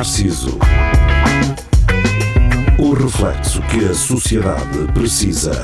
Narciso. 0.00 0.58
O 2.78 2.94
reflexo 2.94 3.60
que 3.64 3.84
a 3.84 3.92
sociedade 3.92 4.90
precisa. 4.94 5.62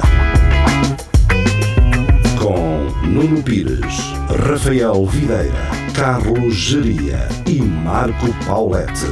Com 2.38 2.84
Nuno 3.07 3.43
Pires, 3.43 4.12
Rafael 4.46 5.07
Videira, 5.07 5.70
Carlos 5.94 6.54
Geria 6.54 7.26
e 7.46 7.62
Marco 7.62 8.26
Paulette. 8.44 9.07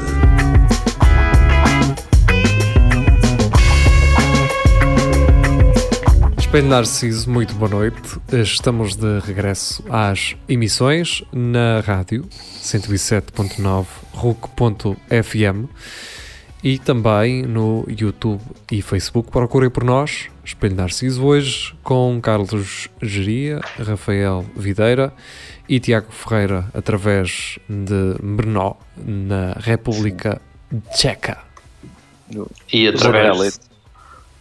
Espelho 6.37 6.69
Narciso, 6.69 7.31
muito 7.31 7.55
boa 7.55 7.71
noite. 7.71 8.21
Estamos 8.31 8.95
de 8.95 9.21
regresso 9.21 9.83
às 9.89 10.37
emissões 10.47 11.25
na 11.33 11.81
rádio 11.81 12.27
107.9 12.61 14.04
RUC.fm 14.25 15.69
e 16.63 16.79
também 16.79 17.43
no 17.43 17.85
YouTube 17.87 18.41
e 18.73 18.81
Facebook. 18.81 19.31
Procurem 19.31 19.69
por 19.69 19.85
nós, 19.85 20.29
Espelho 20.43 20.75
Narciso, 20.75 21.23
hoje 21.23 21.75
com 21.83 22.19
Carlos 22.23 22.89
Geria, 23.03 23.61
Rafael 23.87 24.47
Videira 24.57 25.13
e 25.69 25.79
Tiago 25.79 26.11
Ferreira 26.11 26.71
através 26.73 27.59
de 27.69 28.17
Brno, 28.23 28.77
na 28.97 29.53
República 29.61 30.41
Tcheca. 30.95 31.37
E 32.73 32.89
através 32.89 33.61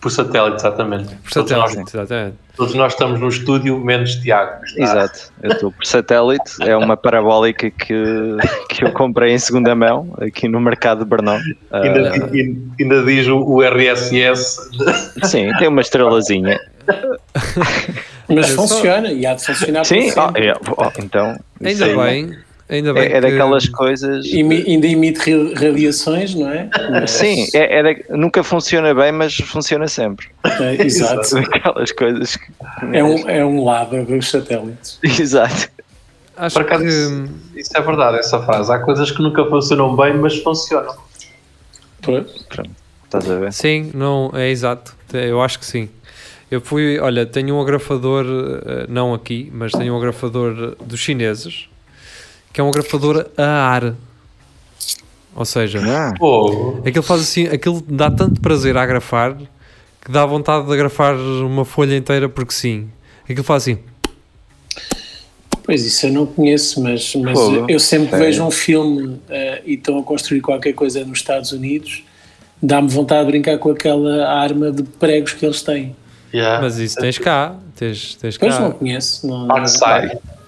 por 0.04 0.12
satélite, 0.12 0.58
exatamente. 0.58 1.16
Por 1.16 1.32
Todos 1.32 1.50
satélite, 1.50 1.78
nós- 1.80 1.94
exatamente. 1.96 2.38
Todos 2.56 2.76
nós 2.76 2.94
estamos 2.94 3.20
no 3.20 3.28
estúdio, 3.30 3.80
menos 3.80 4.14
Tiago. 4.18 4.62
Exato, 4.78 5.32
eu 5.42 5.52
estou 5.54 5.72
por 5.72 5.84
satélite, 5.88 6.52
é 6.62 6.78
uma 6.78 6.96
parabólica 6.96 7.72
que, 7.72 8.38
que 8.70 8.84
eu 8.86 8.92
comprei 8.92 9.34
em 9.34 9.40
segunda 9.40 9.74
mão 9.74 10.14
aqui 10.22 10.48
no 10.48 10.60
mercado 10.60 11.00
de 11.04 11.10
Bernão. 11.10 11.40
Ainda, 11.72 12.10
Ah, 12.12 12.30
ainda- 12.80 13.04
diz 13.04 13.28
o, 13.28 13.38
o 13.40 13.64
RSS. 13.64 14.70
sim, 15.24 15.50
tem 15.58 15.68
uma 15.68 15.82
estrelazinha. 15.82 16.60
Mas 18.28 18.52
funciona 18.52 19.12
e 19.12 19.26
há 19.26 19.34
de 19.34 19.46
funcionar 19.46 19.84
Sim, 19.86 20.10
sempre. 20.12 20.48
é, 20.48 20.54
oh, 20.78 20.92
então 21.00 21.38
Ainda 21.64 21.86
bem, 21.98 22.38
ainda 22.70 22.94
bem 22.94 23.04
é, 23.04 23.06
é 23.06 23.10
que- 23.14 23.22
daquelas 23.22 23.68
coisas. 23.70 24.26
Imi- 24.26 24.64
ainda 24.68 24.88
emite 24.88 25.32
ra- 25.32 25.60
radiações, 25.68 26.34
não 26.36 26.50
é? 26.50 26.70
Mas- 26.92 27.12
Sim, 27.12 27.48
é, 27.54 27.80
é 27.80 27.84
da- 27.84 28.18
nunca 28.18 28.44
funciona 28.44 28.94
bem, 28.94 29.12
mas 29.12 29.36
funciona 29.38 29.88
sempre. 29.88 30.28
é, 30.44 30.82
exato. 30.84 31.34
Daquelas 31.36 31.92
coisas 31.92 32.36
que. 32.36 32.46
É 32.92 33.04
um, 33.04 33.30
é 33.30 33.46
um 33.46 33.64
lado 33.64 34.04
dos 34.06 34.30
satélites. 34.30 35.00
Exato. 35.04 35.70
Acho 36.36 36.56
Por 36.56 36.64
acaso, 36.64 36.84
que 36.84 37.60
isso, 37.60 37.78
é 37.78 37.82
verdade, 37.82 38.18
essa 38.18 38.42
frase. 38.42 38.72
Há 38.72 38.80
coisas 38.80 39.12
que 39.12 39.22
nunca 39.22 39.46
funcionam 39.46 39.96
bem, 39.96 40.16
mas 40.16 40.36
funcionam. 40.40 40.96
Pois. 42.02 42.26
Estás 43.06 43.30
a 43.30 43.36
ver? 43.38 43.54
Sim, 43.54 43.92
não, 43.94 44.32
é 44.34 44.50
exato. 44.50 44.96
Eu 45.14 45.40
acho 45.42 45.60
que 45.60 45.66
sim. 45.66 45.88
Eu 46.50 46.60
fui, 46.60 47.00
olha, 47.00 47.24
tenho 47.26 47.56
um 47.56 47.62
agrafador, 47.62 48.26
eh, 48.26 48.86
não 48.90 49.14
aqui, 49.14 49.52
mas 49.54 49.72
tenho 49.72 49.94
um 49.94 49.98
agrafador 49.98 50.76
dos 50.84 51.00
chineses, 51.00 51.68
que 52.54 52.62
é 52.62 52.64
um 52.64 52.70
agrafador 52.70 53.26
a 53.38 53.44
ar. 53.44 53.96
Ou 55.36 55.44
seja, 55.46 55.82
Ah, 55.84 56.14
aquilo 56.86 57.04
faz 57.04 57.22
assim, 57.22 57.48
aquilo 57.48 57.84
dá 57.88 58.12
tanto 58.12 58.40
prazer 58.40 58.78
a 58.78 58.84
agrafar 58.84 59.36
que 60.00 60.12
dá 60.12 60.26
vontade 60.26 60.68
de 60.68 60.74
agrafar 60.74 61.16
uma 61.16 61.66
folha 61.66 61.96
inteira 61.98 62.30
porque 62.30 62.54
sim. 62.54 62.88
Aquilo 63.28 63.44
faz 63.44 63.64
assim. 63.64 63.80
Pois 65.64 65.86
isso 65.86 66.06
eu 66.08 66.12
não 66.12 66.26
conheço, 66.26 66.82
mas, 66.84 67.16
mas 67.16 67.40
eu 67.70 67.80
sempre 67.80 68.08
que 68.08 68.12
Sério? 68.12 68.26
vejo 68.26 68.44
um 68.44 68.52
filme 68.52 69.18
eh, 69.30 69.62
e 69.66 69.74
estão 69.76 69.98
a 69.98 70.04
construir 70.04 70.42
qualquer 70.42 70.74
coisa 70.74 71.06
nos 71.06 71.20
Estados 71.20 71.54
Unidos, 71.54 72.04
dá-me 72.62 72.90
vontade 72.90 73.22
de 73.26 73.32
brincar 73.32 73.58
com 73.58 73.72
aquela 73.72 74.28
arma 74.28 74.72
de 74.74 74.84
pregos 74.84 75.32
que 75.32 75.46
eles 75.46 75.62
têm. 75.62 75.96
yeah. 76.34 76.62
Mas 76.62 76.78
isso 76.80 76.98
tens 76.98 77.18
cá, 77.18 77.56
tens, 77.78 78.16
tens 78.16 78.38
Pois 78.38 78.60
não 78.60 78.72
cá. 78.72 78.78
conheço. 78.78 79.26
Não, 79.26 79.48
não-. 79.48 79.56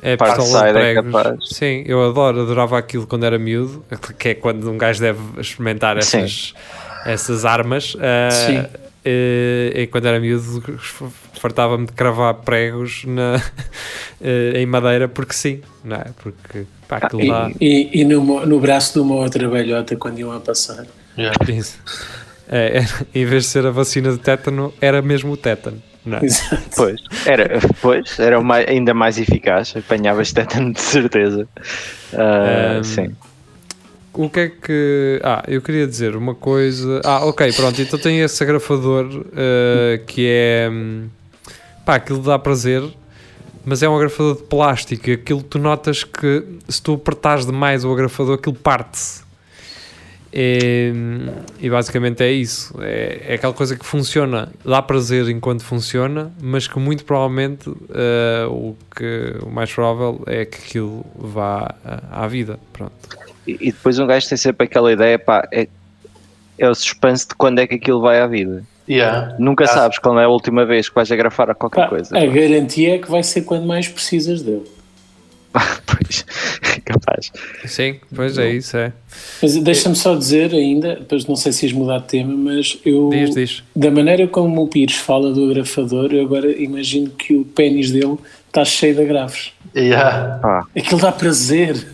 É 0.07 0.15
Parte 0.15 0.35
pistola 0.35 0.59
de 0.61 0.67
side 0.67 0.77
é 0.79 0.93
pregos. 0.93 1.11
capaz. 1.11 1.49
Sim, 1.49 1.83
eu 1.87 2.07
adoro, 2.07 2.41
adorava 2.41 2.77
aquilo 2.77 3.07
quando 3.07 3.25
era 3.25 3.39
miúdo, 3.39 3.83
que 4.19 4.29
é 4.29 4.33
quando 4.35 4.69
um 4.69 4.77
gajo 4.77 5.01
deve 5.01 5.19
experimentar 5.41 6.01
Sim. 6.03 6.19
essas, 6.19 6.53
essas 7.05 7.43
armas. 7.45 7.97
ah, 7.99 8.29
Sim. 8.31 8.65
eh, 9.03 9.71
e 9.75 9.87
quando 9.87 10.05
era 10.05 10.19
miúdo, 10.19 10.61
fartava-me 11.33 11.87
de 11.87 11.91
cravar 11.93 12.35
pregos 12.35 13.03
na, 13.05 13.41
eh, 14.21 14.53
em 14.61 14.65
madeira, 14.67 15.07
porque 15.07 15.33
sim, 15.33 15.61
não 15.83 15.95
é? 15.97 16.05
Porque 16.21 16.65
pá, 16.87 16.97
aquilo 16.97 17.23
E, 17.23 17.27
dá. 17.29 17.51
e, 17.59 18.01
e 18.01 18.05
no, 18.05 18.45
no 18.45 18.59
braço 18.59 18.93
de 18.93 18.99
uma 18.99 19.15
outra 19.15 19.47
velhota 19.49 19.95
quando 19.95 20.19
iam 20.19 20.31
a 20.31 20.39
passar. 20.39 20.85
Yeah. 21.17 21.35
Isso. 21.51 21.79
É, 22.47 22.79
é, 22.79 22.85
em 23.19 23.25
vez 23.25 23.45
de 23.45 23.49
ser 23.49 23.65
a 23.65 23.71
vacina 23.71 24.11
de 24.11 24.19
tétano, 24.19 24.71
era 24.79 25.01
mesmo 25.01 25.31
o 25.31 25.37
tétano. 25.37 25.81
Não 26.05 26.17
é? 26.19 26.25
Exato. 26.25 26.63
Pois, 26.75 27.01
era, 27.25 27.59
pois, 27.81 28.19
era 28.19 28.39
mais- 28.41 28.67
ainda 28.67 28.93
mais 28.93 29.17
eficaz, 29.17 29.73
apanhavas 29.75 30.31
tétano 30.31 30.71
de 30.73 30.81
certeza. 30.81 31.47
Ah, 32.13 32.77
Ahm, 32.77 32.83
sim. 32.83 33.15
O 34.13 34.29
que 34.29 34.39
é 34.39 34.47
que. 34.49 35.19
Ah, 35.23 35.43
eu 35.47 35.61
queria 35.61 35.85
dizer 35.85 36.15
uma 36.15 36.33
coisa. 36.33 37.01
Ah, 37.03 37.25
ok, 37.25 37.51
pronto. 37.53 37.81
Então 37.81 37.99
tem 37.99 38.21
esse 38.21 38.41
agrafador 38.43 39.05
uh, 39.07 40.05
que 40.07 40.25
é. 40.29 40.69
hum, 40.71 41.07
Pá, 41.85 41.95
aquilo 41.95 42.19
dá 42.21 42.39
prazer, 42.39 42.81
mas 43.65 43.83
é 43.83 43.89
um 43.89 43.95
agrafador 43.95 44.37
de 44.37 44.43
plástico. 44.43 45.09
e 45.09 45.13
Aquilo 45.13 45.43
tu 45.43 45.59
notas 45.59 46.03
que 46.05 46.43
se 46.69 46.81
tu 46.81 46.93
apertares 46.93 47.45
demais 47.45 47.83
o 47.83 47.91
agrafador, 47.91 48.35
aquilo 48.35 48.55
parte-se. 48.55 49.24
E, 50.37 50.91
e 51.61 51.69
basicamente 51.69 52.21
é 52.21 52.29
isso. 52.29 52.75
É, 52.81 53.21
é 53.29 53.33
aquela 53.35 53.53
coisa 53.53 53.77
que 53.77 53.85
funciona, 53.85 54.51
dá 54.65 54.81
prazer 54.81 55.29
enquanto 55.29 55.63
funciona, 55.63 56.29
mas 56.41 56.67
que 56.67 56.77
muito 56.77 57.05
provavelmente 57.05 57.69
uh, 57.69 58.49
o, 58.49 58.75
que, 58.93 59.35
o 59.41 59.49
mais 59.49 59.71
provável 59.73 60.21
é 60.25 60.43
que 60.43 60.57
aquilo 60.57 61.05
vá 61.15 61.73
uh, 61.85 62.01
à 62.11 62.27
vida. 62.27 62.59
Pronto. 62.73 62.91
E, 63.47 63.53
e 63.61 63.71
depois 63.71 63.97
um 63.97 64.05
gajo 64.05 64.27
tem 64.27 64.37
sempre 64.37 64.65
aquela 64.65 64.91
ideia, 64.91 65.17
pá, 65.17 65.47
é, 65.53 65.69
é 66.59 66.69
o 66.69 66.75
suspense 66.75 67.29
de 67.29 67.35
quando 67.35 67.59
é 67.59 67.67
que 67.67 67.75
aquilo 67.75 68.01
vai 68.01 68.19
à 68.19 68.27
vida. 68.27 68.61
Yeah. 68.87 69.35
Nunca 69.39 69.63
Ah, 69.63 69.67
sabes 69.67 69.97
quando 69.99 70.19
é 70.19 70.25
a 70.25 70.29
última 70.29 70.65
vez 70.65 70.89
que 70.89 70.95
vais 70.95 71.11
agrafar 71.11 71.49
a 71.49 71.55
qualquer 71.55 71.83
Pá, 71.83 71.87
coisa. 71.87 72.15
a 72.15 72.25
garantia 72.25 72.95
é 72.95 72.97
que 72.99 73.09
vai 73.09 73.23
ser 73.23 73.41
quando 73.41 73.65
mais 73.65 73.87
precisas 73.87 74.41
dele. 74.41 74.63
Pois, 75.85 76.25
capaz. 76.85 77.31
Sim, 77.65 77.95
pois 78.13 78.37
é 78.37 78.51
isso, 78.51 78.75
é. 78.77 78.91
Mas 79.41 79.55
deixa-me 79.57 79.95
só 79.95 80.15
dizer 80.15 80.53
ainda, 80.53 80.95
depois 80.95 81.25
não 81.25 81.35
sei 81.35 81.51
se 81.51 81.65
ias 81.65 81.73
mudar 81.73 81.99
de 81.99 82.05
tema, 82.07 82.33
mas 82.35 82.77
eu, 82.85 83.09
Diz, 83.11 83.33
diz. 83.35 83.63
da 83.75 83.89
maneira 83.91 84.27
como 84.27 84.63
o 84.63 84.67
Pires 84.67 84.95
fala 84.97 85.31
do 85.33 85.49
agrafador, 85.49 86.13
eu 86.13 86.23
agora 86.25 86.51
imagino 86.51 87.09
que 87.11 87.35
o 87.35 87.45
pênis 87.45 87.91
dele 87.91 88.17
está 88.47 88.63
cheio 88.65 88.95
de 88.95 89.01
agrafos. 89.01 89.53
Yeah. 89.75 90.37
Pá, 90.39 90.65
Aquilo 90.75 91.01
dá 91.01 91.11
prazer. 91.11 91.87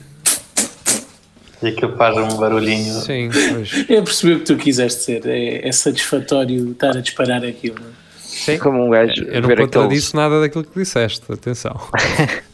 E 1.64 1.68
aquilo 1.68 1.96
faz 1.96 2.18
um 2.18 2.38
barulhinho. 2.38 2.94
Sim, 3.02 3.30
pois. 3.54 3.86
É 3.90 4.02
perceber 4.02 4.34
o 4.36 4.40
que 4.40 4.46
tu 4.46 4.56
quiseste 4.58 5.00
dizer. 5.20 5.30
É, 5.30 5.68
é 5.68 5.72
satisfatório 5.72 6.72
estar 6.72 6.98
a 6.98 7.02
disparar 7.02 7.44
aquilo. 7.46 7.76
não 7.80 7.88
é? 7.88 7.92
Sim. 8.20 8.58
como 8.58 8.84
um 8.86 8.90
gajo 8.90 9.14
Eu 9.26 9.42
não 9.42 9.50
aqueles... 9.50 9.60
contradisse 9.66 10.16
nada 10.16 10.40
daquilo 10.42 10.64
que 10.64 10.80
disseste, 10.80 11.22
atenção. 11.32 11.80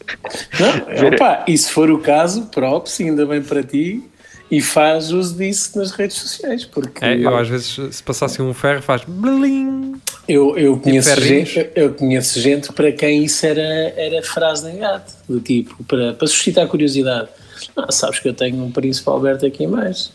Não, 0.59 1.07
opa, 1.07 1.43
e 1.47 1.57
se 1.57 1.71
for 1.71 1.89
o 1.91 1.99
caso, 1.99 2.45
props, 2.47 2.99
ainda 3.01 3.25
bem 3.25 3.41
para 3.41 3.63
ti, 3.63 4.03
e 4.49 4.61
faz 4.61 5.11
uso 5.11 5.35
disso 5.35 5.77
nas 5.77 5.91
redes 5.91 6.17
sociais, 6.17 6.63
porque 6.65 7.03
É, 7.03 7.17
eu 7.17 7.35
às 7.37 7.47
vezes, 7.49 7.77
se 7.95 8.01
passasse 8.01 8.41
um 8.41 8.53
ferro, 8.53 8.81
faz 8.81 9.01
bling. 9.05 9.95
eu, 10.27 10.57
eu, 10.57 10.77
conheço 10.79 11.09
ferrinhos? 11.15 11.49
gente, 11.49 11.69
eu 11.75 11.93
conheço 11.93 12.39
gente 12.39 12.71
para 12.71 12.91
quem 12.91 13.23
isso 13.25 13.45
era, 13.45 13.61
era 13.61 14.23
frase 14.23 14.69
de 14.69 14.77
engate, 14.77 15.13
do 15.27 15.39
tipo, 15.41 15.83
para, 15.83 16.13
para 16.13 16.27
suscitar 16.27 16.65
curiosidade. 16.67 17.27
Ah, 17.75 17.91
sabes 17.91 18.19
que 18.19 18.29
eu 18.29 18.33
tenho 18.33 18.63
um 18.63 18.71
príncipe 18.71 19.09
Alberto 19.09 19.45
aqui 19.45 19.63
em 19.65 19.67
mais, 19.67 20.11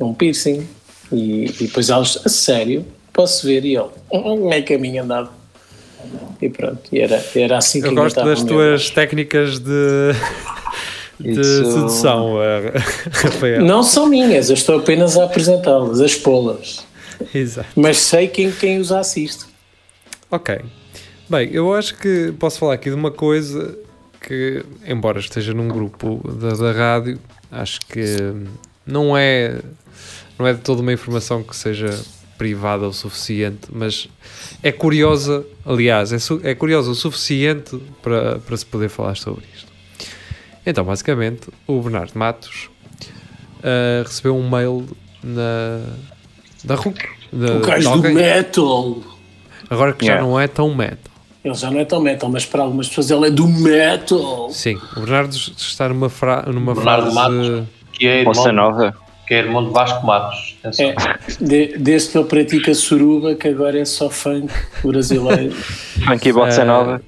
é 0.00 0.04
um 0.04 0.14
piercing, 0.14 0.66
e, 1.12 1.44
e 1.44 1.52
depois 1.52 1.90
eles, 1.90 2.18
a 2.24 2.28
sério, 2.28 2.86
posso 3.12 3.46
ver, 3.46 3.64
e 3.64 3.76
ele, 3.76 3.88
"Hum, 4.12 4.50
é 4.52 4.62
caminho 4.62 5.02
andado. 5.02 5.30
E 6.40 6.48
pronto, 6.48 6.80
e 6.92 7.00
era, 7.00 7.24
era 7.34 7.58
assim 7.58 7.80
que 7.80 7.88
Eu 7.88 7.94
gosto 7.94 8.22
das 8.24 8.42
tuas 8.42 8.90
técnicas 8.90 9.58
de, 9.58 10.12
de 11.20 11.30
Isso- 11.40 11.72
sedução, 11.72 12.42
eh, 12.42 12.72
Rafael. 13.12 13.64
Não 13.64 13.82
são 13.82 14.06
minhas, 14.06 14.48
eu 14.50 14.54
estou 14.54 14.78
apenas 14.78 15.16
a 15.16 15.24
apresentá-las, 15.24 16.00
a 16.00 16.06
expô-las. 16.06 16.84
Exato. 17.34 17.68
Mas 17.76 17.98
sei 17.98 18.28
quem, 18.28 18.50
quem 18.50 18.78
os 18.78 18.90
assiste. 18.92 19.44
Ok. 20.30 20.60
Bem, 21.28 21.48
eu 21.52 21.72
acho 21.72 21.94
que 21.96 22.32
posso 22.38 22.58
falar 22.58 22.74
aqui 22.74 22.90
de 22.90 22.96
uma 22.96 23.10
coisa 23.10 23.76
que, 24.20 24.64
embora 24.86 25.18
esteja 25.20 25.54
num 25.54 25.68
grupo 25.68 26.20
da, 26.32 26.50
da 26.50 26.72
rádio, 26.72 27.18
acho 27.50 27.80
que 27.86 28.16
não 28.86 29.16
é, 29.16 29.58
não 30.38 30.46
é 30.46 30.52
de 30.52 30.60
toda 30.60 30.82
uma 30.82 30.92
informação 30.92 31.42
que 31.42 31.54
seja 31.56 31.88
privada 32.38 32.86
o 32.88 32.92
suficiente, 32.92 33.68
mas 33.72 34.08
é 34.62 34.72
curiosa, 34.72 35.44
aliás, 35.64 36.12
é, 36.12 36.18
su- 36.18 36.40
é 36.42 36.54
curiosa 36.54 36.90
o 36.90 36.94
suficiente 36.94 37.76
para, 38.02 38.38
para 38.40 38.56
se 38.56 38.66
poder 38.66 38.88
falar 38.88 39.16
sobre 39.16 39.44
isto. 39.54 39.72
Então, 40.66 40.84
basicamente, 40.84 41.48
o 41.66 41.80
Bernardo 41.80 42.12
Matos 42.18 42.68
uh, 43.60 44.02
recebeu 44.04 44.36
um 44.36 44.48
mail 44.48 44.86
na, 45.22 45.80
da 46.64 46.74
RUC. 46.74 46.98
de- 47.32 47.50
O 47.52 47.60
gajo 47.60 47.90
do 48.00 48.10
metal. 48.10 48.96
Agora 49.70 49.92
que 49.92 50.04
já 50.06 50.12
Yeah. 50.14 50.28
não 50.30 50.38
é 50.40 50.46
tão 50.48 50.74
metal. 50.74 51.12
Ele 51.44 51.54
já 51.54 51.70
não 51.70 51.78
é 51.80 51.84
tão 51.84 52.00
metal, 52.00 52.30
mas 52.30 52.46
para 52.46 52.62
algumas 52.62 52.88
pessoas 52.88 53.10
ele 53.10 53.26
é 53.26 53.30
do 53.30 53.46
metal. 53.46 54.48
Sim, 54.50 54.78
o 54.96 55.00
Bernardo 55.00 55.34
está 55.36 55.88
numa, 55.88 56.08
fra 56.08 56.42
numa 56.42 56.74
Bernardo 56.74 57.12
fase. 57.12 57.14
Matos. 57.14 57.68
Que 57.92 58.06
é 58.06 58.20
irmão, 58.20 58.52
Nova. 58.52 58.94
que 59.28 59.34
é 59.34 59.38
irmão 59.40 59.64
de 59.66 59.70
Vasco 59.70 60.04
Matos. 60.06 60.53
Atenção. 60.64 60.86
É, 60.90 61.18
de- 61.44 61.78
desde 61.78 62.10
que 62.12 62.18
ele 62.18 62.26
pratica 62.28 62.74
suruba, 62.74 63.34
que 63.34 63.48
agora 63.48 63.78
é 63.78 63.84
só 63.84 64.08
funk 64.08 64.52
brasileiro. 64.82 65.52
Funky 66.06 66.32
Bossa 66.32 66.62
Eh, 66.62 66.64
Nova. 66.64 67.02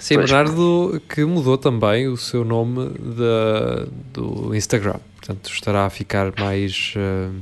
Sim, 0.00 0.16
Pois. 0.16 0.30
Bernardo 0.30 1.00
que 1.08 1.24
mudou 1.24 1.56
também 1.56 2.08
o 2.08 2.16
seu 2.16 2.44
nome 2.44 2.90
da, 2.98 3.86
do 4.12 4.54
Instagram. 4.54 4.96
Portanto, 5.16 5.50
estará 5.50 5.86
a 5.86 5.90
ficar 5.90 6.32
mais 6.38 6.92
uh, 6.96 7.32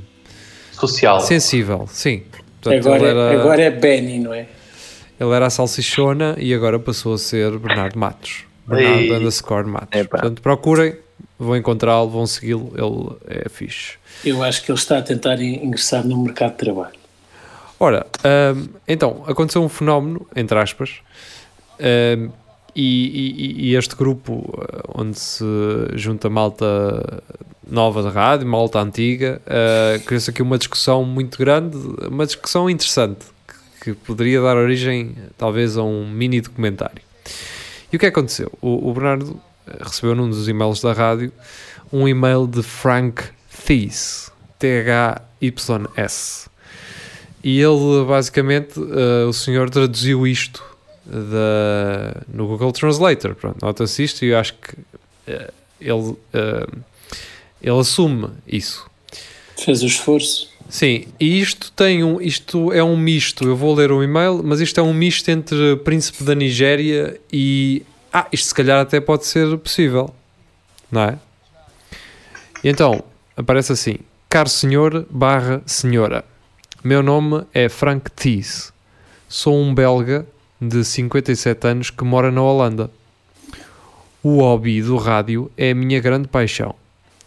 Social. 0.72 1.20
sensível. 1.20 1.86
Sim. 1.90 2.22
Portanto, 2.60 2.86
agora, 2.88 3.02
ele, 3.02 3.18
era, 3.18 3.40
agora 3.40 3.62
é 3.62 3.70
Benny, 3.70 4.20
não 4.20 4.32
é? 4.32 4.46
ele 5.18 5.30
era 5.32 5.46
a 5.46 5.50
salsichona 5.50 6.36
e 6.38 6.54
agora 6.54 6.78
passou 6.78 7.14
a 7.14 7.18
ser 7.18 7.58
Bernardo 7.58 7.98
Matos. 7.98 8.44
Bernardo 8.66 9.00
Ei. 9.00 9.12
underscore 9.12 9.66
Matos. 9.68 10.00
Epá. 10.00 10.18
Portanto, 10.18 10.40
procurem, 10.42 10.94
vão 11.44 11.56
encontrá-lo, 11.56 12.08
vão 12.08 12.26
segui-lo. 12.26 12.72
Ele 12.76 13.42
é 13.44 13.48
fixe. 13.48 13.94
Eu 14.24 14.42
acho 14.42 14.62
que 14.64 14.70
ele 14.70 14.78
está 14.78 14.98
a 14.98 15.02
tentar 15.02 15.40
in- 15.40 15.64
ingressar 15.64 16.06
no 16.06 16.16
mercado 16.22 16.52
de 16.52 16.58
trabalho. 16.58 16.94
Ora, 17.78 18.06
hum, 18.54 18.68
então, 18.86 19.24
aconteceu 19.26 19.62
um 19.62 19.68
fenómeno, 19.68 20.26
entre 20.36 20.56
aspas, 20.58 21.00
hum, 21.80 22.30
e, 22.74 23.60
e- 23.64 23.70
e 23.70 23.74
este 23.74 23.94
grupo 23.96 24.32
uh, 24.34 25.00
onde 25.00 25.18
se 25.18 25.44
junta 25.94 26.30
malta 26.30 27.22
nova 27.66 28.02
de 28.02 28.08
rádio, 28.08 28.46
malta 28.46 28.78
antiga, 28.80 29.40
uh, 29.46 30.00
criou-se 30.04 30.30
aqui 30.30 30.40
uma 30.42 30.56
discussão 30.56 31.04
muito 31.04 31.36
grande, 31.38 31.76
uma 32.08 32.24
discussão 32.24 32.70
interessante, 32.70 33.26
que, 33.82 33.92
que 33.94 33.94
poderia 33.94 34.40
dar 34.40 34.56
origem 34.56 35.14
talvez 35.36 35.76
a 35.76 35.82
um 35.82 36.08
mini 36.08 36.40
documentário. 36.40 37.02
E 37.92 37.96
o 37.96 37.98
que 37.98 38.06
aconteceu? 38.06 38.50
O, 38.62 38.88
o 38.88 38.94
Bernardo 38.94 39.38
recebeu 39.80 40.14
num 40.14 40.28
dos 40.28 40.48
e-mails 40.48 40.80
da 40.80 40.92
rádio 40.92 41.32
um 41.92 42.08
e-mail 42.08 42.46
de 42.46 42.62
Frank 42.62 43.22
Thies, 43.66 44.32
T-H-Y-S. 44.58 46.50
E 47.44 47.60
ele, 47.60 48.04
basicamente, 48.06 48.80
eh, 48.80 49.24
o 49.26 49.32
senhor 49.32 49.68
traduziu 49.68 50.26
isto 50.26 50.64
da, 51.04 52.22
no 52.32 52.46
Google 52.46 52.72
Translator. 52.72 53.36
Nota-se 53.60 54.04
isto 54.04 54.24
e 54.24 54.28
eu 54.28 54.38
acho 54.38 54.54
que 54.54 54.76
eh, 55.26 55.50
ele, 55.80 56.16
eh, 56.32 56.66
ele 57.60 57.78
assume 57.78 58.28
isso. 58.46 58.86
Fez 59.58 59.82
o 59.82 59.86
esforço. 59.86 60.50
Sim, 60.68 61.06
e 61.20 61.40
isto 61.40 61.70
tem 61.72 62.02
um, 62.02 62.20
isto 62.20 62.72
é 62.72 62.82
um 62.82 62.96
misto. 62.96 63.44
Eu 63.44 63.56
vou 63.56 63.74
ler 63.74 63.92
o 63.92 64.02
e-mail, 64.02 64.40
mas 64.42 64.60
isto 64.60 64.80
é 64.80 64.82
um 64.82 64.94
misto 64.94 65.28
entre 65.28 65.76
Príncipe 65.76 66.24
da 66.24 66.34
Nigéria 66.34 67.20
e 67.30 67.82
ah, 68.12 68.26
isto 68.30 68.48
se 68.48 68.54
calhar 68.54 68.80
até 68.80 69.00
pode 69.00 69.26
ser 69.26 69.56
possível, 69.56 70.14
não 70.90 71.02
é? 71.02 71.18
E 72.62 72.68
então 72.68 73.02
aparece 73.36 73.72
assim: 73.72 73.96
Caro 74.28 74.48
senhor 74.48 75.06
barra 75.10 75.62
senhora, 75.64 76.24
meu 76.84 77.02
nome 77.02 77.44
é 77.54 77.68
Frank 77.68 78.10
Thies, 78.10 78.72
sou 79.28 79.56
um 79.56 79.74
belga 79.74 80.26
de 80.60 80.84
57 80.84 81.66
anos 81.66 81.90
que 81.90 82.04
mora 82.04 82.30
na 82.30 82.42
Holanda. 82.42 82.90
O 84.22 84.40
hobby 84.40 84.80
do 84.82 84.96
rádio 84.96 85.50
é 85.56 85.70
a 85.70 85.74
minha 85.74 85.98
grande 85.98 86.28
paixão. 86.28 86.74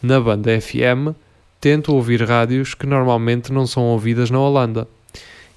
Na 0.01 0.21
banda 0.21 0.61
FM 0.61 1.15
tento 1.59 1.93
ouvir 1.93 2.21
rádios 2.21 2.73
que 2.73 2.85
normalmente 2.85 3.51
não 3.51 3.65
são 3.65 3.83
ouvidas 3.83 4.29
na 4.29 4.39
Holanda. 4.39 4.87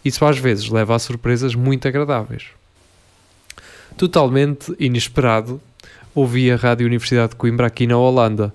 Isso 0.05 0.25
às 0.25 0.39
vezes 0.39 0.69
leva 0.69 0.97
a 0.97 0.99
surpresas 0.99 1.55
muito 1.55 1.87
agradáveis. 1.87 2.47
Totalmente 3.99 4.73
inesperado, 4.79 5.61
ouvi 6.15 6.53
a 6.53 6.55
Rádio 6.57 6.87
Universidade 6.87 7.31
de 7.31 7.37
Coimbra 7.37 7.67
aqui 7.67 7.85
na 7.85 7.99
Holanda. 7.99 8.55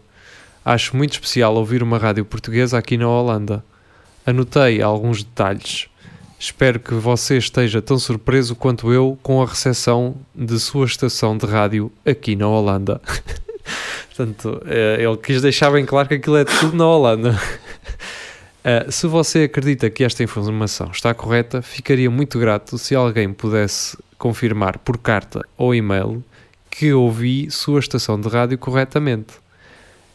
Acho 0.64 0.96
muito 0.96 1.12
especial 1.12 1.54
ouvir 1.56 1.84
uma 1.84 1.98
rádio 1.98 2.24
portuguesa 2.24 2.78
aqui 2.78 2.96
na 2.96 3.10
Holanda. 3.10 3.62
Anotei 4.26 4.82
alguns 4.82 5.22
detalhes. 5.22 5.90
Espero 6.40 6.80
que 6.80 6.94
você 6.94 7.38
esteja 7.38 7.82
tão 7.82 8.00
surpreso 8.00 8.56
quanto 8.56 8.94
eu 8.94 9.20
com 9.22 9.44
a 9.44 9.46
recepção 9.46 10.16
de 10.34 10.58
sua 10.62 10.86
estação 10.86 11.38
de 11.38 11.46
rádio 11.46 11.92
aqui 12.06 12.38
na 12.38 12.48
Holanda. 12.48 13.02
Portanto, 14.16 14.62
eh, 14.66 15.04
ele 15.04 15.18
quis 15.18 15.42
deixar 15.42 15.72
bem 15.72 15.86
claro 15.86 16.08
que 16.08 16.14
aquilo 16.14 16.38
é 16.38 16.46
tudo 16.46 16.78
na 16.78 16.88
Holanda. 16.88 17.38
Eh, 18.66 18.86
se 18.90 19.08
você 19.08 19.44
acredita 19.44 19.90
que 19.90 20.06
esta 20.06 20.24
informação 20.24 20.90
está 20.90 21.14
correta, 21.14 21.62
ficaria 21.62 22.10
muito 22.10 22.40
grato 22.40 22.78
se 22.78 22.96
alguém 22.96 23.34
pudesse 23.34 23.98
confirmar 24.24 24.78
por 24.78 24.98
carta 24.98 25.42
ou 25.58 25.76
e-mail 25.76 26.24
que 26.72 26.94
ouvi 26.94 27.52
sua 27.52 27.82
estação 27.82 28.18
de 28.22 28.30
rádio 28.30 28.58
corretamente. 28.58 29.34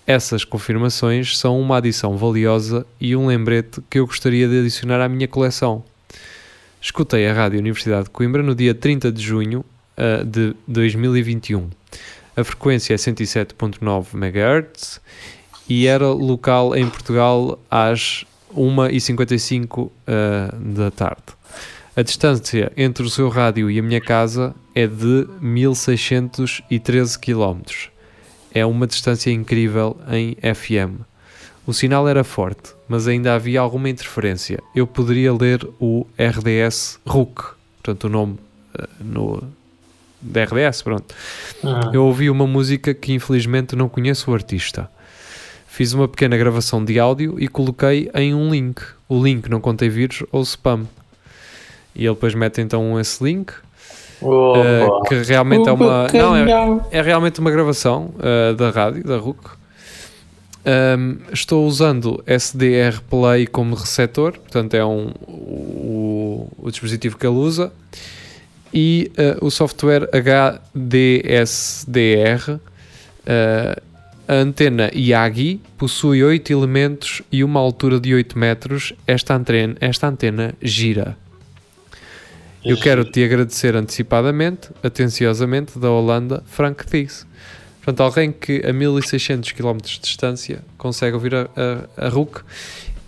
Essas 0.07 0.45
confirmações 0.45 1.37
são 1.37 1.61
uma 1.61 1.77
adição 1.77 2.17
valiosa 2.17 2.87
e 2.99 3.15
um 3.15 3.27
lembrete 3.27 3.83
que 3.91 3.99
eu 3.99 4.07
gostaria 4.07 4.49
de 4.49 4.61
adicionar 4.61 5.03
à 5.03 5.11
minha 5.11 5.29
coleção. 5.29 5.85
Escutei 6.81 7.29
a 7.29 7.35
Rádio 7.35 7.59
Universidade 7.59 8.05
de 8.05 8.11
Coimbra 8.11 8.43
no 8.43 8.55
dia 8.55 8.75
30 8.75 9.13
de 9.13 9.23
junho 9.23 9.63
eh, 9.95 10.25
de 10.25 10.57
2021. 10.67 11.69
A 12.35 12.43
frequência 12.43 12.95
é 12.95 12.97
107.9 12.97 14.15
MHz 14.15 15.03
e 15.69 15.87
era 15.87 16.09
local 16.09 16.75
em 16.75 16.89
Portugal 16.89 17.59
às 17.71 18.25
1h55 18.55 19.91
eh, 20.07 20.55
da 20.59 20.91
tarde. 20.91 21.38
A 21.99 22.03
distância 22.03 22.71
entre 22.77 23.03
o 23.05 23.11
seu 23.11 23.29
rádio 23.29 23.69
e 23.69 23.77
a 23.77 23.83
minha 23.83 24.01
casa 24.01 24.55
é 24.73 24.87
de 24.87 25.27
1613 25.41 27.19
km. 27.19 27.61
É 28.55 28.65
uma 28.65 28.87
distância 28.87 29.33
incrível 29.33 29.97
em 30.09 30.37
FM. 30.37 31.03
O 31.67 31.75
sinal 31.75 32.09
era 32.09 32.23
forte, 32.23 32.73
mas 32.89 33.09
ainda 33.09 33.35
havia 33.35 33.59
alguma 33.59 33.91
interferência. 33.91 34.63
Eu 34.77 34.87
poderia 34.87 35.35
ler 35.35 35.69
o 35.81 36.07
RDS 36.17 37.01
RUC, 37.05 37.43
portanto 37.83 38.05
o 38.05 38.09
nome 38.09 38.39
eh, 38.79 38.87
no 39.01 39.43
da 40.23 40.45
RDS, 40.45 40.83
pronto. 40.83 41.13
Hum. 41.65 41.91
Eu 41.93 42.05
ouvi 42.05 42.31
uma 42.31 42.47
música 42.47 42.95
que 42.95 43.13
infelizmente 43.13 43.75
não 43.75 43.89
conheço 43.89 44.31
o 44.31 44.35
artista. 44.35 44.89
Fiz 45.67 45.93
uma 45.95 46.07
pequena 46.07 46.37
gravação 46.37 46.85
de 46.85 46.97
áudio 47.01 47.41
e 47.41 47.49
coloquei 47.49 48.09
em 48.15 48.33
um 48.37 48.51
link. 48.53 48.83
O 49.09 49.21
link 49.21 49.49
não 49.49 49.61
contém 49.61 49.89
vírus 49.89 50.23
ou 50.31 50.43
spam. 50.45 50.87
E 51.95 52.05
ele 52.05 52.15
depois 52.15 52.35
mete 52.35 52.61
então 52.61 52.99
esse 53.01 53.23
link, 53.23 53.53
eh, 54.23 54.89
que 55.09 55.15
realmente 55.23 55.69
é 55.69 55.73
uma. 55.73 56.09
Não, 56.13 56.37
é, 56.37 56.81
é 56.91 57.03
realmente 57.03 57.39
uma 57.41 57.51
gravação 57.51 58.15
eh, 58.19 58.55
da 58.55 58.71
rádio, 58.71 59.05
da 59.05 59.17
RUC. 59.17 59.59
Um, 60.67 61.19
estou 61.33 61.67
usando 61.67 62.23
SDR 62.27 63.01
Play 63.09 63.47
como 63.47 63.75
receptor, 63.75 64.33
portanto 64.33 64.75
é 64.75 64.85
um, 64.85 65.13
o, 65.27 66.47
o 66.59 66.71
dispositivo 66.71 67.17
que 67.17 67.27
ele 67.27 67.37
usa, 67.37 67.73
e 68.75 69.11
eh, 69.17 69.39
o 69.41 69.51
software 69.51 70.11
HDSDR. 70.13 71.41
a 74.29 74.35
antena 74.35 74.91
Yagi 74.95 75.61
possui 75.79 76.23
8 76.23 76.53
elementos 76.53 77.23
e 77.33 77.43
uma 77.43 77.61
altura 77.61 77.99
de 77.99 78.13
8 78.13 78.39
metros. 78.39 78.93
Esta 79.07 79.37
antena, 79.37 79.75
esta 79.81 80.07
antena 80.09 80.55
gira. 80.61 81.17
Eu 82.65 82.77
quero 82.77 83.05
te 83.05 83.25
agradecer 83.25 83.77
antecipadamente, 83.77 84.71
atenciosamente, 84.83 85.79
da 85.79 85.91
Holanda, 85.91 86.43
Frank 86.47 86.87
Thies. 86.87 87.27
Portanto, 87.77 88.03
alguém 88.03 88.33
que 88.33 88.63
a 88.67 88.73
1600 88.73 89.53
km 89.53 89.79
de 89.79 90.01
distância 90.01 90.63
consegue 90.77 91.15
ouvir 91.15 91.35
a, 91.35 91.49
a, 91.97 92.07
a 92.07 92.09
RUC 92.09 92.43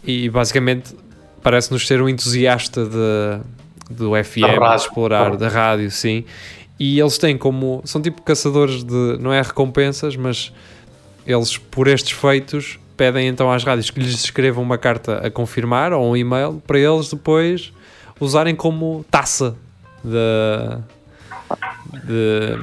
e 0.04 0.28
basicamente 0.30 0.94
parece-nos 1.42 1.86
ser 1.86 2.00
um 2.00 2.08
entusiasta 2.08 2.86
de, 2.86 3.94
do 3.94 4.12
FM, 4.12 4.58
de 4.58 4.76
explorar, 4.76 5.36
da 5.36 5.48
rádio, 5.48 5.90
sim. 5.90 6.24
E 6.78 6.98
eles 6.98 7.18
têm 7.18 7.36
como. 7.36 7.82
São 7.84 8.00
tipo 8.00 8.22
caçadores 8.22 8.82
de. 8.82 9.18
Não 9.20 9.32
é 9.32 9.42
recompensas, 9.42 10.16
mas 10.16 10.50
eles, 11.26 11.58
por 11.58 11.86
estes 11.86 12.12
feitos, 12.12 12.78
pedem 12.96 13.28
então 13.28 13.52
às 13.52 13.62
rádios 13.62 13.90
que 13.90 14.00
lhes 14.00 14.14
escrevam 14.24 14.62
uma 14.62 14.78
carta 14.78 15.18
a 15.18 15.30
confirmar 15.30 15.92
ou 15.92 16.10
um 16.10 16.16
e-mail 16.16 16.62
para 16.66 16.78
eles 16.78 17.10
depois 17.10 17.70
usarem 18.20 18.54
como 18.54 19.04
taça 19.10 19.56
de, 20.04 20.78
de, 22.04 22.56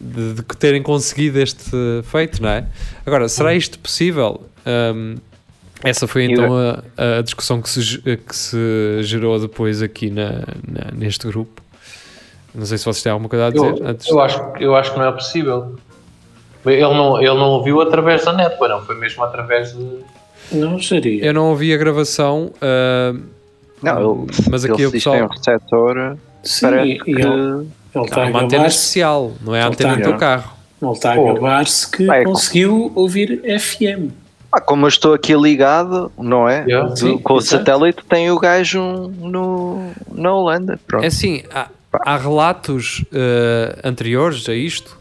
de, 0.00 0.34
de 0.34 0.42
que 0.42 0.56
terem 0.56 0.82
conseguido 0.82 1.38
este 1.40 1.64
feito, 2.04 2.42
não 2.42 2.48
é? 2.50 2.66
Agora, 3.06 3.28
será 3.28 3.54
isto 3.54 3.78
possível? 3.78 4.42
Hum, 4.66 5.16
essa 5.82 6.06
foi 6.08 6.24
então 6.24 6.56
a, 6.56 7.18
a 7.18 7.22
discussão 7.22 7.62
que 7.62 7.70
se, 7.70 7.98
que 8.00 8.34
se 8.36 8.58
gerou 9.02 9.38
depois 9.38 9.80
aqui 9.82 10.10
na, 10.10 10.30
na- 10.66 10.90
neste 10.92 11.26
grupo. 11.28 11.62
Não 12.54 12.66
sei 12.66 12.78
se 12.78 12.84
vocês 12.84 13.02
têm 13.02 13.12
alguma 13.12 13.28
coisa 13.28 13.46
a 13.46 13.50
dizer 13.50 13.64
Eu, 13.80 13.86
antes. 13.86 14.08
eu 14.08 14.20
acho, 14.20 14.42
eu 14.58 14.74
acho 14.74 14.92
que 14.92 14.98
não 14.98 15.06
é 15.06 15.12
possível. 15.12 15.76
Ele 16.66 16.80
não, 16.82 17.18
ele 17.18 17.34
não 17.34 17.50
ouviu 17.50 17.80
através 17.80 18.24
da 18.24 18.32
net, 18.32 18.56
não, 18.60 18.84
foi 18.84 18.96
mesmo 18.98 19.22
através 19.22 19.72
de. 19.76 20.00
Não 20.50 20.80
seria. 20.82 21.24
Eu 21.24 21.32
não 21.32 21.50
ouvi 21.50 21.72
a 21.72 21.76
gravação, 21.76 22.52
ah, 22.60 23.14
Não, 23.82 24.22
ele, 24.22 24.30
mas 24.50 24.64
aqui 24.64 24.86
o 24.86 24.92
que 24.92 25.00
tem 25.00 25.22
um 25.22 25.28
pessoal. 25.28 25.28
receptor, 25.28 26.16
Sim, 26.42 26.60
parece 26.66 26.88
e 26.90 26.98
que... 27.00 27.10
ele, 27.10 27.68
ele 27.94 28.04
está 28.04 28.24
uma 28.24 28.42
antena 28.42 28.66
especial, 28.66 29.32
não 29.40 29.54
é 29.54 29.62
a 29.62 29.68
antena 29.68 29.96
do 29.96 30.02
teu 30.02 30.16
carro. 30.16 30.52
ele 30.82 30.92
está 30.92 31.12
a 31.12 31.16
gabar-se 31.16 31.90
que 31.90 32.10
é 32.10 32.24
com- 32.24 32.32
conseguiu 32.32 32.92
ouvir 32.94 33.40
FM. 33.60 34.10
Ah, 34.50 34.60
como 34.62 34.86
eu 34.86 34.88
estou 34.88 35.12
aqui 35.12 35.34
ligado, 35.34 36.10
não 36.18 36.48
é? 36.48 36.64
Yeah. 36.64 36.96
Sim, 36.96 37.18
com 37.18 37.34
o 37.34 37.40
satélite 37.40 38.02
tem 38.08 38.30
o 38.30 38.38
gajo 38.38 38.80
no, 39.18 39.90
na 40.10 40.32
Holanda. 40.32 40.80
Pronto. 40.86 41.04
É 41.04 41.08
assim, 41.08 41.42
há, 41.52 41.68
há 41.92 42.16
relatos 42.16 43.04
eh, 43.12 43.78
anteriores 43.84 44.48
a 44.48 44.54
isto 44.54 44.96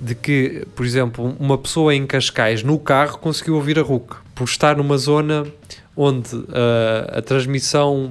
de 0.00 0.14
que, 0.14 0.64
por 0.76 0.86
exemplo, 0.86 1.34
uma 1.40 1.58
pessoa 1.58 1.92
em 1.92 2.06
Cascais 2.06 2.62
no 2.62 2.78
carro 2.78 3.18
conseguiu 3.18 3.56
ouvir 3.56 3.80
a 3.80 3.82
RUC 3.82 4.14
por 4.32 4.44
estar 4.44 4.76
numa 4.76 4.96
zona 4.96 5.44
onde 5.96 6.34
eh, 6.52 7.18
a 7.18 7.22
transmissão 7.22 8.10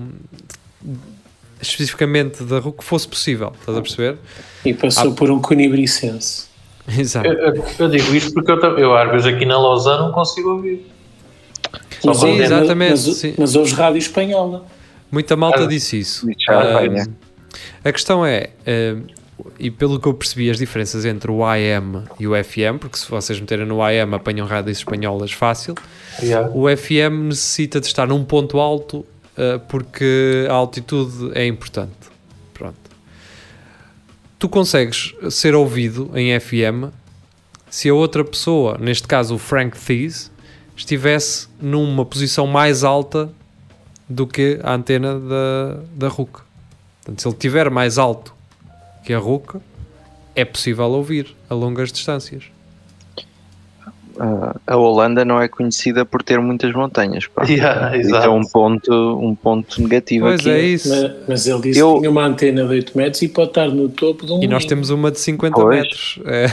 especificamente 1.62 2.44
da 2.44 2.60
RUC 2.60 2.84
fosse 2.84 3.08
possível, 3.08 3.54
estás 3.60 3.78
a 3.78 3.82
perceber? 3.82 4.18
E 4.66 4.74
passou 4.74 5.12
Ah. 5.12 5.16
por 5.16 5.32
um 5.32 5.42
conibricense. 5.42 6.46
Exato. 6.98 7.28
Eu, 7.28 7.64
eu- 7.80 7.90
digo 7.90 8.14
isto 8.14 8.34
porque 8.34 8.52
eu, 8.52 8.60
eu 8.78 8.96
às 8.98 9.10
vezes 9.12 9.28
aqui 9.28 9.46
na 9.46 9.58
Lausanne 9.58 10.02
não 10.06 10.12
consigo 10.12 10.50
ouvir. 10.52 10.86
Mas, 12.06 12.18
Sim, 12.18 12.40
exatamente, 12.40 12.92
mas, 12.92 13.18
sim. 13.18 13.34
mas 13.38 13.56
ouves 13.56 13.72
rádio 13.72 13.98
espanhola. 13.98 14.66
Muita 15.10 15.36
malta 15.38 15.64
Ah, 15.64 15.68
disse 15.68 15.98
isso. 16.00 16.28
Ah, 16.50 16.82
a 17.86 17.92
questão 17.94 18.26
é, 18.26 18.50
eh, 18.66 18.98
e 19.60 19.70
pelo 19.70 20.00
que 20.00 20.08
eu 20.08 20.14
percebi, 20.14 20.50
as 20.50 20.58
diferenças 20.58 21.06
entre 21.06 21.30
o 21.32 21.44
AM 21.46 22.04
e 22.20 22.28
o 22.28 22.32
FM, 22.44 22.80
porque 22.80 22.98
se 22.98 23.10
vocês 23.10 23.40
meterem 23.40 23.66
no 23.66 23.82
AM 23.82 24.16
apanham 24.16 24.48
rádios 24.48 24.78
espanholas 24.80 25.32
fácil, 25.32 25.76
Yeah. 26.22 26.52
o 26.54 26.66
FM 26.70 27.30
necessita 27.30 27.80
de 27.80 27.88
estar 27.88 28.08
num 28.08 28.24
ponto 28.24 28.60
alto 28.60 29.04
eh, 29.36 29.60
porque 29.68 30.46
a 30.48 30.54
altitude 30.54 31.32
é 31.34 31.46
importante. 31.48 31.92
Pronto. 32.54 32.78
Tu 34.38 34.48
consegues 34.48 35.14
ser 35.32 35.56
ouvido 35.56 36.12
em 36.14 36.40
FM 36.40 36.94
se 37.70 37.90
a 37.90 37.94
outra 37.94 38.24
pessoa, 38.24 38.78
neste 38.80 39.08
caso 39.08 39.36
o 39.36 39.38
Frank 39.40 39.78
Thies, 39.80 40.32
estivesse 40.76 41.48
numa 41.60 42.06
posição 42.06 42.46
mais 42.46 42.84
alta 42.84 43.32
do 44.08 44.28
que 44.28 44.60
a 44.62 44.74
antena 44.74 45.20
da, 45.20 45.80
da 45.96 46.08
RUC. 46.08 46.42
Portanto, 46.98 47.22
se 47.22 47.28
ele 47.28 47.36
estiver 47.36 47.70
mais 47.72 47.98
alto 47.98 48.33
que 49.04 49.14
a 49.14 49.20
RUC, 49.20 49.58
é 50.36 50.44
possível 50.46 50.86
ouvir 50.86 51.36
a 51.50 51.54
longas 51.54 51.92
distâncias. 51.92 52.44
Ah, 54.20 54.56
a 54.68 54.76
Holanda 54.78 55.26
não 55.26 55.42
é 55.42 55.48
conhecida 55.48 56.06
por 56.06 56.22
ter 56.22 56.40
muitas 56.40 56.72
montanhas. 56.74 57.26
Pá. 57.26 57.44
Yeah, 57.46 57.98
Isso 57.98 58.10
exato. 58.10 58.26
é 58.28 58.30
um 58.30 58.44
ponto, 58.44 58.92
um 59.20 59.34
ponto 59.34 59.82
negativo 59.82 60.26
Pois 60.28 60.40
aqui. 60.42 60.50
é 60.52 60.62
isso. 60.62 60.90
Mas, 60.90 61.12
mas 61.28 61.48
ele 61.48 61.62
disse 61.62 61.80
Eu- 61.80 61.94
que 61.94 62.00
tinha 62.02 62.12
uma 62.12 62.24
antena 62.26 62.64
de 62.64 62.70
8 62.70 62.96
metros 62.98 63.22
e 63.24 63.28
pode 63.28 63.50
estar 63.50 63.68
no 63.70 63.90
topo 63.90 64.26
de 64.26 64.32
um 64.32 64.44
E 64.44 64.48
nós 64.48 64.66
temos 64.66 64.92
uma 64.92 65.10
de 65.12 65.20
50 65.20 65.56
Pois. 65.60 65.76
metros. 65.80 66.20
É, 66.26 66.46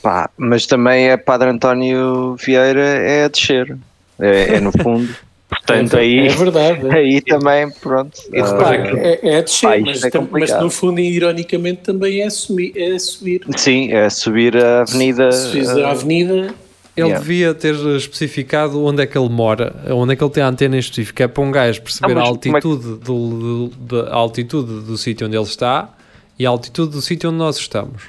Pá, 0.00 0.30
mas 0.38 0.64
também 0.66 1.08
é 1.08 1.16
Padre 1.16 1.48
António 1.50 2.36
Vieira 2.36 2.80
é 2.80 3.24
a 3.24 3.28
descer. 3.28 3.76
É, 4.20 4.54
é 4.54 4.60
no 4.60 4.70
fundo. 4.70 5.12
Portanto, 5.68 5.94
é, 5.94 6.00
aí, 6.00 6.18
é 6.26 6.28
verdade. 6.34 6.86
aí 6.96 7.20
também, 7.20 7.70
pronto. 7.70 8.18
E 8.32 8.40
ah, 8.40 8.46
repara 8.52 8.82
que- 8.90 8.96
é, 8.98 9.20
é 9.22 9.38
a 9.38 9.40
descer, 9.42 9.66
Pá, 9.68 9.78
mas, 9.78 10.02
é 10.04 10.10
tam- 10.10 10.28
mas 10.30 10.60
no 10.60 10.70
fundo, 10.70 10.98
ironicamente, 11.00 11.82
também 11.82 12.20
é, 12.22 12.30
sumi, 12.30 12.72
é 12.76 12.98
subir. 12.98 13.42
sim, 13.56 13.92
é 13.92 14.08
subir 14.10 14.56
a 14.56 14.80
avenida. 14.82 15.30
Se 15.32 15.60
a 15.60 15.88
ah, 15.88 15.90
avenida, 15.92 16.54
Ele 16.96 17.06
Yeah. 17.06 17.20
devia 17.20 17.54
ter 17.54 17.76
especificado 17.96 18.84
onde 18.84 19.00
é 19.02 19.06
que 19.06 19.16
ele 19.16 19.28
mora, 19.28 19.72
onde 19.90 20.14
é 20.14 20.16
que 20.16 20.24
ele 20.24 20.30
tem 20.32 20.42
a 20.42 20.48
antena 20.48 20.74
em 20.74 20.80
específico. 20.80 21.22
É 21.22 21.28
para 21.28 21.44
um 21.44 21.50
gajo 21.52 21.80
perceber 21.80 22.06
Ah, 22.18 22.22
a 22.22 22.24
como 22.24 22.56
é 22.56 22.60
que- 22.60 22.66
altitude, 22.66 22.98
do, 23.04 23.66
do- 23.68 24.06
altitude 24.10 24.80
do 24.80 24.98
sítio 24.98 25.28
onde 25.28 25.36
ele 25.36 25.44
está 25.44 25.94
e 26.36 26.44
a 26.44 26.50
altitude 26.50 26.90
do 26.90 27.00
sítio 27.00 27.28
onde 27.30 27.38
nós 27.38 27.56
estamos. 27.56 28.02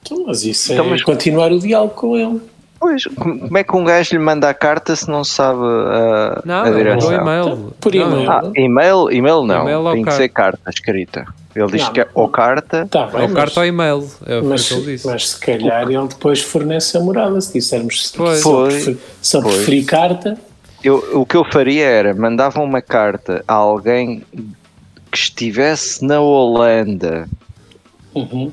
então, 0.00 0.24
mas 0.26 0.42
isso 0.42 0.72
Então, 0.72 0.86
é 0.86 0.88
mas- 0.88 1.02
continuar 1.02 1.52
o 1.52 1.58
diálogo 1.58 1.92
com 1.94 2.16
ele. 2.16 2.40
Pois, 2.80 3.04
como 3.06 3.58
é 3.58 3.64
que 3.64 3.76
um 3.76 3.82
gajo 3.84 4.12
lhe 4.16 4.18
manda 4.22 4.48
a 4.48 4.54
carta 4.54 4.94
se 4.94 5.08
não 5.08 5.24
sabe 5.24 5.58
a, 5.62 6.42
Não, 6.44 6.62
a 6.62 6.68
ele 6.68 6.84
mandou 6.90 7.08
direção? 7.10 7.12
e-mail. 7.22 7.44
Então, 7.46 7.72
por 7.80 7.94
Não, 7.94 8.06
e-mail. 8.12 8.30
Ah, 8.30 8.52
e-mail? 8.54 9.10
E-mail 9.10 9.42
não. 9.42 9.62
E-mail 9.62 9.80
ou 9.80 9.92
Tem 9.92 10.02
que 10.02 10.04
carta? 10.04 10.22
ser 10.22 10.28
carta 10.28 10.70
escrita. 10.70 11.26
Ele 11.56 11.66
diz 11.72 11.82
Não, 11.82 11.92
que 11.92 12.00
é 12.02 12.08
ou 12.14 12.28
carta. 12.28 12.86
Tá 12.88 13.06
bem, 13.06 13.16
o 13.16 13.22
mas, 13.24 13.32
carta 13.34 13.60
ao 13.60 13.66
e-mail. 13.66 14.08
É 14.26 14.38
o 14.38 14.44
mas, 14.44 14.68
que 14.68 14.74
ele 14.74 14.92
disse. 14.92 15.06
mas 15.08 15.28
se 15.30 15.40
calhar 15.40 15.82
ele 15.90 16.06
depois 16.06 16.40
fornece 16.40 16.96
a 16.96 17.00
morada. 17.00 17.40
Se 17.40 17.52
dissermos 17.52 18.08
se 18.10 18.16
Pois. 18.16 18.42
prefer- 18.44 18.96
só 19.20 19.42
Pois. 19.42 19.56
preferir 19.56 19.84
carta, 19.84 20.38
Eu, 20.84 21.04
o 21.20 21.26
que 21.26 21.36
eu 21.36 21.44
faria 21.44 21.84
era 21.84 22.14
mandava 22.14 22.60
uma 22.60 22.80
carta 22.80 23.42
a 23.48 23.54
alguém 23.54 24.22
que 25.10 25.18
estivesse 25.18 26.04
na 26.04 26.20
Holanda 26.20 27.28
uhum, 28.14 28.52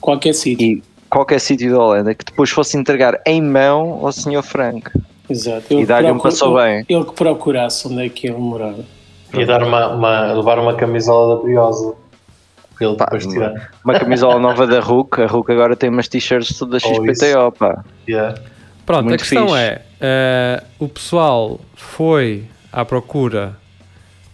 qualquer 0.00 0.32
sítio. 0.32 0.82
Qualquer 1.10 1.40
sítio 1.40 1.72
da 1.72 1.78
Holanda 1.78 2.14
que 2.14 2.24
depois 2.24 2.48
fosse 2.50 2.76
entregar 2.78 3.20
em 3.26 3.42
mão 3.42 4.00
ao 4.04 4.12
Sr. 4.12 4.42
Frank. 4.42 4.90
Exato. 5.28 5.66
E 5.72 5.84
dar-lhe 5.84 6.10
um 6.10 6.18
passou 6.18 6.54
bem. 6.56 6.84
Ele 6.88 7.04
que 7.04 7.12
procurasse 7.12 7.86
onde 7.86 8.06
é 8.06 8.08
que 8.08 8.26
ele 8.28 8.38
morava. 8.38 8.84
E 9.32 9.44
dar 9.44 9.62
uma, 9.62 9.88
uma- 9.88 10.32
levar 10.32 10.58
uma 10.58 10.74
camisola 10.74 11.36
da 11.36 11.42
Briosa. 11.42 11.94
Ele 12.80 12.96
Pá, 12.96 13.06
tirar. 13.18 13.70
Uma 13.84 13.98
camisola 13.98 14.38
nova 14.40 14.66
da 14.66 14.80
RUC. 14.80 15.20
A 15.22 15.26
RUC 15.26 15.52
agora 15.52 15.76
tem 15.76 15.90
umas 15.90 16.08
t-shirts 16.08 16.58
todas 16.58 16.82
Oh, 16.84 16.94
XPTO, 16.94 17.52
pá. 17.52 17.84
Yeah. 18.08 18.34
Pronto, 18.86 19.00
a 19.00 19.02
Muito 19.10 19.20
questão 19.20 19.48
fixe. 19.48 19.58
é: 19.60 19.82
eh, 20.00 20.62
o 20.78 20.88
pessoal 20.88 21.60
foi 21.76 22.44
à 22.72 22.84
procura. 22.84 23.56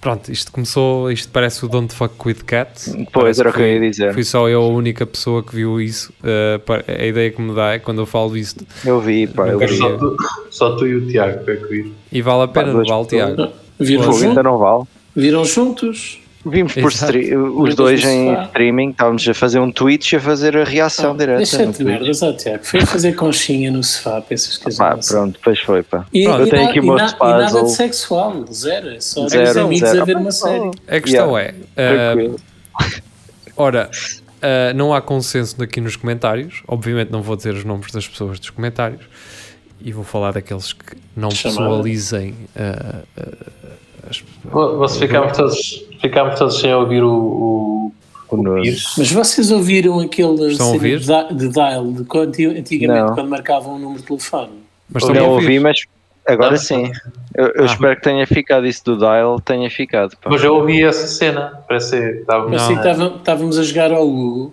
Pronto, 0.06 0.30
isto 0.30 0.52
começou. 0.52 1.10
Isto 1.10 1.32
parece 1.32 1.64
o 1.64 1.68
Don't 1.68 1.92
Fuck 1.92 2.14
with 2.28 2.44
Cats. 2.46 2.94
Pois, 3.12 3.40
era 3.40 3.50
o 3.50 3.52
que 3.52 3.60
eu 3.60 3.66
ia 3.66 3.90
dizer. 3.90 4.14
Fui 4.14 4.22
só 4.22 4.48
eu 4.48 4.62
a 4.62 4.68
única 4.68 5.04
pessoa 5.04 5.42
que 5.42 5.52
viu 5.56 5.80
isso. 5.80 6.12
pa- 6.64 6.84
a 6.86 7.04
ideia 7.04 7.28
que 7.32 7.42
me 7.42 7.52
dá 7.52 7.72
é 7.72 7.80
quando 7.80 8.02
eu 8.02 8.06
falo 8.06 8.36
isto. 8.36 8.64
Eu 8.84 9.00
vi, 9.00 9.26
pá. 9.26 9.48
Eu 9.48 9.58
vi. 9.58 9.66
vi. 9.66 9.76
Só, 9.78 9.96
tu, 9.96 10.16
só 10.48 10.76
tu 10.76 10.86
e 10.86 10.94
o 10.94 11.08
Tiago 11.08 11.50
é 11.50 11.56
que 11.56 11.66
vi. 11.66 11.92
E 12.12 12.22
vale 12.22 12.44
a 12.44 12.46
pena, 12.46 12.66
Pá, 12.66 12.72
não 12.74 12.84
vale. 12.84 13.06
Tiago? 13.06 13.48
Viram, 13.80 14.04
Fogo, 14.04 14.16
jun- 14.18 14.28
ainda 14.28 14.42
não 14.44 14.58
vale. 14.58 14.84
viram 15.16 15.44
juntos? 15.44 16.20
Vimos 16.48 16.74
por 16.74 16.92
os 17.36 17.74
dois 17.74 18.04
em 18.04 18.28
sofá. 18.30 18.44
streaming, 18.44 18.90
estávamos 18.90 19.28
a 19.28 19.34
fazer 19.34 19.58
um 19.58 19.72
Twitch 19.72 20.12
e 20.12 20.16
a 20.16 20.20
fazer 20.20 20.56
a 20.56 20.64
reação 20.64 21.16
direta. 21.16 21.38
Deixa-te 21.38 21.82
Tiago. 22.44 22.64
Foi 22.64 22.80
fazer 22.86 23.14
conchinha 23.14 23.70
no 23.70 23.82
sofá, 23.82 24.20
pensas 24.20 24.56
que 24.56 24.68
as 24.68 24.76
Pá, 24.76 24.96
pronto, 24.96 25.32
depois 25.38 25.58
foi, 25.60 25.82
pá. 25.82 26.06
E, 26.12 26.24
Pronto, 26.24 26.38
e 26.38 26.42
eu 26.44 26.50
tenho 26.50 26.62
na- 26.62 26.68
aqui 26.70 26.78
e 26.78 26.80
o 26.80 26.84
meu 26.84 26.94
na- 26.96 27.06
e 27.08 27.18
nada 27.18 27.62
de 27.64 27.70
sexual, 27.70 28.44
zero. 28.52 28.88
É 28.90 29.00
só 29.00 29.28
Zero, 29.28 29.44
dois 29.44 29.56
amigos 29.56 29.88
zero. 29.90 30.02
a 30.02 30.04
ver 30.04 30.16
uma 30.16 30.32
série. 30.32 30.70
A 30.88 31.00
questão 31.00 31.36
Yeah. 31.38 31.54
é: 31.76 32.04
Tranquilo. 32.14 32.36
ora, 33.56 33.90
eh, 34.42 34.72
não 34.74 34.94
há 34.94 35.00
consenso 35.00 35.60
aqui 35.62 35.80
nos 35.80 35.96
comentários. 35.96 36.62
Obviamente, 36.68 37.10
não 37.10 37.22
vou 37.22 37.36
dizer 37.36 37.54
os 37.54 37.64
nomes 37.64 37.90
das 37.92 38.06
pessoas 38.06 38.38
dos 38.38 38.50
comentários 38.50 39.02
e 39.80 39.92
vou 39.92 40.04
falar 40.04 40.32
daqueles 40.32 40.72
que 40.72 40.96
não 41.16 41.30
Chamada. 41.30 41.60
pessoalizem. 41.60 42.34
eh, 42.54 42.94
eh, 43.16 43.28
as- 44.08 44.22
todos, 45.36 45.84
ficámos 46.00 46.38
todos 46.38 46.60
sem 46.60 46.72
ouvir 46.74 47.02
o, 47.02 47.12
o, 47.12 47.92
O. 48.30 48.42
Mas 48.98 49.10
vocês 49.12 49.50
ouviram 49.50 50.00
aquele 50.00 50.50
Estão 50.52 50.66
cena 50.66 50.72
ouvir? 50.74 50.98
de, 51.00 51.34
de 51.34 51.48
dial 51.48 51.92
de 51.92 52.04
quando, 52.04 52.34
antigamente 52.40 53.06
Não. 53.06 53.14
quando 53.14 53.28
marcavam 53.28 53.76
um 53.76 53.78
número 53.78 54.00
de 54.00 54.06
telefone? 54.06 54.50
mas 54.90 55.04
a 55.04 55.12
Não 55.12 55.30
ouvi, 55.30 55.58
mas 55.60 55.78
agora 56.26 56.50
Não. 56.52 56.58
sim. 56.58 56.90
Eu, 57.34 57.46
eu 57.48 57.62
Ah. 57.62 57.66
espero 57.66 57.96
que 57.96 58.02
tenha 58.02 58.26
ficado 58.26 58.66
isso 58.66 58.84
do 58.84 58.96
dial, 58.98 59.40
tenha 59.40 59.70
ficado. 59.70 60.16
pá. 60.16 60.30
Mas 60.30 60.42
eu 60.42 60.54
ouvi 60.56 60.82
essa 60.82 61.06
cena. 61.06 61.60
Parece 61.68 61.90
que 62.00 62.18
estava. 62.20 62.48
Mas 62.48 62.68
Não. 62.68 62.80
assim, 62.80 63.16
estávamos 63.18 63.58
a 63.58 63.62
jogar 63.62 63.92
ao 63.92 64.08
Hugo. 64.08 64.52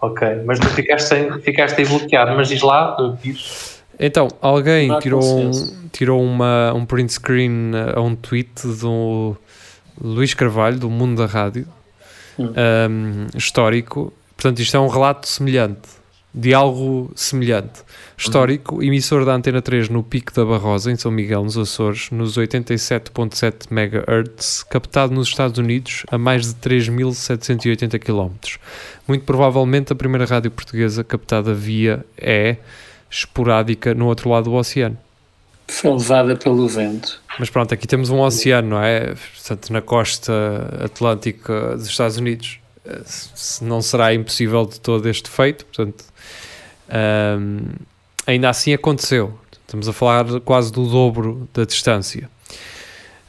Ok, 0.00 0.28
mas 0.44 0.58
tu 0.60 0.68
ficaste, 0.68 1.08
sem, 1.08 1.32
ficaste 1.40 1.80
aí 1.80 1.86
bloqueado. 1.86 2.36
Mas 2.36 2.48
diz 2.48 2.62
lá, 2.62 2.94
Pires. 3.20 3.82
Então, 3.98 4.28
alguém 4.40 4.96
tirou, 5.00 5.20
um, 5.24 5.50
tirou 5.92 6.22
uma, 6.22 6.72
um 6.72 6.84
print 6.86 7.12
screen 7.14 7.72
a 7.96 8.00
um 8.00 8.14
tweet 8.14 8.48
do 8.80 9.36
Luís 10.00 10.34
Carvalho, 10.34 10.78
do 10.78 10.90
Mundo 10.90 11.18
da 11.18 11.26
Rádio, 11.26 11.66
Hum. 12.38 12.52
um, 12.90 13.26
histórico. 13.36 14.12
Portanto, 14.36 14.60
isto 14.60 14.76
é 14.76 14.80
um 14.80 14.86
relato 14.86 15.26
semelhante, 15.26 15.88
de 16.32 16.54
algo 16.54 17.10
semelhante. 17.16 17.80
Histórico, 18.16 18.80
emissor 18.80 19.24
da 19.24 19.34
Antena 19.34 19.60
3 19.60 19.88
no 19.88 20.04
Pico 20.04 20.32
da 20.32 20.44
Barrosa, 20.44 20.92
em 20.92 20.96
São 20.96 21.10
Miguel, 21.10 21.42
nos 21.42 21.58
Açores, 21.58 22.10
nos 22.12 22.38
87.7 22.38 23.66
MHz, 23.72 24.62
captado 24.62 25.12
nos 25.12 25.28
Estados 25.28 25.58
Unidos 25.58 26.04
a 26.10 26.16
mais 26.16 26.46
de 26.46 26.54
3.780 26.60 27.98
km. 27.98 28.30
Muito 29.08 29.24
provavelmente 29.24 29.92
a 29.92 29.96
primeira 29.96 30.24
rádio 30.24 30.52
portuguesa 30.52 31.02
captada 31.02 31.52
via 31.52 32.04
é 32.16 32.58
esporádica 33.10 33.92
no 33.94 34.06
outro 34.06 34.30
lado 34.30 34.44
do 34.44 34.54
oceano. 34.54 34.96
Foi 35.68 35.92
levada 35.92 36.34
pelo 36.34 36.66
vento. 36.66 37.20
Mas 37.38 37.50
pronto, 37.50 37.72
aqui 37.72 37.86
temos 37.86 38.10
um 38.10 38.20
oceano, 38.20 38.70
não 38.70 38.82
é? 38.82 39.14
Portanto, 39.14 39.70
na 39.72 39.80
costa 39.80 40.32
atlântica 40.84 41.76
dos 41.76 41.86
Estados 41.86 42.16
Unidos 42.16 42.58
não 43.60 43.82
será 43.82 44.14
impossível 44.14 44.64
de 44.66 44.80
todo 44.80 45.08
este 45.08 45.28
feito. 45.28 45.64
Portanto, 45.66 46.04
ahm, 46.88 47.74
ainda 48.26 48.48
assim 48.48 48.72
aconteceu. 48.72 49.38
Estamos 49.52 49.88
a 49.88 49.92
falar 49.92 50.40
quase 50.40 50.72
do 50.72 50.86
dobro 50.86 51.48
da 51.52 51.64
distância. 51.64 52.28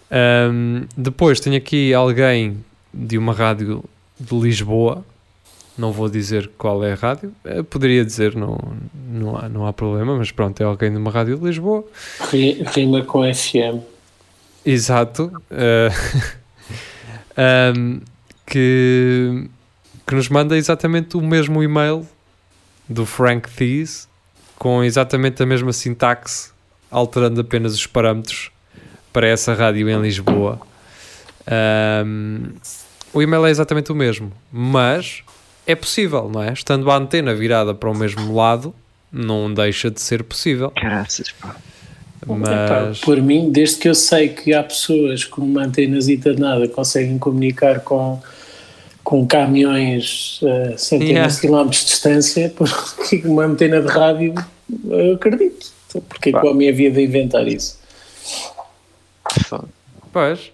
Ahm, 0.10 0.86
depois 0.96 1.40
tenho 1.40 1.58
aqui 1.58 1.94
alguém 1.94 2.64
de 2.94 3.18
uma 3.18 3.34
rádio 3.34 3.84
de 4.20 4.36
Lisboa. 4.36 5.06
Não 5.80 5.92
vou 5.94 6.10
dizer 6.10 6.50
qual 6.58 6.84
é 6.84 6.92
a 6.92 6.96
rádio. 6.96 7.34
Eh, 7.46 7.64
Poderia 7.64 8.04
dizer, 8.04 8.36
não, 8.36 8.58
não, 9.10 9.38
há, 9.38 9.48
não 9.48 9.66
há 9.66 9.72
problema, 9.72 10.16
mas 10.18 10.30
pronto, 10.32 10.60
é 10.62 10.66
alguém 10.66 10.92
de 10.92 10.98
uma 10.98 11.10
rádio 11.10 11.38
de 11.38 11.46
Lisboa. 11.46 11.86
Ri- 12.32 12.62
Rima 12.76 13.02
com 13.04 13.22
FM. 13.34 13.82
Exato. 14.66 15.32
eh, 15.50 15.90
ahm, 17.38 18.00
que, 18.46 19.48
que 20.06 20.16
nos 20.16 20.28
manda 20.30 20.58
exatamente 20.58 21.16
o 21.16 21.22
mesmo 21.22 21.64
e-mail 21.64 22.06
do 22.88 23.06
Frank 23.06 23.50
Thies, 23.52 24.08
com 24.58 24.84
exatamente 24.84 25.42
a 25.42 25.46
mesma 25.46 25.72
sintaxe, 25.72 26.50
alterando 26.92 27.40
apenas 27.42 27.74
os 27.74 27.86
parâmetros 27.88 28.52
para 29.14 29.28
essa 29.28 29.54
rádio 29.54 29.90
em 29.90 30.02
Lisboa. 30.02 30.60
Ahm, 31.48 32.54
o 33.14 33.22
e-mail 33.22 33.46
é 33.46 33.50
exatamente 33.50 33.92
o 33.92 33.96
mesmo, 33.96 34.32
mas 34.52 35.24
é 35.72 35.76
possível, 35.76 36.28
não 36.34 36.42
é? 36.42 36.52
Estando 36.52 36.90
a 36.90 36.98
antena 36.98 37.36
virada 37.36 37.76
para 37.76 37.90
o 37.92 37.96
mesmo 37.96 38.36
lado, 38.36 38.74
não 39.14 39.54
deixa 39.54 39.92
de 39.92 40.02
ser 40.02 40.24
possível. 40.24 40.72
Caraças, 40.72 41.32
pá. 41.40 41.56
Epá, 42.24 42.36
Mas 42.88 43.00
por 43.00 43.22
mim, 43.22 43.52
desde 43.52 43.78
que 43.78 43.88
eu 43.88 43.96
sei 43.96 44.30
que 44.30 44.52
há 44.54 44.64
pessoas 44.64 45.24
com 45.24 45.42
uma 45.42 45.64
antenazita 45.64 46.34
de 46.34 46.42
nada 46.42 46.68
conseguem 46.68 47.18
comunicar 47.20 47.82
com, 47.82 48.20
com 49.04 49.26
caminhões 49.28 50.40
a 50.44 50.78
centenas 50.78 51.10
Yeah. 51.10 51.34
de 51.34 51.42
quilómetros 51.42 51.82
de 51.82 51.86
distância, 51.92 52.54
porque 52.58 53.22
uma 53.26 53.46
antena 53.46 53.80
de 53.82 53.88
rádio, 53.88 54.34
eu 54.90 55.14
acredito. 55.14 55.72
Então, 55.88 56.02
Porque 56.02 56.30
é 56.30 56.34
que 56.34 56.46
o 56.46 56.50
homem 56.50 56.68
havia 56.68 56.92
de 56.92 57.02
inventar 57.02 57.48
isso? 57.48 57.80
Pois. 60.12 60.52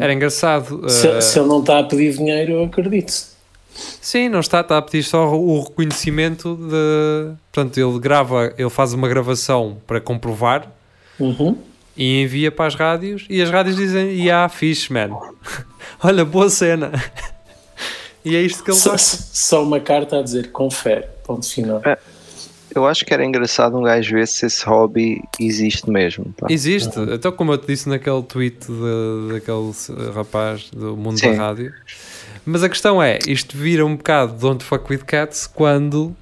Era 0.00 0.12
engraçado. 0.12 0.88
Se, 0.88 1.06
eh, 1.06 1.20
se 1.20 1.38
ele 1.38 1.48
não 1.48 1.60
está 1.60 1.78
a 1.78 1.84
pedir 1.84 2.14
dinheiro, 2.14 2.52
eu 2.52 2.64
acredito. 2.64 3.27
Sim, 4.00 4.28
não 4.28 4.40
está, 4.40 4.60
está 4.60 4.78
a 4.78 4.82
pedir 4.82 5.02
só 5.02 5.32
o 5.34 5.62
reconhecimento 5.62 6.56
de. 6.56 7.34
Portanto, 7.52 7.78
ele 7.78 7.98
grava, 7.98 8.52
ele 8.58 8.70
faz 8.70 8.92
uma 8.92 9.08
gravação 9.08 9.78
para 9.86 10.00
comprovar 10.00 10.70
Uhum. 11.18 11.56
e 11.96 12.22
envia 12.22 12.50
para 12.50 12.66
as 12.66 12.74
rádios 12.74 13.26
e 13.28 13.40
as 13.42 13.50
rádios 13.50 13.76
dizem, 13.76 14.10
yeah, 14.20 14.48
fixe, 14.48 14.92
man. 14.92 15.10
Olha, 16.02 16.24
boa 16.24 16.48
cena. 16.48 16.92
e 18.24 18.36
é 18.36 18.40
isto 18.42 18.62
que 18.64 18.70
ele 18.70 18.78
Só, 18.78 18.90
gosta. 18.92 19.22
só 19.32 19.62
uma 19.62 19.80
carta 19.80 20.18
a 20.18 20.22
dizer 20.22 20.50
confere, 20.52 21.06
ponto 21.24 21.48
final. 21.48 21.80
Eu 22.74 22.86
acho 22.86 23.04
que 23.04 23.12
era 23.14 23.24
engraçado 23.24 23.76
um 23.78 23.82
gajo 23.82 24.14
ver 24.14 24.28
se 24.28 24.44
esse 24.46 24.64
hobby 24.66 25.20
existe 25.40 25.88
mesmo. 25.90 26.32
Pá. 26.36 26.46
Existe. 26.50 26.98
Então, 27.12 27.32
como 27.32 27.52
eu 27.52 27.58
te 27.58 27.66
disse 27.66 27.88
naquele 27.88 28.22
tweet 28.22 28.58
de- 28.66 29.32
daquele 29.32 29.72
rapaz 30.14 30.68
do 30.70 30.96
mundo 30.96 31.18
Sim. 31.18 31.32
da 31.32 31.46
rádio. 31.48 31.72
Mas 32.50 32.62
a 32.64 32.68
questão 32.68 33.02
é, 33.02 33.18
isto 33.26 33.56
vira 33.56 33.84
um 33.84 33.94
bocado 33.96 34.32
Don't 34.32 34.64
Fuck 34.64 34.90
With 34.90 35.00
Cats 35.04 35.46
quando 35.46 36.16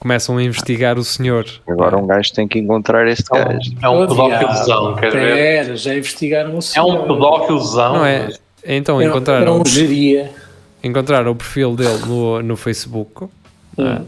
começam 0.00 0.36
a 0.38 0.42
investigar 0.42 0.98
o 0.98 1.04
senhor. 1.04 1.46
Agora 1.68 1.96
um 1.96 2.06
gajo 2.06 2.32
tem 2.32 2.48
que 2.48 2.58
encontrar 2.58 3.06
este 3.06 3.24
É 3.32 3.44
gajo. 3.44 3.70
um, 3.70 3.84
é 3.84 3.88
um 3.88 4.06
pedófilozão, 4.08 4.96
quer 4.96 5.12
ver? 5.12 5.34
Pera, 5.36 5.76
já 5.76 5.94
investigaram 5.94 6.54
o 6.54 6.58
É 6.58 6.60
senhor. 6.62 6.86
um 6.88 7.02
pedófilozão. 7.06 7.92
Não 7.98 8.04
é? 8.04 8.28
Então, 8.64 9.00
Era- 9.00 9.08
encontraram, 9.10 9.42
Era 9.42 9.52
um 9.52 9.64
geria. 9.64 10.32
encontraram 10.82 11.30
o 11.30 11.36
perfil 11.36 11.76
dele 11.76 11.98
no, 12.06 12.42
no 12.42 12.56
Facebook 12.56 13.28
Hum. 13.78 14.04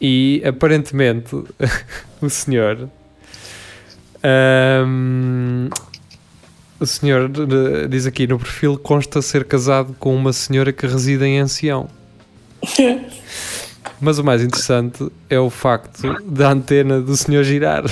e 0.00 0.42
aparentemente 0.46 1.34
o 2.22 2.28
senhor 2.30 2.88
ahm, 4.22 5.68
o 6.82 6.86
senhor 6.86 7.30
diz 7.88 8.06
aqui 8.06 8.26
no 8.26 8.38
perfil 8.38 8.76
consta 8.76 9.22
ser 9.22 9.44
casado 9.44 9.94
com 9.98 10.14
uma 10.14 10.32
senhora 10.32 10.72
que 10.72 10.86
reside 10.86 11.24
em 11.24 11.38
Ancião. 11.38 11.88
Mas 14.00 14.18
o 14.18 14.24
mais 14.24 14.42
interessante 14.42 15.08
é 15.30 15.38
o 15.38 15.48
facto 15.48 16.02
da 16.24 16.50
antena 16.50 17.00
do 17.00 17.16
senhor 17.16 17.44
girar. 17.44 17.84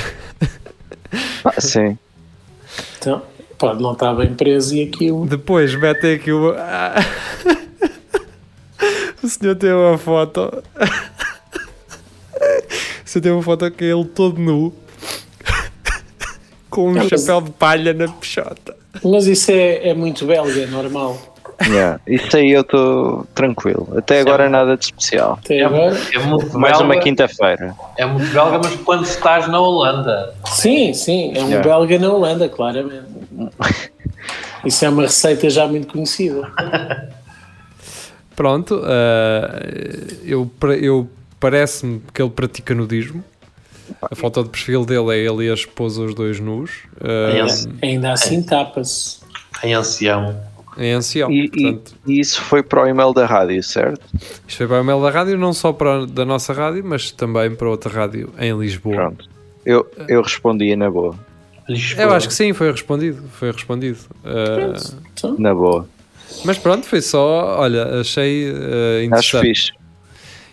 Ah, 1.44 1.60
sim. 1.60 1.96
Então, 2.98 3.22
pode 3.56 3.80
não 3.80 3.92
estar 3.92 4.12
bem 4.14 4.34
preso 4.34 4.74
e 4.74 4.82
aquilo. 4.82 5.24
Depois 5.24 5.74
metem 5.74 6.14
aqui 6.14 6.32
uma. 6.32 6.56
Ah. 6.58 6.94
O 9.22 9.28
senhor 9.28 9.54
tem 9.54 9.70
uma 9.72 9.98
foto. 9.98 10.50
O 13.04 13.08
senhor 13.10 13.22
tem 13.22 13.32
uma 13.32 13.42
foto 13.42 13.70
que 13.70 13.84
é 13.84 13.88
ele 13.88 14.04
todo 14.04 14.40
nu. 14.40 14.72
Com 16.70 16.88
um 16.90 16.92
Não, 16.92 17.08
chapéu 17.08 17.40
de 17.40 17.50
palha 17.50 17.92
na 17.92 18.08
peixota. 18.08 18.76
Mas 19.04 19.26
isso 19.26 19.50
é, 19.50 19.88
é 19.88 19.94
muito 19.94 20.24
belga, 20.24 20.62
é 20.62 20.66
normal. 20.66 21.18
Yeah. 21.66 22.00
Isso 22.06 22.34
aí 22.36 22.52
eu 22.52 22.62
estou 22.62 23.26
tranquilo. 23.34 23.86
Até 23.94 24.20
agora 24.20 24.48
nada 24.48 24.76
de 24.78 24.84
especial. 24.86 25.38
Até 25.44 25.58
É, 25.58 25.64
agora. 25.66 25.94
é 26.14 26.18
muito 26.20 26.58
Mais 26.58 26.78
uma 26.78 26.88
belga, 26.88 27.02
quinta-feira. 27.04 27.74
É 27.98 28.06
muito 28.06 28.32
belga, 28.32 28.58
mas 28.64 28.74
quando 28.76 29.04
estás 29.04 29.46
na 29.46 29.60
Holanda. 29.60 30.32
Sim, 30.46 30.94
sim, 30.94 31.32
é 31.36 31.42
um 31.42 31.48
Yeah. 31.48 31.68
belga 31.68 31.98
na 31.98 32.10
Holanda, 32.10 32.48
claramente. 32.48 33.04
Isso 34.64 34.84
é 34.84 34.88
uma 34.88 35.02
receita 35.02 35.50
já 35.50 35.66
muito 35.66 35.88
conhecida. 35.88 36.50
Pronto, 38.34 38.80
ah, 38.84 39.60
eu, 40.24 40.50
eu 40.80 41.10
parece-me 41.38 42.00
que 42.14 42.22
ele 42.22 42.30
pratica 42.30 42.74
nudismo. 42.74 43.22
A 44.02 44.14
foto 44.14 44.42
de 44.44 44.48
perfil 44.50 44.84
dele 44.84 45.10
é 45.12 45.18
ele 45.26 45.46
e 45.46 45.50
a 45.50 45.54
esposa, 45.54 46.02
os 46.02 46.14
dois 46.14 46.40
nus. 46.40 46.70
ah. 47.00 47.46
Ainda 47.82 48.12
assim 48.12 48.42
tapa-se. 48.42 49.18
Em 49.62 49.74
ancião. 49.74 50.40
em 50.78 50.92
ancião. 50.92 51.30
E, 51.30 51.48
Portanto, 51.50 51.94
e 52.06 52.18
isso 52.20 52.40
foi 52.40 52.62
para 52.62 52.84
o 52.84 52.86
e-mail 52.86 53.12
da 53.12 53.26
rádio, 53.26 53.62
certo? 53.62 54.00
isto 54.48 54.56
foi 54.56 54.66
para 54.66 54.78
o 54.78 54.80
e-mail 54.82 55.02
da 55.02 55.10
rádio, 55.10 55.36
não 55.36 55.52
só 55.52 55.72
para 55.72 56.02
a- 56.02 56.06
da 56.06 56.24
nossa 56.24 56.52
rádio, 56.54 56.82
mas 56.84 57.10
também 57.10 57.54
para 57.54 57.68
outra 57.68 57.92
rádio 57.92 58.32
em 58.38 58.56
Lisboa. 58.58 58.94
Pronto. 58.94 59.28
Eu, 59.66 59.86
eu 60.08 60.22
respondia 60.22 60.74
na 60.76 60.90
boa. 60.90 61.14
Lisboa. 61.68 62.02
Eu 62.04 62.12
acho 62.14 62.26
que 62.28 62.34
sim, 62.34 62.52
foi 62.54 62.70
respondido. 62.70 63.22
Foi 63.32 63.52
respondido. 63.52 63.98
Então, 65.12 65.36
Na 65.38 65.54
boa. 65.54 65.86
mas 66.44 66.56
pronto, 66.58 66.86
foi 66.86 67.02
só. 67.02 67.58
Olha, 67.60 68.00
achei 68.00 68.50
Acho 68.50 69.04
interessante. 69.04 69.46
fixe. 69.48 69.72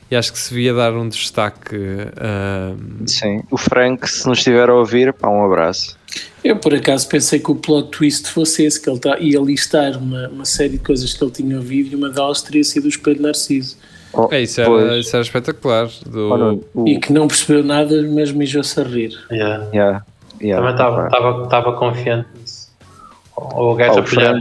E 0.09 0.15
acho 0.15 0.31
que 0.31 0.39
se 0.39 0.51
devia 0.51 0.73
dar 0.73 0.93
um 0.93 1.09
destaque. 1.09 1.75
ah, 2.17 2.73
Sim. 3.05 3.43
O 3.51 3.57
Frank, 3.57 4.09
se 4.09 4.25
nos 4.27 4.37
estiver 4.37 4.69
a 4.69 4.73
ouvir, 4.75 5.11
pá, 5.13 5.27
um 5.29 5.43
abraço. 5.45 5.97
eu 6.43 6.55
por 6.57 6.73
acaso 6.73 7.07
pensei 7.09 7.39
que 7.39 7.51
o 7.51 7.55
plot 7.55 7.89
twist 7.91 8.29
fosse 8.31 8.63
esse, 8.63 8.81
que 8.81 8.89
ele 8.89 8.99
tá, 8.99 9.19
ia 9.19 9.39
listar 9.41 9.97
uma, 9.97 10.29
uma 10.29 10.45
série 10.45 10.71
de 10.77 10.79
coisas 10.79 11.13
que 11.13 11.21
ele 11.23 11.31
tinha 11.31 11.57
ouvido 11.57 11.91
e 11.91 11.95
uma 11.95 12.09
delas 12.09 12.41
teria 12.41 12.63
sido 12.63 12.85
o 12.85 12.87
Espelho 12.87 13.21
Narciso. 13.21 13.75
Oh, 14.13 14.29
é, 14.31 14.41
isso, 14.41 14.61
era, 14.61 14.97
isso 14.97 15.13
era 15.15 15.21
espetacular. 15.23 15.89
Do, 16.05 16.29
Olha, 16.29 16.59
o- 16.73 16.87
E 16.87 16.97
que 16.99 17.11
não 17.11 17.27
percebeu 17.27 17.61
nada, 17.63 18.01
mas 18.03 18.31
mijou-se 18.31 18.79
a 18.79 18.83
rir. 18.83 19.11
Yeah. 19.29 19.65
yeah, 19.73 20.05
yeah, 20.41 20.73
Também 20.73 21.43
estava- 21.43 21.73
confiante 21.73 22.27
nisso. 22.39 22.69
O 23.35 23.75
gajo 23.75 23.95
Oh, 23.95 23.99
apanhar, 23.99 24.39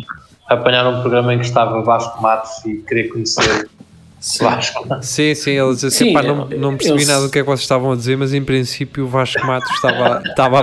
apanhar 0.48 0.86
um 0.88 1.00
programa 1.02 1.34
em 1.34 1.38
que 1.40 1.44
estava 1.44 1.82
Vasco 1.82 2.22
Matos 2.22 2.64
e 2.64 2.76
querer 2.78 3.08
conhecer 3.08 3.68
Sim. 4.26 4.42
Vasco. 4.44 4.84
Sim, 5.02 5.34
sim, 5.36 5.52
ele 5.52 5.72
dizia 5.72 5.88
assim, 5.88 6.04
Sim, 6.06 6.12
"Pá, 6.12 6.20
não, 6.22 6.48
não 6.48 6.76
percebi 6.76 7.02
ele- 7.02 7.06
nada 7.12 7.22
do 7.22 7.30
que 7.30 7.38
é 7.38 7.42
que 7.42 7.46
vocês 7.46 7.60
estavam 7.60 7.92
a 7.92 7.96
dizer, 7.96 8.16
mas 8.16 8.34
em 8.34 8.42
princípio 8.42 9.04
o 9.04 9.08
Vasco 9.08 9.46
Matos 9.46 9.70
estava, 9.70 10.20
estava 10.26 10.60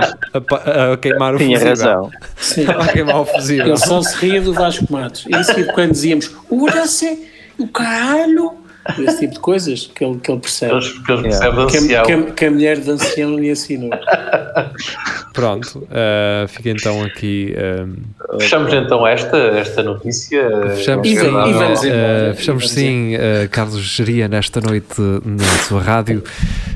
a- 0.90 0.92
a 0.92 0.96
queimar 0.98 1.34
o 1.34 1.38
Tinha 1.38 1.58
fusível. 1.58 1.70
razão. 1.86 2.10
Sim. 2.36 2.60
Estava 2.60 2.82
a 2.84 2.88
queimar 2.88 3.20
o 3.20 3.24
fusível. 3.24 3.66
Ele 3.68 3.76
só 3.78 4.02
se 4.02 4.16
ria 4.16 4.42
do 4.42 4.52
Vasco 4.52 4.84
Matos. 4.90 5.24
E 5.26 5.34
isso 5.40 5.52
quando 5.72 5.92
dizíamos, 5.92 6.30
ura-se, 6.50 7.26
o 7.58 7.66
caralho. 7.68 8.52
Esse 8.98 9.20
tipo 9.20 9.32
de 9.34 9.40
coisas 9.40 9.86
que 9.94 10.04
ele, 10.04 10.18
que 10.18 10.30
ele 10.30 10.40
percebe. 10.40 10.72
Que 11.04 11.12
eles 11.12 11.24
Yeah. 11.24 11.56
percebem 11.56 11.66
Que, 11.66 11.88
que, 12.04 12.12
a- 12.12 12.32
que 12.34 12.44
a 12.44 12.50
mulher 12.50 12.78
de 12.80 12.90
ancião 12.90 13.34
lhe 13.38 13.50
assinou. 13.50 13.90
Pronto, 15.32 15.86
ah, 15.90 16.46
fica 16.48 16.70
então 16.70 17.02
aqui. 17.02 17.54
ah, 17.56 18.36
Fechamos 18.38 18.72
então 18.72 19.06
esta, 19.06 19.36
esta 19.36 19.82
notícia. 19.82 20.48
Fechamos, 20.76 21.08
E 21.08 21.14
vem- 21.14 21.24
e 21.26 21.30
vamos 21.52 21.84
embora. 21.84 22.30
eh, 22.30 22.34
fechamos 22.36 22.70
sim, 22.70 23.14
eh, 23.14 23.48
Carlos 23.50 23.80
Geria, 23.80 24.28
nesta 24.28 24.60
noite 24.60 25.00
na 25.24 25.44
sua 25.66 25.80
rádio. 25.82 26.22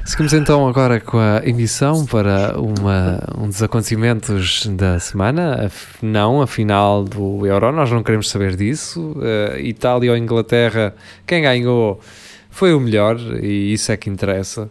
Seguimos 0.05 0.33
então 0.33 0.67
agora 0.69 1.01
com 1.01 1.19
a 1.19 1.43
emissão 1.45 2.07
para 2.07 2.59
uma, 2.59 3.21
um 3.37 3.47
dos 3.49 3.63
acontecimentos 3.63 4.67
da 4.67 4.99
semana. 4.99 5.71
Não, 6.03 6.41
a 6.43 6.47
final 6.47 7.05
do 7.05 7.47
Euro, 7.47 7.71
nós 7.73 7.91
não 7.91 8.03
queremos 8.03 8.29
saber 8.31 8.57
disso. 8.57 9.17
Eh, 9.23 9.61
Itália 9.63 10.11
ou 10.11 10.17
Inglaterra, 10.17 10.95
quem 11.27 11.43
ganhou 11.43 11.98
foi 12.51 12.73
o 12.75 12.81
melhor 12.81 13.19
e 13.43 13.73
isso 13.73 13.91
é 13.93 13.97
que 13.97 14.09
interessa. 14.11 14.71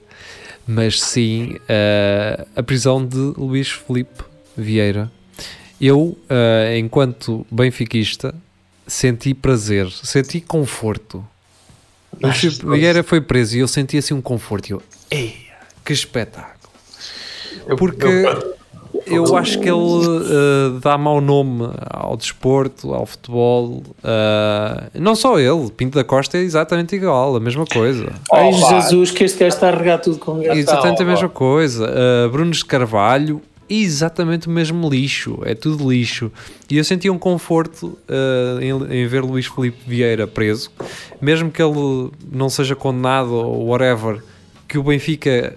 Mas 0.68 1.00
sim, 1.02 1.56
eh, 1.70 2.46
a 2.56 2.62
prisão 2.62 3.06
de 3.06 3.16
Luís 3.18 3.70
Felipe 3.70 4.24
Vieira. 4.58 5.10
Eu, 5.80 6.18
eh, 6.30 6.78
enquanto 6.80 7.46
benfiquista, 7.50 8.36
senti 8.86 9.34
prazer, 9.34 9.90
senti 9.92 10.42
conforto. 10.42 11.26
O 12.22 12.32
que- 12.34 12.50
Vieira 12.50 13.04
foi 13.04 13.22
preso 13.22 13.56
e 13.56 13.60
eu 13.60 13.68
senti 13.68 13.98
assim 13.98 14.14
um 14.14 14.22
conforto. 14.22 14.68
E 14.70 14.72
eu, 14.74 14.84
ei, 15.12 15.38
que 15.86 15.94
espetáculo! 15.94 16.58
porque 17.78 18.06
eu 18.06 18.57
acho 19.38 19.60
que 19.60 19.70
ele 19.70 19.78
uh, 19.78 20.80
dá 20.82 20.98
mau 20.98 21.22
nome 21.22 21.70
ao 21.90 22.16
desporto, 22.18 22.94
ao 22.94 23.06
futebol. 23.06 23.84
Uh, 24.00 24.90
não 25.00 25.16
só 25.16 25.40
ele, 25.40 25.70
Pinto 25.72 25.96
da 25.98 26.04
Costa 26.04 26.38
é 26.38 26.42
exatamente 26.42 26.96
igual, 26.96 27.36
a 27.36 27.40
mesma 27.40 27.66
coisa. 27.66 28.12
Ai, 28.34 28.48
Oh. 28.48 28.70
Jesus, 28.70 29.12
que 29.12 29.24
este 29.24 29.40
gajo 29.40 29.56
está 29.56 29.68
a 29.70 29.72
regar 29.72 30.00
tudo 30.02 30.18
com 30.18 30.40
gato. 30.42 30.58
exatamente 30.58 31.02
a 31.02 31.06
ó, 31.06 31.08
mesma 31.08 31.30
coisa. 31.30 31.86
Uh, 31.88 32.30
Brunos 32.30 32.58
de 32.58 32.66
Carvalho, 32.66 33.42
exatamente 33.70 34.48
o 34.48 34.52
mesmo 34.52 34.90
lixo, 34.90 35.40
é 35.44 35.54
tudo 35.54 35.90
lixo. 35.90 36.32
E 36.70 36.78
eu 36.78 36.84
senti 36.84 37.10
um 37.10 37.18
conforto 37.20 37.98
uh, 38.10 38.60
em, 38.62 39.02
em 39.02 39.08
ver 39.08 39.22
Luís 39.24 39.46
Felipe 39.46 39.78
Vieira 39.86 40.26
preso, 40.26 40.72
mesmo 41.22 41.52
que 41.52 41.62
ele 41.62 42.10
não 42.32 42.50
seja 42.50 42.76
condenado 42.76 43.34
ou 43.34 43.68
whatever, 43.68 44.22
que 44.68 44.78
o 44.78 44.84
Benfica, 44.84 45.56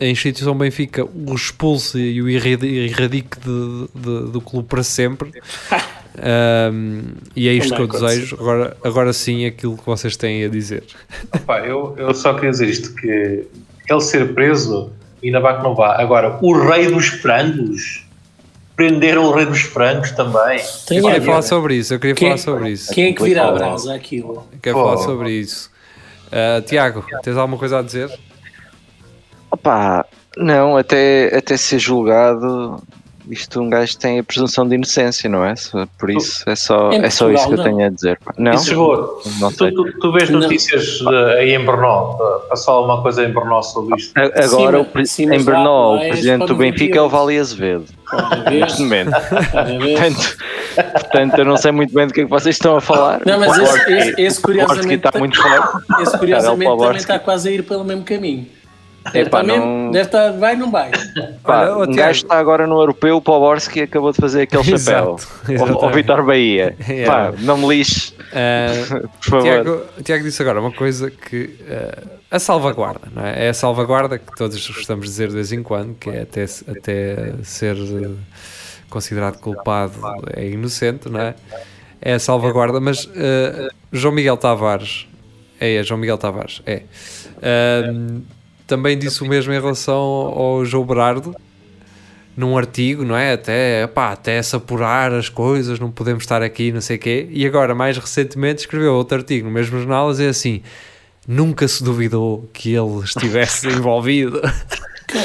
a 0.00 0.04
instituição 0.04 0.56
Benfica, 0.56 1.04
o 1.04 1.34
expulse 1.34 1.98
e 1.98 2.20
o 2.22 2.28
erradique 2.28 3.38
de- 3.40 3.88
de- 3.94 4.30
do 4.32 4.40
clube 4.40 4.68
para 4.68 4.82
sempre. 4.82 5.30
Um, 6.16 7.02
e 7.34 7.48
é 7.48 7.52
isto 7.54 7.70
Não 7.70 7.88
que 7.88 7.96
eu 7.96 8.00
desejo. 8.00 8.36
Agora, 8.38 8.76
agora 8.84 9.12
sim, 9.12 9.44
aquilo 9.46 9.76
que 9.76 9.84
vocês 9.84 10.16
têm 10.16 10.44
a 10.44 10.48
dizer. 10.48 10.84
Pá, 11.44 11.58
eu, 11.58 11.92
eu 11.98 12.14
só 12.14 12.32
queria 12.34 12.50
dizer 12.52 12.68
isto: 12.68 12.94
que 12.94 13.08
ele 13.90 14.00
ser 14.00 14.32
preso, 14.32 14.92
ainda 15.22 15.40
vai 15.40 15.56
que 15.56 15.64
não 15.64 15.74
vá. 15.74 16.00
Agora, 16.00 16.38
o 16.40 16.52
rei 16.68 16.86
dos 16.86 17.06
frangos, 17.08 18.06
prenderam 18.76 19.24
o 19.24 19.34
rei 19.34 19.44
dos 19.44 19.62
frangos 19.62 20.12
também. 20.12 20.60
Tem 20.86 20.98
Eu 20.98 21.04
queria 21.04 21.22
falar 21.22 21.42
sobre 21.42 21.74
isso. 21.74 21.94
Eu 21.94 21.98
queria 21.98 22.14
Quem- 22.14 22.28
falar 22.28 22.38
sobre 22.38 22.70
isso. 22.70 22.94
Quem 22.94 23.06
é 23.06 23.12
que 23.12 23.22
vira 23.24 23.48
a 23.48 23.50
brasa 23.50 23.92
aquilo? 23.92 24.46
Quero 24.62 24.76
Pô. 24.78 24.84
falar 24.84 24.98
sobre 24.98 25.32
isso. 25.32 25.68
Uh, 26.28 26.62
Tiago, 26.62 27.04
tens 27.24 27.36
alguma 27.36 27.58
coisa 27.58 27.80
a 27.80 27.82
dizer? 27.82 28.08
Opa, 29.54 30.04
não, 30.36 30.76
até, 30.76 31.36
até 31.36 31.56
ser 31.56 31.78
julgado, 31.78 32.82
isto 33.30 33.60
um 33.60 33.70
gajo 33.70 33.96
tem 33.96 34.18
a 34.18 34.24
presunção 34.24 34.66
de 34.68 34.74
inocência, 34.74 35.30
não 35.30 35.44
é? 35.44 35.54
Só- 35.54 35.86
Por 35.96 36.10
isso 36.10 36.42
é 36.50 36.56
só, 36.56 36.90
é 36.90 37.08
só 37.08 37.30
isso 37.30 37.46
que 37.46 37.54
eu 37.54 37.62
tenho 37.62 37.86
a 37.86 37.88
dizer. 37.88 38.18
Não, 38.36 38.50
Isso 38.52 38.66
chegou. 38.66 39.22
não 39.38 39.52
Tu, 39.52 39.72
tu, 39.72 39.92
tu 40.00 40.12
vês 40.12 40.28
notícias 40.30 40.98
de- 40.98 41.08
aí 41.38 41.54
em 41.54 41.64
Brno, 41.64 42.18
passou 42.48 42.74
alguma 42.74 43.00
coisa 43.00 43.24
em 43.24 43.32
Brno 43.32 43.62
sobre 43.62 43.96
isto. 43.96 44.12
Agora, 44.18 44.84
Sim, 45.04 45.32
em 45.32 45.42
Brno, 45.44 45.92
o 45.92 45.98
és 45.98 46.08
presidente 46.10 46.46
do 46.46 46.56
Benfica 46.56 46.98
é 46.98 47.00
o 47.00 47.04
98. 47.04 47.08
Vale 47.16 47.38
Azevedo, 47.38 47.84
neste 48.50 48.82
momento. 48.82 49.10
Portanto, 49.12 50.36
portanto, 50.92 51.38
eu 51.38 51.44
não 51.44 51.56
sei 51.56 51.70
muito 51.70 51.94
bem 51.94 52.08
do 52.08 52.12
que 52.12 52.22
é 52.22 52.24
que 52.24 52.30
vocês 52.30 52.56
estão 52.56 52.76
a 52.76 52.80
falar. 52.80 53.20
Não, 53.24 53.38
mas 53.38 53.56
esse, 53.56 53.92
esse, 53.92 54.20
esse 54.20 54.40
curiosamente, 54.40 55.06
está 55.06 55.16
muito 55.16 55.40
forte. 55.40 56.02
esse 56.02 56.18
curiosamente 56.18 56.76
também 56.76 56.96
está 56.96 57.18
quase 57.20 57.48
a 57.48 57.52
ir 57.52 57.62
pelo 57.62 57.84
mesmo 57.84 58.02
caminho. 58.02 58.46
Deve 59.12 59.28
Epá, 59.28 59.42
não- 59.42 59.90
deve 59.90 60.06
estar, 60.06 60.32
vai, 60.32 60.56
não 60.56 60.70
vai. 60.70 60.90
Pá, 61.42 61.62
Olha, 61.62 61.72
um 61.76 61.92
Tiago. 61.92 61.94
gajo 61.96 62.22
está 62.24 62.38
agora 62.38 62.66
no 62.66 62.80
europeu, 62.80 63.16
o 63.16 63.20
Poborski 63.20 63.82
acabou 63.82 64.12
de 64.12 64.16
fazer 64.18 64.42
aquele 64.42 64.62
chapéu. 64.64 65.16
Exato, 65.48 65.84
Ao-. 65.84 65.92
Vitor 65.92 66.24
Bahia. 66.24 66.74
É. 66.88 67.04
Pá, 67.04 67.32
não 67.38 67.58
me 67.58 67.68
lixe, 67.68 68.12
Uh, 68.34 69.08
por 69.22 69.30
favor. 69.30 69.42
Tiago, 69.44 69.82
Tiago 70.02 70.24
disse 70.24 70.42
agora 70.42 70.60
uma 70.60 70.72
coisa 70.72 71.08
que 71.10 71.56
uh, 71.60 72.08
a 72.30 72.38
salvaguarda, 72.40 73.06
não 73.14 73.24
é? 73.24 73.46
É 73.46 73.48
a 73.50 73.54
salvaguarda 73.54 74.18
que 74.18 74.34
todos 74.36 74.66
gostamos 74.66 75.04
de 75.04 75.10
dizer 75.12 75.28
de 75.28 75.34
vez 75.34 75.52
em 75.52 75.62
quando, 75.62 75.94
que 75.94 76.10
é 76.10 76.22
até, 76.22 76.44
até 76.66 77.34
ser 77.44 77.76
uh, 77.76 78.16
considerado 78.90 79.38
culpado 79.38 79.94
é 80.32 80.48
inocente, 80.48 81.08
não 81.08 81.20
é? 81.20 81.34
É 82.00 82.14
a 82.14 82.18
salvaguarda, 82.18 82.80
mas 82.80 83.04
uh, 83.04 83.68
João 83.92 84.12
Miguel 84.14 84.36
Tavares 84.36 85.06
é, 85.60 85.76
é 85.76 85.82
João 85.84 86.00
Miguel 86.00 86.18
Tavares, 86.18 86.60
é. 86.66 86.82
Um, 87.92 88.22
também 88.66 88.98
disse 88.98 89.22
o 89.22 89.26
mesmo 89.26 89.52
em 89.52 89.60
relação 89.60 89.98
ao 89.98 90.64
João 90.64 90.84
Berardo, 90.84 91.34
num 92.36 92.58
artigo, 92.58 93.04
não 93.04 93.16
é? 93.16 93.32
Até, 93.34 93.86
pá, 93.86 94.12
até 94.12 94.42
se 94.42 94.56
apurar 94.56 95.12
as 95.12 95.28
coisas, 95.28 95.78
não 95.78 95.90
podemos 95.90 96.24
estar 96.24 96.42
aqui, 96.42 96.72
não 96.72 96.80
sei 96.80 96.96
o 96.96 96.98
quê. 96.98 97.28
E 97.30 97.46
agora, 97.46 97.74
mais 97.74 97.96
recentemente, 97.96 98.62
escreveu 98.62 98.94
outro 98.94 99.18
artigo 99.18 99.46
no 99.46 99.52
mesmo 99.52 99.78
jornal 99.78 100.08
a 100.08 100.12
dizer 100.12 100.28
assim: 100.28 100.60
nunca 101.28 101.68
se 101.68 101.82
duvidou 101.84 102.48
que 102.52 102.74
ele 102.74 102.98
estivesse 103.04 103.68
envolvido. 103.72 104.40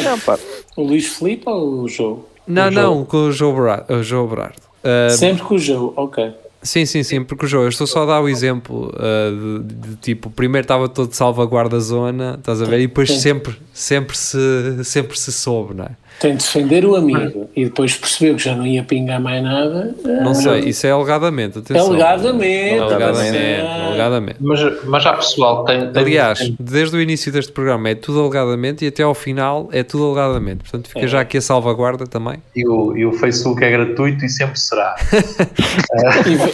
Não, 0.03 0.19
pá, 0.19 0.37
O 0.75 0.83
Luís 0.83 1.07
Filipe 1.07 1.43
ou 1.49 1.81
o 1.83 1.87
João? 1.87 2.23
não, 2.45 2.67
O 2.67 2.71
não, 2.71 2.81
João? 2.81 3.05
com 3.05 3.17
o 3.17 3.31
João 3.31 3.55
Berardo. 3.55 3.93
O 3.95 4.03
João 4.03 4.27
Berardo. 4.27 4.61
Ah, 4.83 5.09
Sempre 5.09 5.43
com 5.43 5.55
o 5.55 5.59
João, 5.59 5.93
ok. 5.95 6.31
Sim, 6.61 6.85
sim, 6.85 7.03
sim, 7.03 7.23
porque 7.23 7.45
o 7.45 7.47
jogo, 7.47 7.65
eu 7.65 7.69
estou 7.69 7.87
só 7.87 8.03
a 8.03 8.05
dar 8.05 8.21
o 8.21 8.27
exemplo 8.27 8.93
uh, 8.93 9.63
de, 9.63 9.75
de, 9.75 9.95
tipo, 9.95 10.29
primeiro 10.29 10.65
estava 10.65 10.89
todo 10.89 11.13
salvaguarda 11.13 11.79
zona, 11.79 12.35
estás 12.37 12.61
a 12.61 12.65
ver? 12.65 12.81
E 12.81 12.87
depois 12.87 13.09
sempre, 13.21 13.55
sempre 13.73 14.17
se, 14.17 14.83
sempre 14.83 15.17
se 15.17 15.31
soube, 15.31 15.73
não 15.73 15.85
é? 15.85 15.91
Tem 16.19 16.31
de 16.35 16.43
defender 16.43 16.83
o 16.85 16.95
amigo 16.95 17.49
e 17.55 17.65
depois 17.65 17.95
percebeu 17.95 18.35
que 18.35 18.43
já 18.43 18.55
não 18.55 18.65
ia 18.67 18.83
pingar 18.83 19.21
mais 19.21 19.41
nada. 19.41 19.95
Não 20.03 20.33
sei, 20.33 20.59
isso 20.61 20.85
é 20.85 20.91
alegadamente, 20.91 21.59
atenção. 21.59 21.87
Alegadamente. 21.87 22.79
Alegadamente, 22.79 23.61
alegadamente. 23.87 24.35
Mas, 24.41 24.83
mas 24.85 25.05
há 25.05 25.13
pessoal 25.13 25.63
que 25.63 25.71
tem. 25.71 25.91
tem- 25.91 26.03
Aliás, 26.03 26.39
tem- 26.39 26.55
desde 26.59 26.97
o 26.97 27.01
início 27.01 27.31
deste 27.31 27.51
programa 27.51 27.89
é 27.89 27.95
tudo 27.95 28.19
alegadamente 28.21 28.83
e 28.83 28.87
até 28.89 29.03
ao 29.03 29.13
final 29.15 29.69
é 29.71 29.81
tudo 29.83 30.05
alegadamente. 30.07 30.63
Portanto, 30.63 30.87
fica 30.89 31.05
É. 31.05 31.07
já 31.07 31.21
aqui 31.21 31.37
a 31.37 31.41
salvaguarda 31.41 32.05
também. 32.05 32.37
e, 32.55 32.67
o, 32.67 32.97
e 32.97 33.05
o 33.05 33.13
Facebook 33.13 33.63
é 33.63 33.71
gratuito 33.71 34.25
e 34.25 34.29
sempre 34.29 34.59
será. 34.59 34.95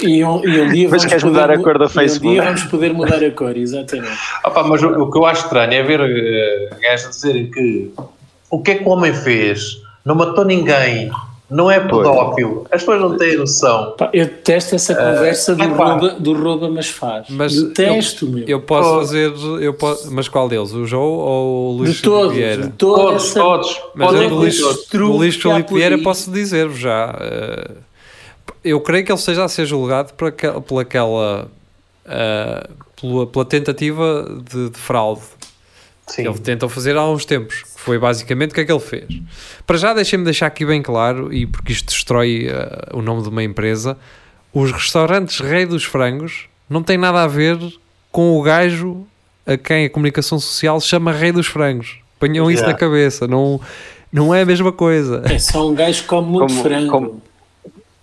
E, 0.02 0.08
e 0.20 0.24
um, 0.26 0.44
e 0.48 0.62
um 0.62 0.70
dia 0.70 0.90
Mas 0.90 1.04
vamos 1.04 1.06
queres 1.06 1.24
poder 1.24 1.26
mudar 1.42 1.52
a 1.52 1.58
cor 1.58 1.78
do 1.78 1.86
e 1.86 1.90
Facebook? 1.90 2.28
Um 2.28 2.32
dia 2.34 2.44
vamos 2.44 2.64
poder 2.64 2.94
mudar 2.94 3.24
a 3.24 3.32
cor, 3.32 3.58
exatamente. 3.58 4.18
Opa, 4.46 4.64
mas 4.64 4.82
o, 4.84 4.88
o 4.90 5.12
que 5.12 5.18
eu 5.18 5.26
acho 5.26 5.44
estranho 5.46 5.74
é 5.74 5.84
ver 5.84 6.00
uh, 6.02 6.76
gajos 6.82 7.06
a 7.06 7.10
dizerem 7.10 7.50
que 7.52 7.92
o 8.50 8.62
que 8.62 8.72
é 8.72 8.76
que 8.76 8.84
o 8.84 8.90
homem 8.90 9.14
fez? 9.14 9.82
Não 10.04 10.14
matou 10.16 10.46
ninguém, 10.46 11.10
não 11.50 11.70
é 11.70 11.80
pedófilo. 11.80 12.66
As 12.72 12.82
pessoas 12.82 13.02
não 13.02 13.18
têm 13.18 13.38
noção. 13.38 13.94
Pá, 13.98 14.10
eu 14.14 14.26
detesto 14.26 14.76
essa 14.76 14.94
conversa 14.96 15.56
do, 15.56 15.64
é 15.64 15.68
pá. 15.70 15.86
rouba, 15.94 16.10
do 16.20 16.34
rouba, 16.34 16.70
mas 16.70 16.88
faz. 16.88 17.28
Mas 17.30 17.60
detesto, 17.62 18.28
meu. 18.28 18.48
Eu 18.48 18.62
posso 18.62 18.90
Oh. 18.90 19.00
fazer. 19.00 19.34
Eu 19.62 19.74
posso, 19.74 20.12
mas 20.14 20.28
qual 20.28 20.48
deles? 20.48 20.72
O 20.74 20.86
João 20.86 21.04
ou 21.04 21.74
o 21.74 21.78
Luís 21.78 21.96
de 21.96 22.02
todos, 22.04 22.34
Vieira? 22.36 22.64
de 22.64 22.70
Todos, 22.74 23.26
essa... 23.26 23.40
todos. 23.40 23.82
Mas 23.96 24.14
eu 24.14 24.30
do 24.30 24.36
Luís, 24.36 24.60
do 24.92 25.12
Luís 25.14 25.38
por 25.38 25.64
Vieira 25.76 25.98
posso 26.00 26.32
dizer-vos 26.32 26.78
já. 26.80 27.16
eh, 27.20 27.72
eu 28.64 28.80
creio 28.82 29.06
que 29.06 29.12
ele 29.12 29.20
esteja 29.20 29.44
a 29.44 29.48
ser 29.48 29.66
julgado 29.66 30.14
por 30.14 30.28
aquela, 30.30 30.62
por 30.62 30.80
aquela 30.80 31.48
eh, 32.08 32.68
pela, 33.00 33.28
pela 33.28 33.46
tentativa 33.46 34.28
de, 34.52 34.70
de 34.70 34.78
fraude 34.80 35.22
Sim. 36.08 36.24
que 36.24 36.30
ele 36.30 36.40
tentou 36.40 36.70
fazer 36.70 36.96
há 36.96 37.06
uns 37.10 37.26
tempos. 37.26 37.64
que 37.64 37.70
Foi 37.82 37.98
basicamente 38.00 38.52
o 38.52 38.54
que 38.54 38.62
é 38.62 38.66
que 38.66 38.72
ele 38.72 38.80
fez. 38.80 39.06
Para 39.66 39.78
já, 39.78 39.94
deixem-me 39.94 40.24
deixar 40.26 40.48
aqui 40.48 40.66
bem 40.66 40.82
claro, 40.82 41.34
e 41.34 41.46
porque 41.46 41.72
isto 41.74 41.86
destrói 41.88 42.48
eh, 42.50 42.90
o 42.94 43.02
nome 43.02 43.24
de 43.24 43.30
uma 43.30 43.44
empresa, 43.44 43.98
os 44.54 44.72
restaurantes 44.72 45.40
Rei 45.40 45.66
dos 45.66 45.84
Frangos 45.84 46.48
não 46.70 46.82
têm 46.84 46.98
nada 46.98 47.22
a 47.24 47.28
ver 47.28 47.58
com 48.12 48.38
o 48.38 48.42
gajo 48.42 49.06
a 49.46 49.58
quem 49.58 49.86
a 49.86 49.90
comunicação 49.90 50.40
social 50.40 50.80
chama 50.80 51.12
Rei 51.12 51.32
dos 51.32 51.48
Frangos. 51.48 51.98
Ponham 52.20 52.50
isso 52.50 52.62
Yeah. 52.64 52.72
na 52.74 52.78
cabeça, 52.80 53.28
não, 53.28 53.60
não 54.12 54.34
é 54.34 54.42
a 54.42 54.46
mesma 54.46 54.72
coisa. 54.72 55.22
É 55.26 55.38
só 55.38 55.68
um 55.70 55.76
gajo 55.76 56.02
que 56.04 56.08
come 56.08 56.30
muito 56.32 56.48
Como- 56.54 56.64
frango. 56.64 56.92
como- 56.92 57.22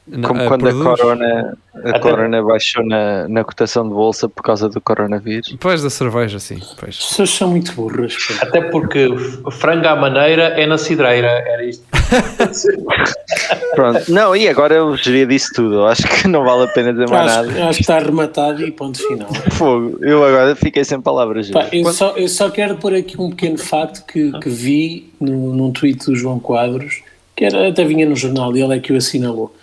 Não, 0.04 0.28
Como 0.30 0.40
eh, 0.42 0.48
quando 0.48 0.66
a 0.68 0.70
produz- 0.72 1.00
corona, 1.00 1.56
a 1.76 1.88
Até- 1.90 1.98
corona 2.00 2.42
baixou 2.42 2.84
na, 2.84 3.28
na 3.28 3.44
cotação 3.44 3.84
de 3.88 3.94
bolsa 3.94 4.28
por 4.28 4.42
causa 4.42 4.68
do 4.68 4.80
coronavírus. 4.80 5.50
Depois 5.50 5.80
da 5.80 5.88
cerveja, 5.90 6.40
sim. 6.40 6.56
As 6.56 6.74
Pois. 6.74 6.96
pessoas 6.96 7.30
são 7.30 7.48
muito 7.50 7.72
burras. 7.72 8.16
Até 8.40 8.62
porque 8.62 9.08
frango 9.52 9.86
à 9.86 9.94
maneira 9.94 10.42
é 10.60 10.66
na 10.66 10.76
cidreira. 10.76 11.28
Era 11.28 11.64
isto. 11.64 11.84
Pronto, 13.74 14.10
não, 14.12 14.36
e 14.36 14.48
agora 14.48 14.74
eu 14.74 14.96
geria 14.96 15.26
disso 15.26 15.50
tudo. 15.54 15.84
Acho 15.86 16.02
que 16.06 16.28
não 16.28 16.44
vale 16.44 16.64
a 16.64 16.68
pena 16.68 16.92
dizer 16.92 17.08
mais 17.08 17.30
Acho, 17.32 17.48
nada. 17.50 17.68
acho 17.68 17.76
que 17.76 17.82
está 17.82 17.96
arrematado 17.96 18.62
e 18.66 18.70
ponto 18.70 18.98
final. 18.98 19.28
Fogo, 19.52 19.98
eu 20.02 20.24
agora 20.24 20.54
fiquei 20.56 20.84
sem 20.84 21.00
palavras. 21.00 21.50
Pá, 21.50 21.68
eu, 21.72 21.84
só, 21.92 22.10
eu 22.16 22.28
só 22.28 22.50
quero 22.50 22.76
pôr 22.76 22.94
aqui 22.94 23.20
um 23.20 23.30
pequeno 23.30 23.56
facto 23.58 24.04
que, 24.04 24.32
que 24.40 24.48
vi 24.48 25.10
no, 25.20 25.54
num 25.54 25.70
tweet 25.72 26.04
do 26.06 26.14
João 26.14 26.38
Quadros, 26.38 27.02
que 27.34 27.44
era, 27.44 27.68
até 27.68 27.84
vinha 27.84 28.04
no 28.06 28.14
jornal, 28.16 28.54
e 28.56 28.62
ele 28.62 28.76
é 28.76 28.78
que 28.80 28.92
o 28.92 28.96
assinalou, 28.96 29.54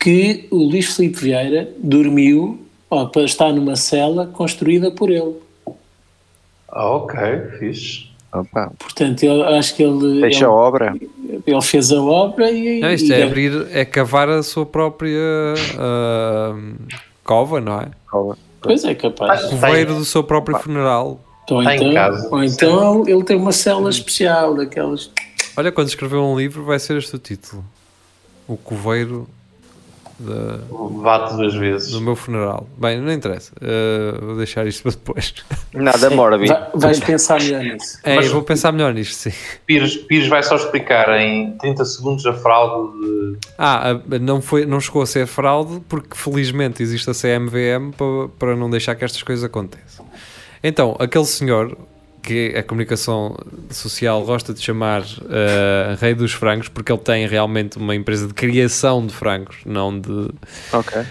que 0.00 0.48
o 0.50 0.56
Luís 0.56 0.96
Filipe 0.96 1.18
Vieira 1.20 1.68
dormiu, 1.78 2.58
para 2.88 3.22
estar 3.24 3.52
numa 3.52 3.76
cela 3.76 4.26
construída 4.26 4.90
por 4.90 5.10
ele. 5.10 5.36
Ah, 6.68 6.88
ok, 6.90 7.18
fixe. 7.58 8.08
Opa, 8.32 8.72
Portanto, 8.78 9.22
eu 9.24 9.42
acho 9.44 9.74
que 9.74 9.82
ele, 9.82 10.20
deixa 10.20 10.46
a 10.46 10.50
obra. 10.52 10.94
ele 11.46 11.62
fez 11.62 11.90
a 11.92 12.00
obra 12.00 12.50
e. 12.50 12.80
Não, 12.80 12.92
isto 12.92 13.08
e 13.08 13.12
é 13.12 13.16
deve- 13.18 13.28
abrir, 13.28 13.66
é 13.72 13.84
cavar 13.84 14.28
a 14.28 14.42
sua 14.42 14.64
própria 14.64 15.18
ah, 15.78 16.56
cova, 17.24 17.60
não 17.60 17.80
é? 17.80 17.88
Pois 18.62 18.84
é, 18.84 18.94
capaz. 18.94 19.44
Ah, 19.44 19.48
Coveiro 19.48 19.94
do 19.96 20.04
seu 20.04 20.22
próprio 20.22 20.58
funeral. 20.58 21.20
Ou 21.50 21.60
Está 21.60 21.74
em 21.74 21.78
então, 21.80 21.94
casa. 21.94 22.28
ou 22.30 22.44
então 22.44 23.08
ele 23.08 23.24
tem 23.24 23.36
uma 23.36 23.50
cela 23.52 23.90
especial, 23.90 24.54
daquelas. 24.54 25.10
Olha, 25.56 25.72
quando 25.72 25.88
escrever 25.88 26.16
um 26.16 26.38
livro 26.38 26.64
vai 26.64 26.78
ser 26.78 26.96
este 26.98 27.16
o 27.16 27.18
título. 27.18 27.64
O 28.46 28.56
coveiro 28.56 29.28
da- 30.20 30.58
Bate 31.02 31.34
duas 31.36 31.54
vezes. 31.54 31.90
do 31.92 32.00
meu 32.00 32.14
funeral. 32.14 32.66
Bem, 32.76 33.00
não 33.00 33.12
interessa. 33.12 33.52
Uh, 33.60 34.24
vou 34.26 34.36
deixar 34.36 34.66
isto 34.66 34.82
para 34.84 34.92
depois. 34.92 35.34
Nada 35.72 36.10
mórbido. 36.10 36.52
Vai- 36.52 36.68
vais 36.74 37.00
pensar 37.00 37.40
melhor 37.40 37.62
nisso. 37.62 37.98
É, 38.04 38.16
Mas- 38.16 38.26
eu 38.26 38.32
vou 38.32 38.42
pensar 38.42 38.72
melhor 38.72 38.92
nisto, 38.92 39.14
sim. 39.14 39.32
Pires, 39.66 39.96
Pires 39.96 40.28
vai 40.28 40.42
só 40.42 40.56
explicar 40.56 41.08
em 41.20 41.56
30 41.58 41.84
segundos 41.84 42.26
a 42.26 42.32
fraude 42.32 42.98
de. 43.00 43.38
Ah, 43.58 43.98
não, 44.20 44.40
foi, 44.40 44.66
não 44.66 44.80
chegou 44.80 45.02
a 45.02 45.06
ser 45.06 45.26
fraude 45.26 45.80
porque 45.88 46.16
felizmente 46.16 46.82
existe 46.82 47.08
a 47.10 47.14
CMVM 47.14 47.90
para, 47.96 48.28
para 48.38 48.56
não 48.56 48.68
deixar 48.70 48.94
que 48.94 49.04
estas 49.04 49.22
coisas 49.22 49.44
aconteçam. 49.44 50.04
Então, 50.62 50.94
aquele 50.98 51.24
senhor 51.24 51.76
que 52.22 52.54
a 52.56 52.62
comunicação 52.62 53.36
social 53.70 54.22
gosta 54.24 54.52
de 54.54 54.60
chamar 54.60 55.02
eh, 55.30 55.96
Rei 56.00 56.14
dos 56.14 56.32
Frangos 56.32 56.68
porque 56.68 56.92
ele 56.92 57.00
tem 57.00 57.26
realmente 57.26 57.78
uma 57.78 57.94
empresa 57.94 58.26
de 58.26 58.34
criação 58.34 59.06
de 59.06 59.12
frangos, 59.14 59.56
não 59.64 59.98
de, 59.98 60.28
Ok. 60.72 61.02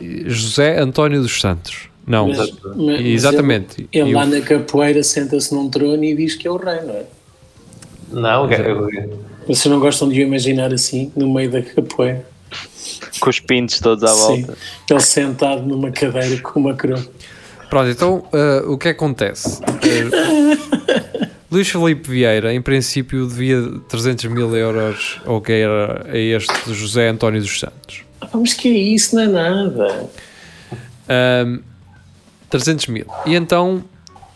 de 0.00 0.30
José 0.30 0.78
António 0.78 1.20
dos 1.22 1.40
Santos. 1.40 1.88
Não, 2.06 2.28
Mas- 2.28 2.38
mas- 2.38 2.76
mas 2.76 3.00
exatamente. 3.00 3.88
Ele, 3.92 4.04
ele 4.04 4.14
o- 4.14 4.16
lá 4.16 4.24
na 4.26 4.40
capoeira 4.40 5.02
senta-se 5.02 5.52
num 5.52 5.68
trono 5.68 6.04
e 6.04 6.14
diz 6.14 6.36
que 6.36 6.46
é 6.46 6.50
o 6.50 6.56
rei, 6.56 6.80
não 6.82 6.94
é? 6.94 7.04
Não, 8.12 8.48
Vocês 9.48 9.66
não 9.66 9.80
gostam 9.80 10.08
de 10.08 10.20
o 10.20 10.22
imaginar 10.22 10.72
assim, 10.72 11.10
no 11.16 11.32
meio 11.32 11.50
da 11.50 11.62
capoeira? 11.62 12.24
Com 13.20 13.28
os 13.30 13.40
pintos 13.40 13.80
todos 13.80 14.04
à 14.04 14.08
Sim. 14.14 14.42
volta. 14.44 14.58
Ele 14.88 15.00
sentado 15.00 15.62
numa 15.62 15.90
cadeira 15.90 16.40
com 16.40 16.60
uma 16.60 16.74
coroa. 16.74 17.04
Pronto, 17.68 17.90
então 17.90 18.28
eh, 18.32 18.62
o 18.66 18.78
que 18.78 18.88
acontece? 18.88 19.60
Eh, 19.62 20.56
Luís 21.50 21.68
Filipe 21.68 22.08
Vieira, 22.08 22.52
em 22.52 22.60
princípio, 22.60 23.26
devia 23.26 23.62
300 23.88 24.24
mil 24.26 24.54
euros 24.56 25.20
ao 25.24 25.40
que 25.40 25.52
era 25.52 26.06
a 26.10 26.16
este 26.16 26.74
José 26.74 27.08
António 27.08 27.40
dos 27.40 27.58
Santos. 27.58 28.02
Ah, 28.20 28.28
mas 28.34 28.54
que 28.54 28.68
é 28.68 28.72
isso? 28.72 29.14
Não 29.14 29.22
é 29.22 29.26
nada. 29.26 30.10
Ahm, 31.08 31.60
300 32.50 32.86
mil. 32.88 33.06
E 33.24 33.34
então, 33.34 33.84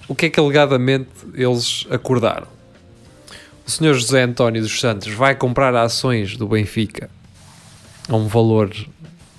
o 0.08 0.14
que 0.14 0.26
é 0.26 0.30
que 0.30 0.38
alegadamente 0.38 1.10
eles 1.34 1.86
acordaram? 1.90 2.46
O 3.66 3.70
senhor 3.70 3.94
José 3.94 4.22
António 4.22 4.62
dos 4.62 4.80
Santos 4.80 5.12
vai 5.12 5.34
comprar 5.34 5.74
ações 5.76 6.36
do 6.36 6.48
Benfica 6.48 7.08
a 8.08 8.16
um 8.16 8.26
valor 8.26 8.70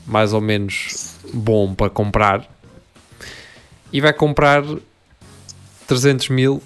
mais 0.05 0.33
ou 0.33 0.41
menos 0.41 1.15
bom 1.33 1.73
para 1.73 1.89
comprar 1.89 2.47
e 3.91 3.99
vai 3.99 4.13
comprar 4.13 4.63
300 5.87 6.29
mil 6.29 6.61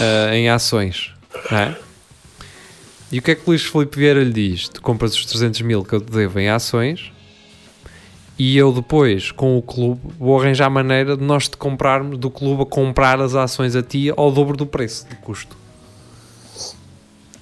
ah, 0.00 0.34
em 0.34 0.48
ações. 0.48 1.12
não 1.50 1.58
é? 1.58 1.78
E 3.10 3.18
o 3.18 3.22
que 3.22 3.30
é 3.30 3.34
que 3.34 3.42
o 3.42 3.50
Luís 3.50 3.64
Filipe 3.64 3.98
Vieira 3.98 4.22
lhe 4.22 4.32
diz? 4.32 4.68
Tu 4.68 4.82
compras 4.82 5.14
os 5.14 5.24
300 5.26 5.60
mil 5.62 5.84
que 5.84 5.94
eu 5.94 6.00
te 6.00 6.10
devo 6.10 6.40
em 6.40 6.48
ações 6.48 7.12
e 8.38 8.56
eu 8.56 8.72
depois, 8.72 9.30
com 9.30 9.56
o 9.56 9.62
clube, 9.62 10.00
vou 10.18 10.38
arranjar 10.38 10.68
maneira 10.68 11.16
de 11.16 11.22
nós 11.22 11.48
te 11.48 11.56
comprarmos, 11.56 12.18
do 12.18 12.30
clube 12.30 12.64
a 12.64 12.66
comprar 12.66 13.20
as 13.20 13.34
ações 13.34 13.74
a 13.74 13.82
ti 13.82 14.12
ao 14.14 14.30
dobro 14.30 14.56
do 14.56 14.66
preço, 14.66 15.08
do 15.08 15.16
custo. 15.16 15.56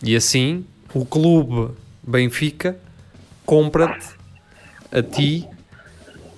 E 0.02 0.14
assim, 0.14 0.64
o 0.92 1.04
clube 1.04 1.72
Benfica 2.02 2.78
compra-te 3.44 4.07
a 4.92 5.02
ti 5.02 5.48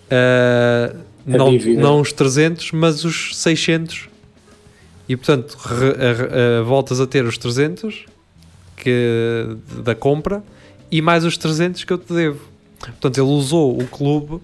A 0.09 0.95
não, 1.27 1.51
dívida. 1.51 1.81
não 1.81 2.01
os 2.01 2.13
300, 2.13 2.73
mas 2.73 3.05
os 3.05 3.37
600. 3.37 4.09
E 5.09 5.17
portanto, 5.17 5.57
re- 5.65 5.95
a- 5.99 6.61
a- 6.61 6.63
voltas 6.63 7.01
a 7.01 7.07
ter 7.07 7.25
os 7.25 7.37
300 7.39 8.05
que, 8.77 9.57
da 9.83 9.95
compra 9.95 10.43
e 10.91 11.01
mais 11.01 11.25
os 11.25 11.37
300 11.37 11.85
que 11.85 11.93
eu 11.93 11.99
te 11.99 12.13
devo. 12.13 12.41
Portanto, 12.79 13.19
ele 13.19 13.29
usou 13.29 13.81
o 13.81 13.87
clube 13.87 14.41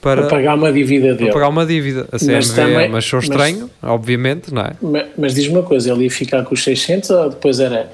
para, 0.00 0.22
Para 0.22 0.30
pagar 0.30 0.54
uma 0.54 0.70
dívida 0.72 1.08
para 1.08 1.16
dele. 1.16 1.32
pagar 1.32 1.48
uma 1.48 1.64
dívida. 1.66 2.06
A 2.12 2.18
CMV 2.18 2.54
também- 2.54 2.94
achou 2.96 3.16
mas- 3.18 3.24
estranho, 3.24 3.70
obviamente, 3.82 4.52
não 4.52 4.62
é? 4.62 4.72
Ma- 4.80 5.04
Mas, 5.16 5.34
diz-me 5.34 5.54
uma 5.56 5.62
coisa, 5.62 5.90
ele 5.92 6.04
ia 6.04 6.10
ficar 6.10 6.44
com 6.44 6.54
os 6.54 6.62
600 6.62 7.08
ou 7.10 7.30
depois 7.30 7.58
era 7.60 7.90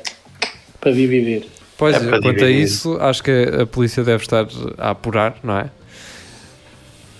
para 0.80 0.90
dividir? 0.92 1.46
Pois, 1.78 1.96
É 1.96 2.00
quanto 2.00 2.28
a 2.28 2.32
dividir. 2.32 2.60
isso, 2.62 2.96
acho 3.00 3.22
que 3.22 3.30
a 3.30 3.64
polícia 3.64 4.02
deve 4.04 4.22
estar 4.24 4.46
a 4.76 4.90
apurar, 4.90 5.36
não 5.42 5.56
é? 5.56 5.70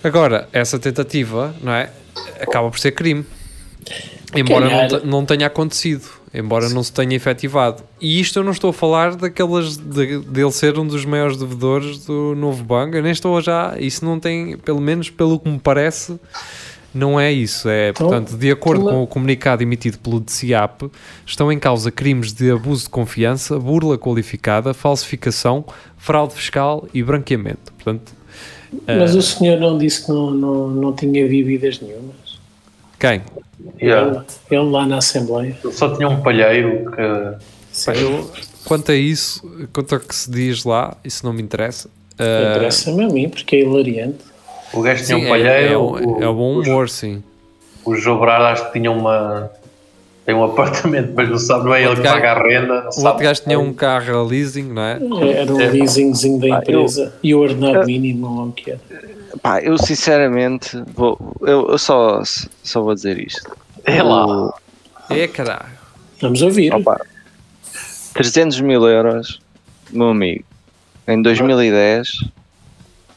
Agora, 0.03 0.49
essa 0.53 0.79
tentativa, 0.79 1.55
não 1.63 1.73
é? 1.73 1.91
Acaba 2.41 2.71
por 2.71 2.79
ser 2.79 2.93
crime. 2.93 3.25
Embora 4.35 4.69
não, 4.89 5.01
não 5.05 5.25
tenha 5.27 5.47
acontecido, 5.47 6.09
embora 6.33 6.69
não 6.69 6.83
se 6.83 6.93
tenha 6.93 7.15
efetivado. 7.17 7.83
E 8.01 8.21
isto 8.21 8.39
eu 8.39 8.45
não 8.45 8.53
estou 8.53 8.71
a 8.71 8.73
falar 8.73 9.17
daquelas 9.17 9.77
de, 9.77 10.19
dele 10.21 10.53
ser 10.53 10.79
um 10.79 10.87
dos 10.87 11.05
maiores 11.05 11.37
devedores 11.37 12.05
do 12.05 12.35
novo 12.37 12.63
banco, 12.63 12.97
eu 12.97 13.03
nem 13.03 13.13
estou 13.13 13.41
já. 13.41 13.75
Isso 13.79 14.05
não 14.05 14.21
tem, 14.21 14.57
pelo 14.59 14.81
menos 14.81 15.11
pelo 15.11 15.41
que 15.41 15.49
me 15.49 15.59
parece, 15.59 16.19
não 16.95 17.19
é 17.19 17.33
isso. 17.33 17.69
É, 17.69 17.89
Então, 17.91 18.09
portanto, 18.09 18.37
de 18.39 18.51
acordo 18.53 18.83
então- 18.83 18.95
com 18.95 19.03
o 19.03 19.07
comunicado 19.07 19.63
emitido 19.63 19.99
pelo 19.99 20.21
DCAP, 20.21 20.89
estão 21.27 21.51
em 21.51 21.59
causa 21.59 21.91
crimes 21.91 22.33
de 22.33 22.53
abuso 22.53 22.85
de 22.85 22.91
confiança, 22.91 23.59
burla 23.59 23.99
qualificada, 23.99 24.73
falsificação, 24.73 25.65
fraude 25.97 26.35
fiscal 26.35 26.87
e 26.95 27.03
branqueamento. 27.03 27.73
Portanto, 27.73 28.13
Mas 28.87 29.15
eh, 29.15 29.19
o 29.19 29.23
senhor 29.23 29.59
não 29.59 29.77
disse 29.79 30.05
que 30.07 30.11
não, 30.13 30.31
não, 30.31 30.69
não 30.69 30.93
tinha 30.93 31.29
dívidas 31.29 31.81
nenhumas. 31.81 32.39
quem? 32.99 33.23
Yeah. 33.81 34.25
Ele, 34.51 34.59
ele 34.63 34.71
lá 34.71 34.87
na 34.87 34.97
Assembleia. 34.99 35.57
Ele 35.63 35.73
só 35.73 35.95
tinha 35.95 36.09
um 36.09 36.23
palheiro 36.23 36.91
que. 36.91 37.85
Pá, 37.85 37.95
eu- 37.95 38.31
quanto 38.65 38.91
a 38.91 38.95
isso, 38.95 39.43
quanto 39.73 39.95
ao 39.95 40.01
que 40.01 40.15
se 40.15 40.31
diz 40.31 40.65
lá, 40.65 40.97
isso 41.05 41.27
não 41.27 41.33
me 41.33 41.43
interessa. 41.43 41.91
Eh, 42.19 42.53
Interessa-me 42.57 43.05
a 43.05 43.09
mim, 43.09 43.29
porque 43.29 43.57
é 43.57 43.61
hilariante. 43.61 44.19
O 44.73 44.81
gajo 44.83 45.05
tinha 45.05 45.19
sim, 45.19 45.25
um 45.25 45.27
é, 45.27 45.29
palheiro. 45.29 45.73
é, 45.73 45.77
o, 45.77 45.91
um- 45.97 46.23
é 46.23 46.29
um 46.29 46.35
bom 46.35 46.61
humor, 46.61 46.89
sim. 46.89 47.23
o 47.85 47.95
João 47.97 48.19
Brado 48.21 48.45
acho 48.45 48.67
que 48.67 48.73
tinha 48.79 48.91
uma. 48.91 49.51
Tem 50.31 50.39
um 50.39 50.45
apartamento, 50.45 51.13
mas 51.17 51.29
não 51.29 51.39
sabe, 51.39 51.65
não 51.65 51.75
é 51.75 51.83
ele 51.83 51.97
que 51.97 52.03
gajo- 52.03 52.15
paga 52.15 52.33
a 52.33 52.43
renda. 52.43 52.89
O 52.97 53.05
outro 53.05 53.25
gajo 53.25 53.43
tinha 53.43 53.59
um 53.59 53.73
carro 53.73 54.17
a 54.21 54.23
leasing, 54.23 54.63
não 54.73 54.83
é? 54.83 54.93
Era 55.35 55.53
um 55.53 55.61
É. 55.61 55.67
leasingzinho 55.71 56.39
da 56.39 56.47
Ah, 56.47 56.49
eu- 56.69 56.81
empresa 56.83 57.15
e 57.21 57.35
o 57.35 57.41
ordenado 57.41 57.85
mínimo, 57.87 58.29
não 58.37 58.43
é 58.43 58.47
o 58.47 58.53
que 58.53 58.71
era. 58.71 58.81
Pá, 59.43 59.61
eu 59.61 59.77
sinceramente, 59.77 60.81
vou, 60.95 61.19
eu, 61.41 61.69
eu 61.71 61.79
só, 61.79 62.23
só 62.63 62.81
vou 62.81 62.95
dizer 62.95 63.19
isto. 63.19 63.51
É 63.85 64.01
lá. 64.03 64.55
É 65.09 65.27
caralho. 65.27 65.67
Vamos 66.21 66.43
ouvir. 66.43 66.73
Opa, 66.73 67.01
300 68.15 68.61
mil 68.61 68.87
euros, 68.87 69.41
meu 69.91 70.11
amigo, 70.11 70.45
em 71.09 71.21
2010, 71.21 72.09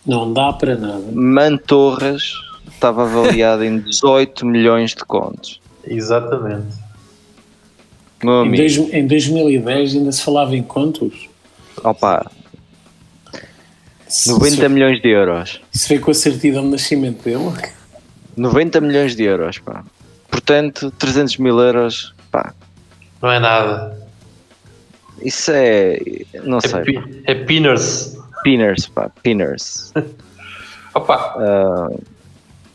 Não 0.06 0.34
dá 0.34 0.52
para 0.52 0.76
nada. 0.76 1.04
Mantorras 1.14 2.34
estava 2.72 3.04
avaliado 3.04 3.64
em 3.64 3.80
18 3.80 4.46
milhões 4.48 4.92
de 4.96 5.06
contos. 5.06 5.62
Exatamente. 5.86 6.82
Meu 8.24 8.46
Em, 8.46 8.52
dois, 8.56 8.78
em 8.78 9.08
2010 9.08 9.96
ainda 9.96 10.12
se 10.12 10.24
falava 10.24 10.56
em 10.56 10.64
contos. 10.64 11.28
opa, 11.84 12.30
Se, 14.08 14.30
90 14.30 14.70
milhões 14.70 15.02
de 15.02 15.10
euros. 15.10 15.62
se 15.72 15.90
vê 15.90 16.00
com 16.00 16.12
a 16.12 16.14
certidão 16.14 16.64
de 16.64 16.70
nascimento 16.70 17.24
dele. 17.24 17.52
90 18.38 18.80
milhões 18.82 19.16
de 19.16 19.24
euros, 19.24 19.60
pá. 19.60 19.84
Portanto, 20.30 20.92
300 20.92 21.38
mil 21.38 21.60
euros, 21.60 22.14
pá. 22.32 22.54
Não 23.22 23.32
é 23.32 23.40
nada. 23.40 24.02
Isso 25.22 25.52
é, 25.54 26.00
não 26.44 26.58
É, 26.58 26.68
sei, 26.68 26.82
pi- 26.82 27.22
é 27.26 27.36
pinners. 27.36 28.18
pinners, 28.44 28.88
pá, 28.88 29.10
pinners. 29.22 29.94
Opa, 30.94 31.16
Ah, 31.38 31.90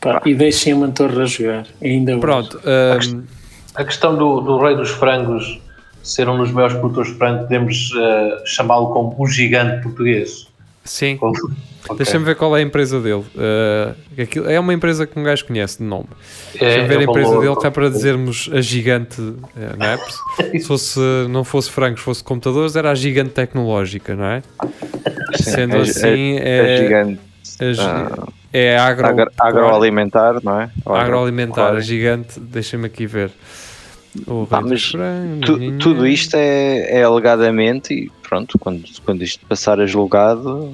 Pá, 0.01 0.21
e 0.25 0.33
deixem 0.33 0.71
a 0.73 0.75
Mantorra 0.77 1.25
jogar. 1.25 1.67
Ainda 1.83 2.13
hoje. 2.13 2.21
Pronto, 2.21 2.61
ahm, 2.65 3.23
a 3.75 3.83
questão 3.83 4.15
do, 4.15 4.41
do 4.41 4.57
rei 4.57 4.75
dos 4.75 4.89
frangos 4.89 5.59
ser 6.03 6.27
um 6.29 6.37
dos 6.37 6.51
maiores 6.51 6.75
produtores 6.77 7.11
de 7.11 7.17
frango, 7.17 7.43
podemos 7.43 7.91
eh, 7.95 8.41
chamá-lo 8.45 8.87
como 8.93 9.15
o 9.17 9.27
gigante 9.27 9.83
português. 9.83 10.47
sim. 10.83 11.17
Como- 11.17 11.33
Ok. 11.87 11.97
Deixa-me 11.97 12.23
ver 12.25 12.35
qual 12.35 12.55
é 12.55 12.59
a 12.59 12.61
empresa 12.61 12.99
dele. 12.99 13.23
Ah, 13.35 13.95
aquilo- 14.21 14.47
é 14.47 14.59
uma 14.59 14.73
empresa 14.73 15.07
que 15.07 15.17
um 15.17 15.23
gajo 15.23 15.43
conhece 15.45 15.77
de 15.79 15.83
nome. 15.85 16.05
É, 16.53 16.59
Deixa-me 16.59 16.87
ver 16.87 16.97
a 16.97 17.01
é 17.01 17.03
empresa 17.05 17.29
valor- 17.29 17.55
dele, 17.55 17.67
é 17.67 17.69
para 17.71 17.89
dizermos 17.89 18.49
a 18.53 18.61
gigante, 18.61 19.19
eh, 19.57 19.75
não 19.75 19.85
é? 19.87 19.97
Se 20.59 20.65
fosse, 20.67 20.99
não 21.29 21.43
fosse 21.43 21.71
francos, 21.71 22.03
fosse 22.03 22.23
computadores, 22.23 22.75
era 22.75 22.91
a 22.91 22.95
gigante 22.95 23.31
tecnológica, 23.31 24.13
não 24.15 24.25
é? 24.25 24.43
sim, 25.37 25.43
Sendo 25.43 25.77
é, 25.77 25.79
assim, 25.79 26.37
é, 26.37 26.41
é, 26.43 26.73
é 26.75 26.77
gigante. 26.83 27.19
a 27.59 27.65
Ah, 27.81 28.27
é 28.51 28.77
agro, 28.77 29.07
agro- 29.07 29.31
agroalimentar, 29.37 30.43
não 30.43 30.59
é? 30.61 30.69
Ou 30.85 30.95
agroalimentar, 30.95 31.69
agro- 31.69 31.81
gigante, 31.81 32.39
deixa-me 32.39 32.85
aqui 32.87 33.05
ver. 33.05 33.31
O 34.25 34.47
Pá, 34.47 34.57
rei 34.59 34.69
mas 34.69 34.81
dos 34.81 34.91
frangos, 34.91 35.45
Tu- 35.45 35.77
tudo 35.77 36.07
isto 36.07 36.35
é, 36.35 36.99
é 36.99 37.03
alegadamente 37.03 37.93
e 37.93 38.11
pronto, 38.27 38.57
quando, 38.57 38.83
quando 39.05 39.23
isto 39.23 39.45
passar 39.45 39.79
a 39.79 39.85
julgado, 39.85 40.73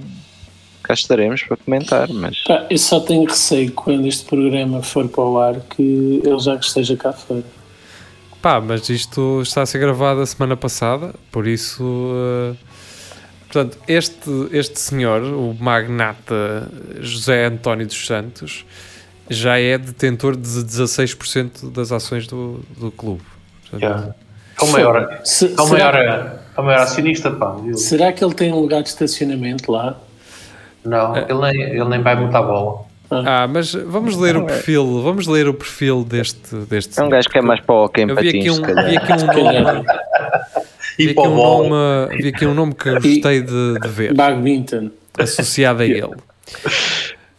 cá 0.82 0.94
estaremos 0.94 1.44
para 1.44 1.58
comentar, 1.58 2.08
mas 2.10 2.42
Pá, 2.44 2.66
eu 2.70 2.78
só 2.78 3.00
tenho 3.02 3.26
receio 3.26 3.68
que 3.68 3.74
quando 3.74 4.08
este 4.08 4.26
programa 4.26 4.82
for 4.82 5.08
para 5.10 5.24
o 5.24 5.38
ar 5.38 5.56
que 5.60 6.22
ele 6.24 6.40
já 6.40 6.58
que 6.58 6.66
esteja 6.66 6.96
cá 6.96 7.12
fora. 7.12 7.44
Pá, 8.42 8.62
mas 8.62 8.88
isto 8.90 9.42
está 9.42 9.64
a 9.64 9.66
ser 9.66 9.80
gravado 9.80 10.22
a 10.22 10.26
semana 10.26 10.56
passada, 10.56 11.14
por 11.32 11.46
isso. 11.48 11.84
eh, 11.84 12.56
Portanto, 13.52 13.78
este, 13.88 14.30
este 14.52 14.80
senhor, 14.80 15.22
o 15.22 15.56
magnata 15.60 16.70
José 17.00 17.46
António 17.46 17.86
dos 17.88 18.06
Santos, 18.06 18.66
já 19.30 19.58
é 19.60 19.78
detentor 19.78 20.36
de 20.36 20.42
16% 20.48 21.72
das 21.72 21.92
ações 21.92 22.28
do, 22.28 22.60
do 22.78 22.92
clube. 22.92 23.22
Portanto, 23.62 23.82
Yeah. 23.82 24.16
É 24.62 24.64
o 24.64 24.68
maior, 24.72 25.20
Se- 25.26 25.48
é 25.58 25.62
o 25.62 25.66
será- 25.68 25.92
maior, 25.92 25.96
é 25.96 26.62
o 26.62 26.64
maior 26.64 26.80
acionista, 26.82 27.30
pá. 27.32 27.52
viu? 27.62 27.76
Será 27.78 28.14
que 28.14 28.24
ele 28.24 28.34
tem 28.34 28.54
um 28.54 28.60
lugar 28.60 28.82
de 28.84 28.88
estacionamento 28.90 29.70
lá? 29.70 29.98
Não, 30.84 31.14
ele 31.18 31.34
nem, 31.34 31.62
ele 31.62 31.86
nem 31.90 32.02
vai 32.02 32.16
botar 32.16 32.42
bola. 32.42 32.86
Ah, 33.12 33.48
mas 33.48 33.74
vamos 33.74 34.16
ler 34.16 34.36
o 34.38 34.46
perfil, 34.46 35.02
vamos 35.04 35.28
ler 35.28 35.48
o 35.48 35.54
perfil 35.54 36.04
deste, 36.06 36.56
deste 36.70 37.00
É 37.00 37.04
um 37.04 37.10
gajo 37.10 37.30
que 37.30 37.38
é 37.38 37.42
mais 37.42 37.60
para 37.60 37.76
o 37.76 37.84
hockey 37.86 38.02
em 38.04 38.10
Eu 38.10 38.16
vi 38.16 38.30
aqui 38.30 38.38
patins, 38.40 38.52
um, 38.52 38.56
se 38.56 38.62
calhar. 38.62 38.86
vi 38.90 38.98
aqui 38.98 39.12
um 39.14 39.44
nome, 39.62 39.86
vi 40.98 41.06
E 41.08 41.10
aqui 41.12 41.20
um 41.20 41.36
nome, 41.36 42.18
vi 42.22 42.28
aqui 42.30 42.46
um 42.46 42.54
nome 42.54 42.74
que 42.76 42.90
eu 42.90 42.94
gostei 42.96 43.42
de, 43.42 43.80
de 43.80 43.88
ver, 43.88 44.14
Badminton. 44.14 44.90
associado 45.18 45.82
a 45.82 45.86
ele. 45.88 46.10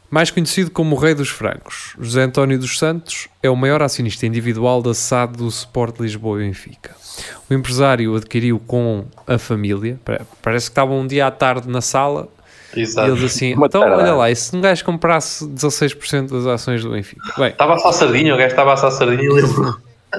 Mais 0.09 0.31
conhecido 0.31 0.71
como 0.71 0.95
o 0.95 0.99
Rei 0.99 1.15
dos 1.15 1.29
Francos, 1.29 1.95
José 2.01 2.23
António 2.23 2.59
dos 2.59 2.79
Santos 2.79 3.29
é 3.43 3.51
o 3.51 3.57
maior 3.57 3.83
acionista 3.83 4.25
individual 4.25 4.81
da 4.81 4.95
SAD 4.95 5.37
do 5.37 5.49
Sport 5.49 5.99
Lisboa 6.01 6.41
e 6.43 6.47
Benfica. 6.47 6.93
O 7.51 7.55
empresário 7.55 8.15
adquiriu 8.15 8.59
com 8.61 9.05
a 9.27 9.37
família, 9.37 9.99
pa- 10.05 10.21
parece 10.41 10.67
que 10.67 10.73
estavam 10.73 11.01
um 11.01 11.07
dia 11.07 11.27
à 11.27 11.31
tarde 11.31 11.69
na 11.69 11.81
sala 11.81 12.29
e 12.75 12.83
Exato. 12.83 13.11
eles 13.11 13.25
assim, 13.25 13.55
Uma 13.55 13.67
então 13.67 13.81
tarada. 13.81 14.03
olha 14.03 14.15
lá, 14.15 14.31
e 14.31 14.37
se 14.37 14.55
um 14.55 14.61
gajo 14.61 14.85
comprasse 14.85 15.45
16% 15.45 16.31
das 16.31 16.47
ações 16.47 16.83
do 16.85 16.91
Benfica? 16.91 17.23
Bem, 17.37 17.49
Estava 17.51 17.77
só 17.79 17.91
sardinha, 17.91 18.33
o 18.35 18.37
gajo 18.39 18.51
estava 18.51 18.75
a 18.75 18.77
só 18.77 18.91
sardinha 18.91 19.25
e 19.25 19.29
lembrou. 19.33 19.75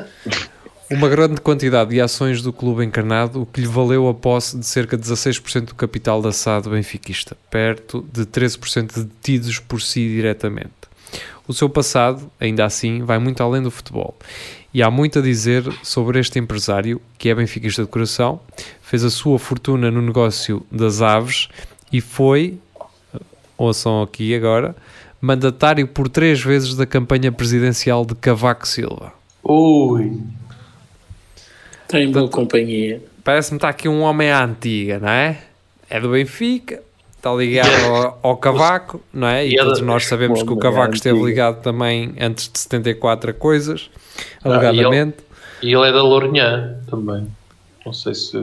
Uma 0.89 1.10
grande 1.10 1.41
quantidade 1.41 1.89
de 1.89 2.00
ações 2.00 2.41
do 2.41 2.54
clube 2.54 2.86
encarnado, 2.86 3.41
o 3.41 3.45
que 3.45 3.60
lhe 3.60 3.67
valeu 3.67 4.08
a 4.08 4.13
posse 4.13 4.58
de 4.58 4.65
cerca 4.65 4.95
de 4.95 5.04
16% 5.04 5.65
do 5.65 5.76
capital 5.76 6.21
da 6.21 6.32
SAD 6.32 6.69
benfiquista, 6.69 7.36
perto 7.52 8.06
de 8.13 8.26
13% 8.26 9.04
detidos 9.04 9.60
por 9.60 9.82
si 9.82 10.08
diretamente. 10.08 10.71
O 11.45 11.54
seu 11.54 11.69
passado, 11.69 12.32
ainda 12.39 12.63
assim, 12.63 13.04
vai 13.04 13.19
muito 13.19 13.43
além 13.43 13.62
do 13.62 13.69
futebol. 13.69 14.15
E 14.73 14.82
há 14.82 14.89
muito 14.89 15.19
a 15.19 15.21
dizer 15.21 15.69
sobre 15.84 16.19
este 16.19 16.39
empresário, 16.39 17.02
que 17.17 17.28
é 17.28 17.36
benfiquista 17.36 17.82
de 17.82 17.89
coração, 17.89 18.39
fez 18.82 19.04
a 19.04 19.10
sua 19.10 19.38
fortuna 19.38 19.91
no 19.91 20.02
negócio 20.02 20.65
das 20.71 21.02
aves 21.02 21.50
e 21.91 22.00
foi, 22.00 22.60
ouçam 23.58 24.02
aqui 24.02 24.34
agora, 24.34 24.73
mandatário 25.19 25.86
por 25.86 26.08
três 26.08 26.41
vezes 26.41 26.76
da 26.76 26.86
campanha 26.86 27.30
presidencial 27.30 28.06
de 28.06 28.15
Cavaco 28.15 28.65
Silva. 28.65 29.12
Ui. 29.43 30.21
Tem 31.88 32.12
boa 32.12 32.28
companhia. 32.28 33.02
Parece-me 33.23 33.58
que 33.58 33.65
está 33.65 33.69
aqui 33.69 33.88
um 33.89 34.02
homem 34.02 34.32
à 34.32 34.43
antiga, 34.43 35.00
não 35.00 35.10
é? 35.10 35.38
É 35.89 36.00
do 36.00 36.10
Benfica, 36.10 36.82
está 37.15 37.34
ligado 37.34 37.69
ao, 37.86 38.19
ao 38.23 38.38
Cavaco, 38.38 39.02
não 39.13 39.28
é? 39.28 39.45
E 39.47 39.52
E 39.54 39.60
é 39.60 39.63
todos 39.63 39.82
nós 39.82 40.06
sabemos 40.06 40.43
que 40.43 40.52
o 40.52 40.58
Cavaco 40.58 40.93
esteve 40.93 41.21
ligado 41.23 41.62
também 41.62 42.13
antes 42.19 42.50
de 42.52 42.60
74 42.60 43.32
a 43.32 43.34
coisas, 43.34 43.89
Ah, 44.43 44.50
e 44.50 44.52
alegadamente. 44.52 45.17
E 45.62 45.73
ele 45.73 45.88
é 45.89 45.91
da 45.91 46.04
Lourinhã 46.04 46.78
também. 46.89 47.28
Não 47.86 47.93
sei 47.93 48.13
se. 48.13 48.38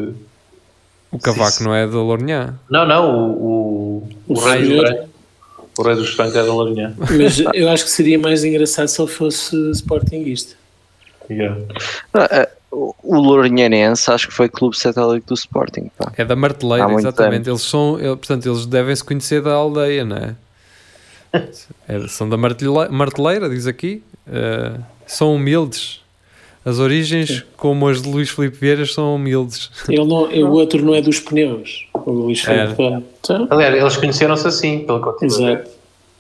O 1.13 1.19
Cavaco 1.19 1.53
sim. 1.53 1.65
não 1.65 1.75
é 1.75 1.87
da 1.87 1.97
Lourinhã. 1.97 2.59
Não, 2.69 2.87
não, 2.87 3.11
o, 3.15 3.31
o, 3.31 4.09
o, 4.29 4.35
O 4.35 4.41
rei 4.41 4.65
senhor- 4.67 4.87
Francos. 4.87 5.09
O 5.79 5.83
rei 5.83 5.95
dos 5.97 6.11
Francos 6.15 6.37
é 6.37 6.43
da 6.45 6.53
Lourinhã. 6.53 6.95
Mas 6.99 7.39
eu 7.55 7.69
acho 7.69 7.85
que 7.85 7.91
seria 7.91 8.19
mais 8.19 8.43
engraçado 8.45 8.89
se 8.89 9.01
ele 9.01 9.11
fosse 9.11 9.55
sportinguista. 9.73 10.57
Yeah. 11.31 11.59
Ah, 12.13 12.29
ah, 12.31 12.49
O 13.03 13.17
Lourinhanense 13.21 14.11
acho 14.11 14.29
que 14.29 14.35
foi 14.35 14.49
clube 14.49 14.77
satélite 14.77 15.27
do 15.27 15.35
Sporting. 15.35 15.91
Pá. 15.97 16.13
É 16.17 16.25
da 16.25 16.35
Marteleira, 16.35 16.93
exatamente. 16.95 17.49
Eles 17.49 17.63
são, 17.63 17.99
ele- 17.99 18.17
portanto, 18.17 18.47
eles 18.49 18.67
devem 18.67 18.95
se 18.97 19.05
conhecer 19.05 19.41
da 19.43 19.53
aldeia, 19.53 20.05
não 20.05 20.17
é? 20.17 20.35
É, 21.89 22.07
são 22.09 22.29
da 22.29 22.37
Martele- 22.37 22.89
Marteleira, 22.91 23.49
diz 23.49 23.67
aqui. 23.67 24.03
Eh, 24.27 24.73
são 25.07 25.35
humildes. 25.35 26.01
As 26.65 26.79
origens, 26.79 27.45
como 27.57 27.87
as 27.89 28.01
de 28.01 28.09
Luís 28.09 28.31
Filipe 28.31 28.57
Vieira, 28.57 28.87
são 28.87 29.17
humildes. 29.17 29.71
Ele 29.89 29.99
não, 30.05 30.23
o 30.49 30.53
outro 30.53 30.83
não 30.83 30.95
é 30.95 31.03
dos 31.03 31.21
pneus. 31.21 31.87
O 31.93 32.11
Luís 32.11 32.47
É. 32.49 32.69
Filipe. 32.75 33.05
Então, 33.21 33.47
Aliás, 33.51 33.75
eles 33.75 33.97
conheceram-se 33.97 34.47
assim, 34.47 34.79
pelo 34.87 35.03
que 35.03 35.25
eu 35.25 35.27
exato. 35.27 35.71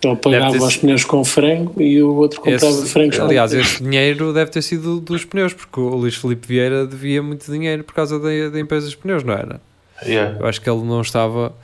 Ele 0.05 0.17
pagava 0.17 0.47
Deve 0.47 0.59
ter 0.59 0.64
os 0.64 0.77
pneus 0.77 1.05
com 1.05 1.25
frango 1.25 1.81
e 1.83 2.03
o 2.03 2.14
outro 2.14 2.40
comprava 2.40 2.67
Esse- 2.67 2.88
frangos 2.88 3.17
com 3.19 3.25
aliás, 3.25 3.51
frango. 3.53 3.67
esse 3.67 3.83
dinheiro 3.83 4.33
deve 4.33 4.51
ter 4.51 4.62
sido 4.62 5.01
dos 5.01 5.25
pneus, 5.25 5.53
porque 5.53 5.81
o 5.81 5.88
Luís 5.97 6.14
Filipe 6.17 6.47
Vieira 6.47 6.87
devia 6.87 7.23
muito 7.23 7.51
dinheiro 7.51 7.83
por 7.85 7.95
causa 7.95 8.19
da, 8.19 8.29
da 8.51 8.61
empresa 8.61 8.87
dos 8.87 8.95
pneus, 8.95 9.23
não 9.25 9.33
era? 9.35 9.61
Yeah. 10.05 10.37
Eu 10.40 10.47
acho 10.47 10.61
que 10.61 10.69
ele 10.69 10.83
não 10.83 11.01
estava. 11.01 11.55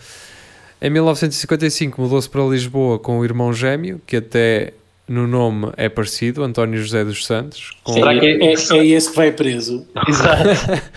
Em 0.80 0.88
1955 0.90 2.00
mudou-se 2.00 2.28
para 2.28 2.42
Lisboa 2.44 2.98
com 2.98 3.18
o 3.18 3.24
irmão 3.24 3.52
gêmeo, 3.52 4.00
que 4.06 4.16
até 4.16 4.72
no 5.06 5.26
nome 5.26 5.70
é 5.76 5.88
parecido, 5.88 6.42
António 6.44 6.80
José 6.80 7.04
dos 7.04 7.26
Santos. 7.26 7.72
com- 7.82 7.92
Será 7.94 8.18
que- 8.18 8.24
É, 8.26 8.44
é, 8.44 8.52
é 8.54 8.86
esse 8.86 9.10
que 9.10 9.16
vai 9.16 9.32
preso. 9.32 9.86
Exato. 10.08 10.42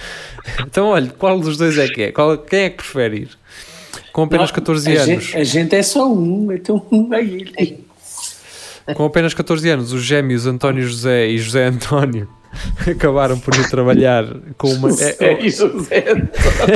Então, 0.67 0.87
olha, 0.87 1.07
qual 1.17 1.39
dos 1.39 1.55
dois 1.57 1.77
é 1.77 1.87
que 1.87 2.01
é? 2.03 2.11
Qual- 2.11 2.37
quem 2.37 2.59
é 2.63 2.69
que 2.69 2.75
prefere 2.75 3.15
ir? 3.21 3.29
Com 4.13 4.23
apenas 4.23 4.49
Não, 4.51 4.55
14 4.55 4.89
a 4.89 5.01
anos. 5.01 5.05
Gente, 5.23 5.37
a 5.37 5.43
gente 5.43 5.75
é 5.75 5.81
só 5.83 6.07
um, 6.11 6.51
então 6.51 6.85
um 6.91 7.09
vai 7.09 7.23
ir. 7.25 7.79
Com 8.95 9.05
apenas 9.05 9.33
14 9.33 9.67
anos, 9.69 9.91
os 9.91 10.03
gêmeos 10.03 10.45
António 10.45 10.83
José 10.83 11.27
e 11.29 11.37
José 11.39 11.65
António 11.65 12.27
acabaram 12.85 13.39
por 13.39 13.55
ir 13.55 13.67
trabalhar 13.69 14.25
com 14.57 14.67
uma. 14.73 14.89
é, 14.89 14.93
Sério, 14.93 15.49
Zé. 15.51 16.03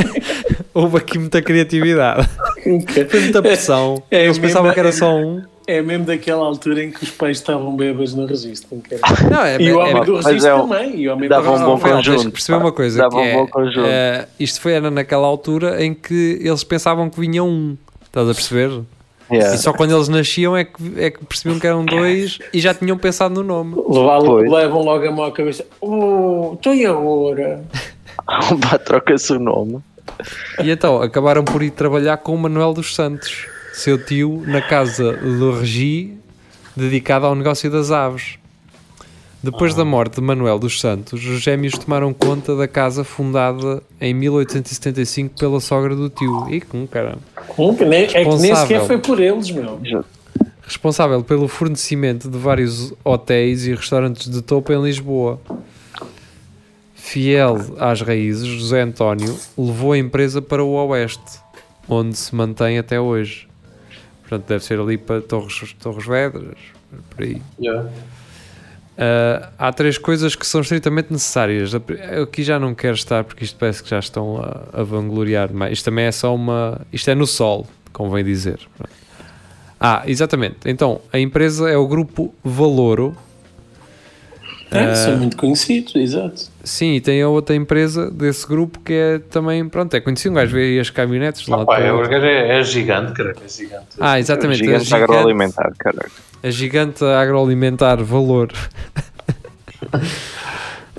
houve 0.74 0.98
aqui 0.98 1.20
muita 1.20 1.42
criatividade. 1.42 2.28
Foi 3.08 3.20
muita 3.22 3.42
pressão. 3.42 4.02
É 4.10 4.24
Eles 4.24 4.38
mesmo- 4.38 4.42
pensavam 4.48 4.74
que 4.74 4.80
era 4.80 4.90
é- 4.90 4.94
só 4.94 5.16
um. 5.16 5.44
É 5.68 5.82
mesmo 5.82 6.06
daquela 6.06 6.46
altura 6.46 6.82
em 6.86 6.92
que 6.92 7.04
os 7.04 7.10
pais 7.12 7.38
estavam 7.38 7.76
bêbados 7.76 8.14
no 8.14 8.26
registro. 8.26 8.82
Não, 9.30 9.42
é, 9.44 9.62
E 9.62 9.70
o 9.74 9.82
é- 9.82 9.84
homem 9.90 10.04
do 10.06 10.14
mas 10.14 10.26
registro 10.26 10.50
é 10.54 10.58
também. 10.62 11.00
E 11.02 11.10
o 11.10 11.14
homem 11.14 11.28
dava 11.30 11.58
do 11.58 11.64
um 11.64 11.66
bom 11.66 11.78
conjunto, 11.80 12.26
que 12.26 12.32
perceber 12.32 12.58
pá. 12.58 12.64
uma 12.64 12.72
coisa 12.72 12.98
Dava 13.00 13.10
que 13.12 13.18
um 13.18 13.26
é, 13.26 13.34
bom 13.34 13.48
conjunto. 13.48 13.86
eh, 13.86 14.28
isto 14.40 14.62
foi 14.62 14.72
era 14.74 14.90
naquela 14.90 15.28
altura 15.28 15.84
em 15.84 15.94
que 15.94 16.40
eles 16.42 16.64
pensavam 16.64 17.10
que 17.10 17.20
vinha 17.20 17.44
um 17.44 17.76
estás 18.06 18.30
a 18.30 18.34
perceber? 18.34 18.82
Yeah. 19.30 19.56
e 19.56 19.58
só 19.58 19.74
quando 19.74 19.94
eles 19.94 20.08
nasciam 20.08 20.56
é 20.56 20.64
que, 20.64 20.74
é 20.96 21.12
que 21.12 21.26
percebiam 21.26 21.60
que 21.60 21.68
eram 21.68 21.84
dois 21.84 22.40
e 22.54 22.62
já 22.62 22.74
tinham 22.74 22.98
pensado 22.98 23.34
no 23.36 23.44
nome 23.44 23.76
Levam, 24.50 24.82
logo 24.84 25.06
a 25.06 25.12
mão 25.12 25.26
à 25.26 25.32
cabeça. 25.34 25.66
Oh, 25.82 26.52
então 26.58 26.74
e 26.74 26.86
agora? 26.86 27.62
Pá, 28.26 28.78
troca-se 28.78 29.34
o 29.34 29.40
nome. 29.40 29.80
e 30.64 30.72
então 30.72 31.02
acabaram 31.02 31.44
por 31.44 31.62
ir 31.62 31.72
trabalhar 31.72 32.16
com 32.20 32.34
o 32.36 32.38
Manuel 32.38 32.74
dos 32.74 32.96
Santos 32.96 33.48
seu 33.78 33.98
tio 33.98 34.44
na 34.46 34.62
casa 34.62 35.14
do 35.14 35.52
Regi 35.60 36.18
dedicada 36.76 37.26
ao 37.28 37.36
negócio 37.36 37.70
das 37.70 37.92
aves 37.92 38.38
depois 39.44 39.74
da 39.76 39.86
morte 39.86 40.16
de 40.16 40.22
Manuel 40.22 40.60
dos 40.60 40.80
Santos 40.80 41.24
os 41.26 41.42
gêmeos 41.42 41.78
tomaram 41.78 42.14
conta 42.14 42.56
da 42.56 42.68
casa 42.68 43.04
fundada 43.04 43.82
em 44.02 44.14
1875 44.14 45.36
pela 45.40 45.60
sogra 45.60 45.96
do 45.96 46.10
tio 46.10 46.50
e 46.50 46.60
com 46.62 46.86
caramba 46.88 47.22
Hum, 47.58 47.76
é 48.14 48.24
que 48.24 48.36
nem 48.38 48.56
sequer 48.56 48.86
foi 48.86 48.98
por 49.00 49.20
eles, 49.20 49.50
meu. 49.50 49.80
responsável 50.62 51.24
pelo 51.24 51.48
fornecimento 51.48 52.30
de 52.30 52.38
vários 52.38 52.94
hotéis 53.04 53.66
e 53.66 53.74
restaurantes 53.74 54.30
de 54.30 54.42
topo 54.42 54.72
em 54.72 54.84
Lisboa. 54.84 55.40
Fiel 56.94 57.58
às 57.80 58.02
raízes, 58.02 58.46
José 58.46 58.82
António 58.82 59.36
levou 59.58 59.94
a 59.94 59.98
empresa 59.98 60.42
para 60.42 60.64
o 60.64 60.74
Oeste, 60.90 61.40
onde 61.88 62.18
se 62.18 62.36
mantém 62.36 62.78
até 62.78 63.00
hoje. 63.00 63.47
Portanto, 64.28 64.48
deve 64.48 64.64
ser 64.64 64.80
ali 64.80 64.98
para 64.98 65.22
Torres, 65.22 65.74
Torres 65.80 66.06
Vedras, 66.06 66.58
por 67.10 67.24
aí. 67.24 67.42
Yeah. 67.60 67.90
Ah, 68.98 69.50
há 69.58 69.72
três 69.72 69.98
coisas 69.98 70.36
que 70.36 70.46
são 70.46 70.62
estritamente 70.62 71.12
necessárias. 71.12 71.72
Eu 72.12 72.24
aqui 72.24 72.44
já 72.44 72.60
não 72.60 72.74
quero 72.74 72.96
estar 72.96 73.24
porque 73.24 73.44
isto 73.44 73.58
parece 73.58 73.84
que 73.84 73.90
já 73.90 74.00
estão 74.00 74.38
a, 74.38 74.80
a 74.82 74.84
vangloriar 74.84 75.48
demais. 75.50 75.74
Isto 75.74 75.86
também 75.86 76.06
é 76.06 76.12
só 76.12 76.34
uma. 76.36 76.82
Isto 76.92 77.10
é 77.12 77.16
no 77.16 77.28
sol, 77.28 77.68
convém 77.94 78.24
dizer. 78.24 78.60
Ah, 79.80 80.02
exatamente. 80.08 80.58
Então, 80.66 81.00
a 81.14 81.20
empresa 81.20 81.70
é 81.70 81.78
o 81.78 81.88
grupo 81.88 82.34
Valoro. 82.44 83.16
É, 84.72 84.84
Ah. 84.86 84.96
são 84.96 85.18
muito 85.18 85.38
conhecidos, 85.38 85.96
exato. 85.96 86.50
Sim, 86.68 86.96
e 86.96 87.02
tem 87.02 87.22
a 87.22 87.30
outra 87.30 87.56
empresa 87.56 88.12
desse 88.12 88.46
grupo 88.46 88.80
que 88.80 88.92
é 88.94 89.20
também. 89.20 89.68
Pronto, 89.70 89.94
é 89.94 90.02
conhecido. 90.02 90.32
Um 90.32 90.36
gajo 90.36 90.54
vê 90.54 90.64
aí 90.64 90.80
as 90.80 90.90
caminhonetes 90.90 91.42
de 91.44 91.50
um 91.50 91.54
Ah, 91.54 91.58
lado 91.58 91.68
pá, 91.68 91.76
para 91.78 91.84
o 91.86 91.88
é, 91.88 92.06
o 92.06 92.10
gajo 92.10 92.26
é, 92.26 92.60
é 92.60 92.64
gigante, 92.64 93.14
cara. 93.14 93.34
É 93.44 93.48
gigante. 93.48 93.86
Ah, 94.00 94.20
exatamente. 94.20 94.62
a 94.62 94.66
Gigante, 94.66 94.84
gigante- 94.86 95.04
agroalimentar, 95.04 95.74
caralho. 95.80 96.12
a 96.44 96.50
gigante 96.50 97.04
agroalimentar 97.06 98.04
Valor. 98.04 98.50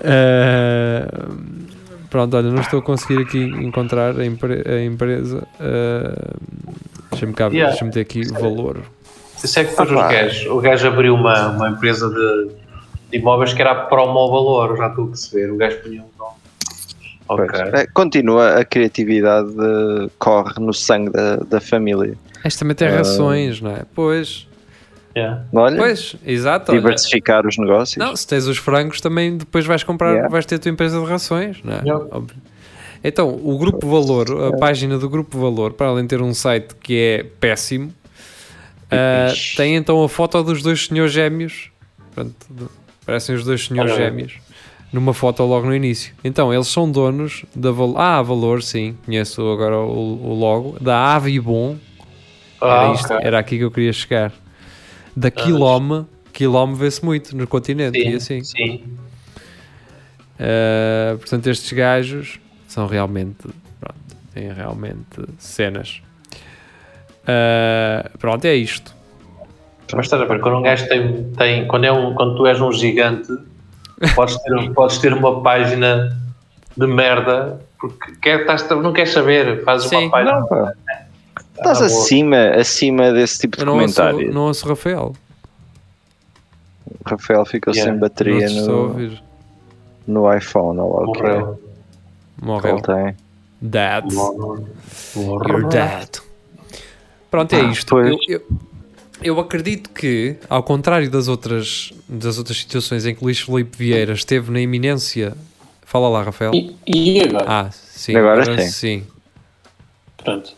Eh, 0.01 1.09
pronto, 2.09 2.37
olha, 2.37 2.51
não 2.51 2.61
estou 2.61 2.79
a 2.79 2.83
conseguir 2.83 3.21
aqui 3.23 3.39
encontrar 3.43 4.19
a, 4.19 4.25
empre- 4.25 4.63
a 4.67 4.85
empresa. 4.85 5.47
Eh, 5.61 6.35
Deixa-me 7.11 7.33
cá 7.33 7.47
Yeah. 7.49 7.71
deixa-me 7.71 7.91
ter 7.91 8.01
aqui 8.01 8.23
Valor. 8.33 8.83
Isso 9.43 9.59
é 9.59 9.65
que 9.65 9.71
depois 9.71 9.91
Ah, 9.91 10.07
os 10.07 10.13
gajos, 10.13 10.47
o 10.47 10.61
gajo 10.61 10.87
abriu 10.89 11.15
uma, 11.15 11.49
uma 11.49 11.69
empresa 11.71 12.09
de, 12.09 12.51
de 13.11 13.19
imóveis 13.19 13.53
que 13.55 13.61
era 13.63 13.73
a 13.73 13.75
Promo 13.87 14.31
Valor, 14.31 14.77
já 14.77 14.89
estou 14.89 15.05
a 15.05 15.09
perceber. 15.09 15.51
O 15.53 15.57
gajo 15.57 15.79
punha 15.83 16.03
um 16.03 16.09
nome. 16.19 16.35
Ok. 17.29 17.47
Pois. 17.47 17.75
É, 17.75 17.87
continua, 17.89 18.59
a 18.59 18.65
criatividade 18.65 19.53
corre 20.19 20.55
no 20.61 20.73
sangue 20.73 21.11
da, 21.11 21.37
da 21.37 21.61
família. 21.61 22.17
Este 22.45 22.59
também 22.61 22.75
tem 22.75 22.89
Ah. 22.89 22.97
rações, 22.99 23.61
não 23.61 23.71
é? 23.73 23.83
Pois, 23.95 24.47
Yeah. 25.17 25.43
Olha, 25.53 25.77
pois, 25.77 26.15
exato. 26.25 26.71
olha. 26.71 26.81
diversificar 26.81 27.45
os 27.45 27.57
negócios. 27.59 27.97
Não, 27.97 28.15
se 28.15 28.25
tens 28.25 28.47
os 28.47 28.57
frangos 28.57 29.01
também 29.01 29.37
depois 29.37 29.67
vais 29.67 29.83
comprar, 29.83 30.11
Yeah. 30.11 30.29
vais 30.29 30.47
ter 30.47 30.57
a 30.57 30.59
tua 30.61 30.71
empresa 30.71 31.01
de 31.01 31.07
rações, 31.07 31.61
não 31.65 31.73
é? 31.75 31.81
Yeah. 31.81 32.05
Óbvio. 32.13 32.37
Então, 33.03 33.29
o 33.29 33.59
Grupo 33.59 33.89
Valor, 33.89 34.27
a 34.55 34.57
página 34.59 34.97
do 34.97 35.09
Grupo 35.09 35.37
Valor, 35.39 35.73
para 35.73 35.89
além 35.89 36.05
de 36.05 36.09
ter 36.11 36.23
um 36.23 36.33
site 36.33 36.73
que 36.77 36.97
é 36.97 37.27
péssimo, 37.41 37.93
ah, 38.93 39.33
tem 39.57 39.75
então 39.77 40.05
a 40.05 40.09
foto 40.09 40.41
dos 40.45 40.63
dois 40.63 40.87
senhores 40.87 41.13
gêmeos, 41.13 41.71
Pronto, 42.15 42.35
parecem 43.09 43.35
os 43.35 43.43
dois 43.43 43.65
senhores 43.65 43.93
Olha. 43.93 44.05
gêmeos, 44.05 44.35
numa 44.93 45.15
foto 45.15 45.43
logo 45.43 45.67
no 45.67 45.75
início. 45.75 46.15
Então, 46.23 46.53
eles 46.53 46.67
são 46.67 46.91
donos 46.93 47.43
da 47.57 47.71
Valor, 47.71 47.99
ah, 47.99 48.19
a 48.19 48.23
Valor, 48.23 48.63
sim, 48.63 48.99
conheço 49.07 49.41
agora 49.51 49.79
o, 49.79 50.27
o 50.31 50.35
logo, 50.35 50.79
da 50.79 51.15
Avibon, 51.15 51.79
era, 52.61 52.91
Ah, 52.91 52.93
isto, 52.93 53.15
ok. 53.15 53.27
era 53.27 53.39
aqui 53.39 53.57
que 53.57 53.65
eu 53.65 53.71
queria 53.71 53.95
chegar. 53.95 54.31
Da 55.17 55.31
Quilome, 55.31 56.05
Quilome 56.35 56.75
vê-se 56.75 57.03
muito 57.03 57.35
no 57.35 57.47
continente 57.47 57.99
e 57.99 58.15
assim. 58.15 58.45
Sim. 58.45 58.85
Uh, 60.39 61.17
portanto, 61.17 61.47
estes 61.47 61.73
gajos 61.73 62.39
são 62.67 62.87
realmente. 62.87 63.49
Pronto, 63.81 64.17
têm 64.35 64.53
realmente 64.53 65.19
cenas. 65.39 66.03
Uh, 67.23 68.19
pronto, 68.19 68.45
é 68.45 68.55
isto. 68.55 68.95
Mas 69.95 70.07
estás 70.07 70.21
a 70.23 70.25
ver, 70.27 70.41
quando 70.41 70.59
um 70.59 70.63
gajo 70.63 70.87
tem, 70.89 71.25
tem 71.33 71.67
quando, 71.67 71.85
é 71.85 71.93
um, 71.93 72.15
quando 72.15 72.37
tu 72.37 72.47
és 72.47 72.61
um 72.61 72.71
gigante, 72.73 73.33
podes 74.15 74.37
ter, 74.37 74.71
podes 74.75 74.99
ter 74.99 75.13
uma 75.15 75.41
página 75.43 76.17
de 76.77 76.87
merda 76.87 77.61
porque 77.81 78.13
quer, 78.21 78.41
estás, 78.41 78.69
não 78.71 78.93
queres 78.93 79.13
saber, 79.13 79.65
fazes 79.65 79.89
Sim. 79.89 79.97
uma 80.05 80.11
página. 80.11 80.41
Não, 80.41 80.47
pá. 80.47 80.73
Estás 81.57 81.79
Ah, 81.83 81.87
boa. 81.87 82.01
acima, 82.01 82.37
acima 82.57 83.13
desse 83.13 83.41
tipo 83.41 83.57
de 83.57 83.65
não 83.65 83.75
ouço, 83.81 83.95
comentário. 83.97 84.33
não 84.35 84.43
ouço 84.43 84.69
Rafael. 84.69 85.13
Rafael 87.05 87.45
ficou 87.47 87.73
Yeah. 87.73 87.93
sem 87.93 88.01
bateria 88.01 88.49
no, 88.51 88.77
ouvir. 88.89 89.23
no 90.07 90.33
iPhone. 90.37 90.79
Olha 90.81 90.89
lá 90.89 91.09
o 91.09 91.13
que 91.13 91.21
é 91.21 91.39
Morreu. 91.39 91.61
Morreu. 92.43 92.75
ele 92.77 92.83
tem. 92.83 93.17
Dead. 93.61 94.13
Morreu. 94.13 94.67
You're 95.17 95.69
dead. 95.69 96.09
Pronto, 97.31 97.53
é 97.55 97.61
Ah, 97.61 97.65
isto. 97.65 97.87
pois. 97.91 98.09
Eu, 98.09 98.19
eu, 98.29 98.43
eu 99.23 99.39
acredito 99.41 99.91
que, 99.91 100.37
ao 100.49 100.63
contrário 100.63 101.11
das 101.11 101.29
outras, 101.29 101.93
das 102.09 102.39
outras 102.39 102.59
situações 102.59 103.05
em 103.07 103.15
que 103.15 103.23
Luís 103.23 103.41
Felipe 103.41 103.77
Vieira 103.77 104.13
esteve 104.13 104.51
na 104.51 104.61
iminência. 104.61 105.37
Fala 105.83 106.09
lá, 106.09 106.23
Rafael. 106.23 106.53
E, 106.55 106.77
e 106.87 107.21
agora? 107.23 107.45
Ah, 107.49 107.71
sim. 107.71 108.15
Agora 108.15 108.43
agora 108.43 108.63
sim. 108.63 108.71
sim. 108.71 109.07
Pronto. 110.17 110.53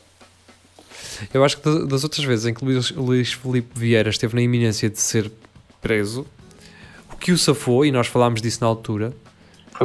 Eu 1.32 1.44
acho 1.44 1.58
que 1.58 1.64
da- 1.64 1.84
das 1.84 2.02
outras 2.02 2.24
vezes 2.24 2.46
em 2.46 2.54
que 2.54 2.64
Luís, 2.64 2.90
Luís 2.92 3.32
Felipe 3.32 3.68
Vieira 3.78 4.08
esteve 4.10 4.34
na 4.34 4.42
iminência 4.42 4.88
de 4.90 4.98
ser 4.98 5.30
preso, 5.80 6.26
o 7.12 7.16
que 7.16 7.30
o 7.32 7.38
safou, 7.38 7.84
e 7.84 7.92
nós 7.92 8.06
falámos 8.06 8.40
disso 8.40 8.58
na 8.62 8.66
altura, 8.66 9.12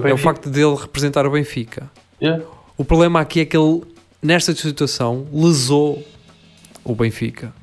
é 0.04 0.14
o 0.14 0.18
facto 0.18 0.50
dele 0.50 0.76
representar 0.76 1.26
o 1.26 1.32
Benfica. 1.32 1.90
Yeah. 2.22 2.44
O 2.78 2.84
problema 2.86 3.20
aqui 3.22 3.42
é 3.42 3.46
que 3.46 3.56
ele, 3.56 3.82
nesta 4.22 4.54
situação, 4.56 5.28
lesou 5.32 6.06
o 6.84 6.96
Benfica. 6.96 7.54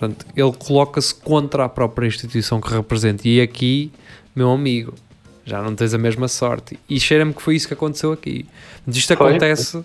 Portanto, 0.00 0.24
ele 0.34 0.52
coloca-se 0.52 1.14
contra 1.14 1.66
a 1.66 1.68
própria 1.68 2.06
instituição 2.08 2.58
que 2.58 2.72
representa. 2.72 3.28
E 3.28 3.38
aqui, 3.38 3.92
meu 4.34 4.50
amigo, 4.50 4.94
já 5.44 5.60
não 5.60 5.74
tens 5.74 5.92
a 5.92 5.98
mesma 5.98 6.26
sorte. 6.26 6.78
E 6.88 6.98
cheira-me 6.98 7.34
que 7.34 7.42
foi 7.42 7.54
isso 7.54 7.68
que 7.68 7.74
aconteceu 7.74 8.10
aqui. 8.10 8.46
Mas 8.86 8.96
Isto 8.96 9.14
Foi? 9.14 9.28
acontece 9.28 9.84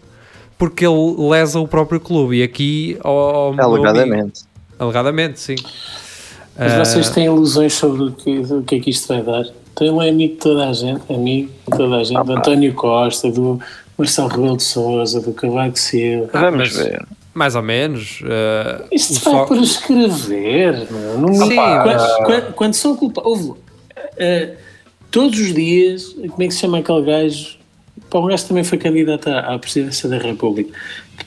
porque 0.57 0.85
ele 0.85 1.15
lesa 1.29 1.59
o 1.59 1.67
próprio 1.67 1.99
clube. 1.99 2.37
E 2.37 2.43
aqui, 2.43 2.97
meu 3.03 3.47
amigo- 3.49 3.61
Alegadamente. 3.61 4.43
alegadamente, 4.79 5.37
sim. 5.41 5.55
Mas 6.57 6.71
Ah, 6.71 6.85
vocês 6.85 7.09
têm 7.09 7.25
ilusões 7.25 7.73
sobre 7.73 8.03
o 8.03 8.11
que, 8.13 8.39
o 8.39 8.63
que 8.63 8.75
é 8.75 8.79
que 8.79 8.89
isto 8.89 9.09
vai 9.09 9.21
dar? 9.21 9.43
Então 9.73 9.85
ele 9.99 10.07
é 10.07 10.11
amigo 10.11 10.35
de 10.35 10.39
toda 10.39 10.69
a 10.69 10.71
gente, 10.71 11.01
amigo 11.13 11.51
de 11.69 11.77
toda 11.77 11.97
a 11.97 12.03
gente, 12.05 12.23
do 12.23 12.31
António 12.31 12.73
Costa, 12.73 13.29
do 13.29 13.59
Marcelo 13.97 14.29
Rebelo 14.29 14.55
de 14.55 14.63
Souza, 14.63 15.19
do 15.19 15.33
Cavaco 15.33 15.77
Silva. 15.77 16.29
Vamos 16.31 16.73
ver. 16.77 17.05
Mais 17.35 17.55
ou 17.55 17.61
menos. 17.61 18.21
ah, 18.25 18.85
Isto 18.91 19.13
vai 19.15 19.33
só- 19.33 19.45
por 19.45 19.57
escrever, 19.57 20.87
meu. 20.89 21.19
Não, 21.19 21.33
Sim, 21.33 21.55
quando, 21.55 21.85
mas- 21.85 22.15
quando, 22.25 22.53
quando 22.53 22.73
são 22.73 22.95
culpados. 22.95 23.29
Houve, 23.29 23.59
eh, 24.17 24.53
todos 25.11 25.37
os 25.39 25.53
dias, 25.53 26.13
como 26.29 26.41
é 26.43 26.47
que 26.47 26.53
se 26.53 26.61
chama 26.61 26.79
aquele 26.79 27.03
gajo? 27.03 27.57
Pá, 28.09 28.19
um 28.19 28.25
gajo 28.27 28.45
também 28.47 28.63
foi 28.63 28.77
candidato 28.77 29.27
à, 29.29 29.53
à 29.53 29.59
presidência 29.59 30.07
da 30.09 30.17
República. 30.17 30.71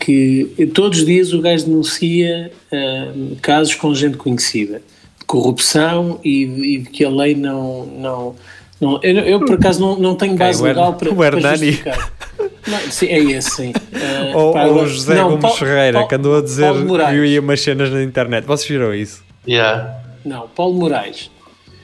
Que 0.00 0.70
todos 0.74 0.98
os 1.00 1.06
dias 1.06 1.32
o 1.32 1.40
gajo 1.40 1.66
denuncia 1.66 2.50
eh, 2.72 3.08
casos 3.42 3.74
com 3.74 3.94
gente 3.94 4.16
conhecida 4.16 4.82
de 5.18 5.24
corrupção 5.26 6.18
e, 6.24 6.42
e 6.44 6.78
de 6.78 6.90
que 6.90 7.04
a 7.04 7.10
lei 7.10 7.34
não. 7.34 7.86
não, 7.86 8.34
não 8.80 9.00
eu, 9.02 9.14
eu, 9.18 9.40
por 9.40 9.54
acaso, 9.56 9.80
não, 9.80 9.98
não 9.98 10.14
tenho 10.14 10.36
base 10.36 10.62
legal 10.62 10.94
para, 10.94 11.10
o 11.10 11.16
para 11.16 11.40
justificar. 11.40 12.12
Não, 12.66 12.78
sim, 12.90 13.06
é 13.06 13.18
esse, 13.18 13.50
sim. 13.50 13.72
Eh, 13.92 14.32
Ou, 14.36 14.52
pá, 14.52 14.64
ou 14.66 14.82
o 14.82 14.86
José 14.86 15.14
não, 15.16 15.24
Gomes 15.30 15.42
Paulo- 15.42 15.56
Ferreira, 15.56 15.92
Paulo- 15.94 16.08
que 16.08 16.14
andou 16.14 16.36
a 16.38 16.42
dizer 16.42 16.72
que 16.72 16.92
eu 17.16 17.24
ia 17.24 17.40
umas 17.40 17.60
cenas 17.60 17.90
na 17.90 18.02
internet. 18.02 18.44
Vocês 18.44 18.68
viram 18.68 18.94
isso? 18.94 19.22
Yeah. 19.46 19.98
Não, 20.24 20.46
Paulo 20.48 20.74
Moraes. 20.78 21.30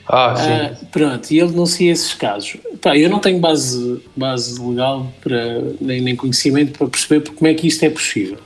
Ah, 0.06 0.34
sim. 0.36 0.50
Ah, 0.50 0.86
pronto, 0.92 1.30
e 1.30 1.38
ele 1.40 1.50
denuncia 1.50 1.90
esses 1.90 2.12
casos. 2.12 2.56
Pá, 2.82 2.96
eu 2.96 3.08
não 3.08 3.18
tenho 3.18 3.38
base, 3.40 4.02
base 4.14 4.60
legal 4.62 5.06
para, 5.22 5.62
nem, 5.80 6.00
nem 6.02 6.14
conhecimento 6.14 6.76
para 6.78 6.86
perceber 6.88 7.28
como 7.30 7.48
é 7.48 7.54
que 7.54 7.66
isto 7.66 7.82
é 7.84 7.88
possível. 7.90 8.38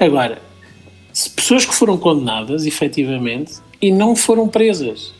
Agora, 0.00 0.38
se 1.12 1.30
pessoas 1.30 1.64
que 1.64 1.74
foram 1.74 1.96
condenadas, 1.96 2.66
efetivamente, 2.66 3.54
e 3.80 3.92
não 3.92 4.16
foram 4.16 4.48
presas. 4.48 5.14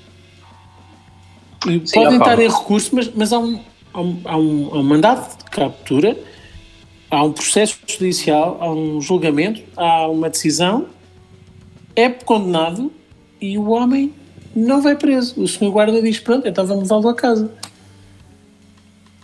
Sim, 1.64 1.80
podem 1.95 2.18
estar 2.18 2.39
em 2.41 2.49
recurso, 2.49 2.91
mas, 2.95 3.11
mas 3.14 3.32
há, 3.32 3.39
um, 3.39 3.61
há, 3.97 4.01
um, 4.01 4.20
há 4.24 4.36
um- 4.36 4.68
há 4.74 4.78
um 4.78 4.82
mandato 4.82 5.38
de 5.38 5.51
captura, 5.51 6.16
há 7.11 7.24
um 7.24 7.32
processo 7.32 7.78
judicial, 7.86 8.59
há 8.61 8.70
um 8.70 9.01
julgamento, 9.01 9.62
há 9.76 10.07
uma 10.09 10.28
decisão, 10.28 10.86
é 11.94 12.09
condenado 12.11 12.92
e 13.40 13.57
o 13.57 13.70
homem 13.70 14.12
não 14.55 14.82
vai 14.82 14.97
preso. 14.97 15.42
O 15.42 15.49
senhor 15.49 15.70
guarda 15.72 16.01
diz: 16.03 16.18
Pronto, 16.20 16.47
então 16.47 16.66
vamos 16.66 16.84
levá-lo 16.84 17.09
a 17.09 17.14
casa. 17.14 17.51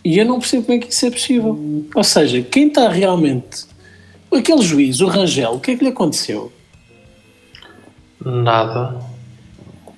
E 0.05 0.19
eu 0.19 0.25
não 0.25 0.41
percebo 0.41 0.65
como 0.65 0.79
é 0.79 0.81
que 0.81 0.93
isso 0.93 1.07
é 1.07 1.11
possível. 1.11 1.85
Ou 1.95 2.05
seja, 2.05 2.43
quem 2.43 2.69
está 2.69 2.89
realmente. 2.89 3.67
Aquele 4.35 4.63
juiz, 4.63 5.01
o 5.01 5.07
Rangel, 5.07 5.53
o 5.53 5.61
que 5.61 5.73
é 5.73 5.77
que 5.77 5.85
lhe 5.85 5.91
aconteceu? 5.91 6.51
Nada. 8.25 8.99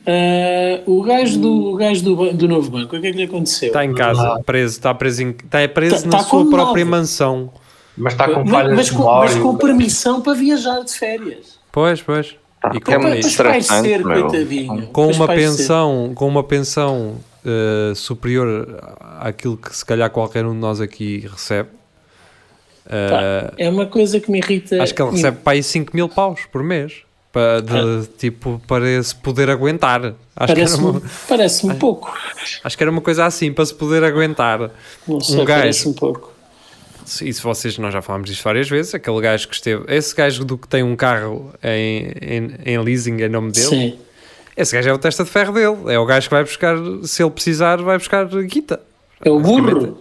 Ah, 0.07 0.81
o 0.87 1.03
gajo, 1.03 1.39
do, 1.39 1.73
o 1.73 1.77
gajo 1.77 2.03
do, 2.05 2.33
do 2.33 2.49
novo 2.49 2.71
banco, 2.71 2.97
o 2.97 3.01
que 3.01 3.07
é 3.07 3.11
que 3.11 3.17
lhe 3.17 3.23
aconteceu? 3.25 3.69
Está 3.69 3.85
em 3.85 3.95
casa, 3.95 4.41
preso, 4.45 4.75
está 4.77 4.93
preso, 4.95 5.23
em, 5.23 5.31
está 5.31 5.67
preso 5.69 6.03
Tá- 6.03 6.07
na 6.07 6.19
tá 6.19 6.25
sua 6.25 6.49
própria 6.51 6.85
mansão. 6.85 7.51
Mas 7.97 8.13
está 8.13 8.29
com 8.29 8.41
mas, 8.45 8.51
falhas 8.51 8.77
mas 8.77 8.87
de 8.87 8.93
com, 8.93 9.05
mas 9.05 9.35
com 9.37 9.57
permissão 9.57 10.21
para 10.21 10.35
viajar 10.35 10.81
de 10.81 10.93
férias. 10.93 11.59
Pois, 11.73 12.03
pois. 12.03 12.37
E 12.75 12.81
que 12.81 12.93
é 12.93 12.97
com, 12.97 13.03
muito 13.03 13.23
Mas 13.23 13.37
vai 13.37 13.59
estressante, 13.59 13.89
ser, 13.89 14.03
coitadinho. 14.03 14.87
com 14.89 15.07
Mas 15.07 15.17
uma 15.17 15.27
vai 15.27 15.39
ser. 15.39 15.43
pensão, 15.47 16.13
com 16.15 16.27
uma 16.29 16.43
pensão 16.43 17.17
eh, 17.45 17.93
superior 17.95 18.83
àquilo 19.21 19.57
que 19.57 19.75
se 19.77 19.85
calhar 19.85 20.11
qualquer 20.11 20.45
um 20.47 20.53
de 20.53 20.59
nós 20.59 20.81
aqui 20.81 21.27
recebe. 21.31 21.69
eh, 22.87 23.09
Pá, 23.49 23.53
é 23.59 23.69
uma 23.71 23.87
coisa 23.87 24.19
que 24.19 24.31
me 24.31 24.39
irrita. 24.39 24.83
acho 24.83 24.95
que 24.95 25.01
ele 25.03 25.11
recebe 25.13 25.37
para 25.45 25.53
aí 25.53 25.63
5 25.63 25.95
mil 25.95 26.09
paus 26.09 26.41
por 26.51 26.63
mês. 26.63 27.04
Para, 27.35 27.61
de, 27.63 28.07
tipo, 28.17 28.63
para 28.65 29.03
se 29.03 29.13
poder 29.13 29.51
aguentar. 29.51 30.15
Parece-me 30.37 30.85
uma, 30.87 31.03
parece 31.29 31.75
pouco. 31.75 32.17
acho 32.63 32.77
que 32.77 32.83
era 32.85 32.91
uma 32.93 33.01
coisa 33.01 33.27
assim, 33.27 33.53
para 33.53 33.67
se 33.67 33.75
poder 33.75 34.05
aguentar. 34.05 34.71
Não 35.07 35.21
sei, 35.21 35.41
Um 35.41 35.45
gajo. 35.45 35.61
parece-me 35.61 35.95
pouco. 35.95 36.33
E 37.21 37.33
se 37.33 37.43
vocês, 37.43 37.77
nós 37.77 37.93
já 37.93 38.01
falámos 38.01 38.31
disto 38.31 38.45
várias 38.45 38.69
vezes, 38.71 38.95
aquele 38.95 39.21
gajo 39.21 39.49
que 39.49 39.55
esteve, 39.57 39.85
esse 39.89 40.15
gajo 40.15 40.45
do 40.45 40.57
que 40.57 40.69
tem 40.69 40.85
um 40.85 40.95
carro 40.95 41.53
em, 41.61 42.13
em, 42.23 42.55
em 42.65 42.79
leasing 42.79 43.21
em 43.21 43.29
nome 43.29 43.51
dele, 43.51 43.67
Sim. 43.67 43.99
esse 44.57 44.73
gajo 44.73 44.89
é 44.91 44.93
o 44.93 44.99
testa 44.99 45.25
de 45.25 45.31
ferro 45.31 45.53
dele, 45.53 45.93
é 45.93 45.99
o 45.99 46.07
gajo 46.07 46.29
que 46.29 46.35
vai 46.35 46.45
buscar, 46.45 46.77
se 47.03 47.21
ele 47.21 47.31
precisar, 47.33 47.83
vai 47.83 47.99
buscar 47.99 48.25
guita. 48.45 48.81
É 49.25 49.29
o 49.29 49.41
burro. 49.41 49.99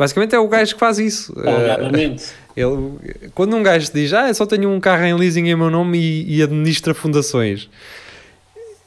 Basicamente 0.00 0.34
é 0.34 0.38
o 0.38 0.48
gajo 0.48 0.72
que 0.72 0.80
faz 0.80 0.98
isso. 0.98 1.30
Eh, 1.44 1.48
Alegadamente. 1.50 2.24
ele, 2.56 3.30
quando 3.34 3.54
um 3.54 3.62
gajo 3.62 3.90
diz, 3.92 4.12
ah, 4.14 4.28
eu 4.28 4.34
só 4.34 4.46
tenho 4.46 4.70
um 4.70 4.80
carro 4.80 5.04
em 5.04 5.14
leasing 5.14 5.46
em 5.46 5.54
meu 5.54 5.68
nome 5.70 5.98
e, 5.98 6.38
e 6.38 6.42
administra 6.42 6.94
fundações 6.94 7.68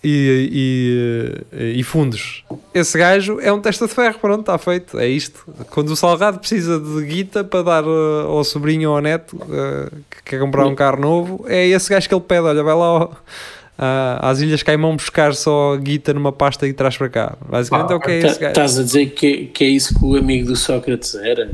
e, 0.04 1.46
e, 1.54 1.80
e 1.80 1.84
fundos, 1.84 2.44
esse 2.74 2.98
gajo 2.98 3.40
é 3.40 3.54
um 3.54 3.62
testa 3.62 3.88
de 3.88 3.94
ferro, 3.94 4.18
pronto, 4.20 4.40
está 4.42 4.58
feito, 4.58 5.00
é 5.00 5.08
isto. 5.08 5.46
Quando 5.70 5.90
o 5.92 5.96
Salgado 5.96 6.40
precisa 6.40 6.78
de 6.80 7.06
guita 7.06 7.44
para 7.44 7.62
dar 7.62 7.84
eh, 7.84 8.24
ao 8.26 8.44
sobrinho 8.44 8.90
ou 8.90 8.96
ao 8.98 9.02
neto 9.02 9.40
eh, 9.50 9.90
que 10.10 10.24
quer 10.32 10.40
comprar 10.42 10.66
um 10.66 10.76
carro 10.76 11.00
novo, 11.00 11.46
é 11.48 11.68
esse 11.68 11.90
gajo 11.90 12.10
que 12.10 12.14
ele 12.16 12.22
pede, 12.28 12.42
olha, 12.42 12.64
vai 12.64 12.74
lá 12.76 12.86
ao- 12.86 13.18
a- 13.84 14.30
às 14.30 14.40
Ilhas 14.42 14.64
Caimão 14.64 14.96
buscar 14.96 15.34
só 15.34 15.76
guita 15.78 16.14
numa 16.14 16.32
pasta 16.32 16.68
e 16.68 16.74
traz 16.74 16.98
para 16.98 17.10
cá. 17.10 17.38
Basicamente 17.50 17.92
é 17.92 17.96
o 17.96 18.00
que 18.00 18.12
é 18.12 18.18
esse 18.20 18.36
Tá- 18.36 18.40
gajo. 18.42 18.52
Estás 18.52 18.80
a 18.80 18.84
dizer 18.84 19.06
que, 19.08 19.46
que 19.48 19.64
é 19.64 19.68
isso 19.68 19.98
que 19.98 20.06
o 20.06 20.16
amigo 20.16 20.48
do 20.48 20.56
Sócrates 20.56 21.16
era? 21.16 21.50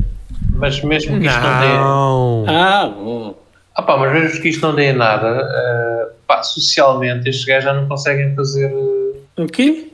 mas 0.52 0.82
mesmo 0.82 1.18
que 1.18 1.26
isto 1.26 1.40
não 1.40 1.60
dê. 1.60 1.68
Não. 1.68 2.44
Ah, 2.48 2.86
bom. 2.86 3.34
Ah, 3.74 3.82
pá, 3.82 3.96
mas 3.96 4.12
mesmo 4.12 4.42
que 4.42 4.48
isto 4.50 4.60
não 4.66 4.74
dê 4.74 4.92
nada, 4.92 5.40
eh, 5.42 6.08
pá, 6.26 6.42
socialmente 6.42 7.28
estes 7.30 7.44
gajos 7.46 7.64
já 7.64 7.72
não 7.72 7.88
conseguem 7.88 8.34
fazer. 8.34 8.66
eh, 8.70 9.40
O 9.42 9.46
quê? 9.46 9.90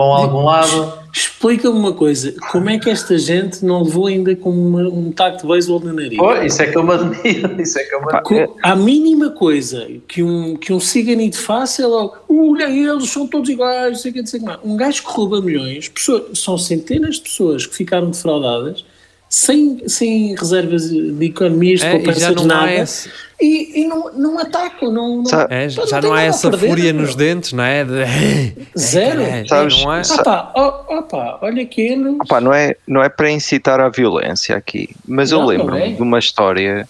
Vão 0.00 0.14
a 0.14 0.18
algum 0.18 0.44
lado. 0.44 0.92
Explica-me 1.12 1.76
uma 1.76 1.92
coisa, 1.92 2.32
como 2.52 2.70
é 2.70 2.78
que 2.78 2.88
esta 2.88 3.18
gente 3.18 3.64
não 3.64 3.82
levou 3.82 4.06
ainda 4.06 4.34
com 4.36 4.50
uma- 4.50 4.88
um 4.88 5.10
taco 5.10 5.38
de 5.38 5.46
beisebol 5.46 5.80
na 5.80 5.92
nariz? 5.92 6.16
Pô, 6.16 6.32
isso 6.36 6.62
é 6.62 6.66
que 6.68 6.78
eu 6.78 6.84
me 6.84 6.92
admiro. 6.94 7.60
Isso 7.60 7.78
é 7.78 7.82
que 7.84 7.94
eu 7.94 8.00
me 8.00 8.06
admiro. 8.14 8.56
A 8.62 8.76
mínima 8.76 9.30
coisa 9.30 9.88
que 10.06 10.22
um, 10.22 10.56
que 10.56 10.72
um 10.72 10.78
ciganito 10.80 11.36
faça 11.36 11.82
é 11.82 11.86
logo, 11.86 12.14
olha, 12.28 12.70
eles 12.70 13.10
são 13.10 13.26
todos 13.26 13.50
iguais, 13.50 13.92
não 13.92 13.98
sei 13.98 14.10
o 14.10 14.14
que, 14.14 14.20
não 14.20 14.26
sei 14.26 14.38
o 14.38 14.42
que 14.42 14.48
mais. 14.48 14.60
Um 14.64 14.76
gajo 14.76 15.02
que 15.02 15.10
rouba 15.10 15.40
milhões, 15.40 15.88
pessoas, 15.88 16.38
são 16.38 16.56
centenas 16.56 17.16
de 17.16 17.22
pessoas 17.22 17.66
que 17.66 17.74
ficaram 17.74 18.08
defraudadas, 18.10 18.84
sem, 19.32 19.88
sem 19.88 20.34
reservas 20.34 20.90
de 20.90 21.24
economias, 21.24 21.82
É, 21.82 21.88
e 21.88 21.96
poupança 21.98 22.20
já 22.20 22.28
de 22.30 22.34
não 22.34 22.44
nada, 22.46 22.72
esse, 22.74 23.08
e, 23.40 23.80
e 23.82 23.86
não, 23.86 24.12
não 24.12 24.38
atacam, 24.40 24.90
não, 24.90 25.22
não, 25.22 25.40
é, 25.48 25.68
já 25.68 25.86
tem 26.00 26.10
não 26.10 26.12
há 26.12 26.22
essa 26.22 26.50
perder, 26.50 26.68
fúria 26.68 26.92
meu. 26.92 27.02
nos 27.02 27.14
dentes, 27.14 27.52
não 27.52 27.62
é? 27.62 27.84
De- 27.84 28.66
Zero. 28.76 29.22
É, 29.22 29.46
Sabes- 29.46 29.82
não 29.84 29.94
é? 29.94 30.02
Opa, 30.18 30.52
opa, 30.88 31.38
olha 31.42 31.62
aquele. 31.62 32.08
Opa, 32.20 32.40
não, 32.40 32.52
é, 32.52 32.74
não 32.88 33.00
é 33.02 33.08
para 33.08 33.30
incitar 33.30 33.78
à 33.78 33.88
violência 33.88 34.56
aqui, 34.56 34.90
mas 35.06 35.30
eu 35.30 35.38
Não, 35.38 35.44
não 35.46 35.50
lembro-me 35.50 35.82
é. 35.82 35.92
de 35.92 36.02
uma 36.02 36.18
história 36.18 36.88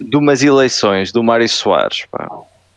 de 0.00 0.16
umas 0.16 0.40
eleições 0.44 1.10
do 1.10 1.24
Mário 1.24 1.48
Soares, 1.48 2.04
pá, 2.12 2.30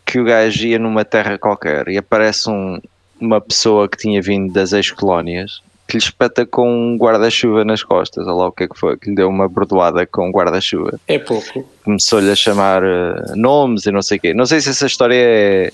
que 0.04 0.20
o 0.20 0.24
gajo 0.26 0.66
ia 0.66 0.80
numa 0.80 1.06
terra 1.06 1.38
qualquer 1.38 1.88
e 1.90 1.98
aparece 1.98 2.50
um- 2.50 2.82
uma 3.20 3.40
pessoa 3.40 3.88
que 3.88 3.98
tinha 4.00 4.20
vindo 4.20 4.52
das 4.52 4.74
ex-colónias 4.74 5.62
que 5.92 5.98
lhe 5.98 6.04
espeta 6.04 6.46
com 6.46 6.70
um 6.70 6.98
guarda-chuva 6.98 7.66
nas 7.66 7.84
costas, 7.84 8.26
olha 8.26 8.36
lá 8.36 8.48
o 8.48 8.52
que 8.52 8.64
é 8.64 8.68
que 8.70 8.80
foi, 8.80 8.98
que 8.98 9.10
lhe 9.10 9.16
deu 9.16 9.28
uma 9.28 9.50
bordoada 9.50 10.06
com 10.06 10.30
um 10.30 10.32
guarda-chuva. 10.32 10.98
É 11.06 11.20
pouco. 11.20 11.68
Começou-lhe 11.84 12.32
a 12.32 12.36
chamar 12.36 12.82
eh, 12.82 13.34
nomes 13.36 13.86
e 13.86 13.92
não 13.92 14.02
sei 14.02 14.18
o 14.18 14.22
quê. 14.22 14.34
Não 14.34 14.46
sei 14.46 14.62
se 14.62 14.70
essa 14.70 14.86
história 14.86 15.16
é, 15.18 15.74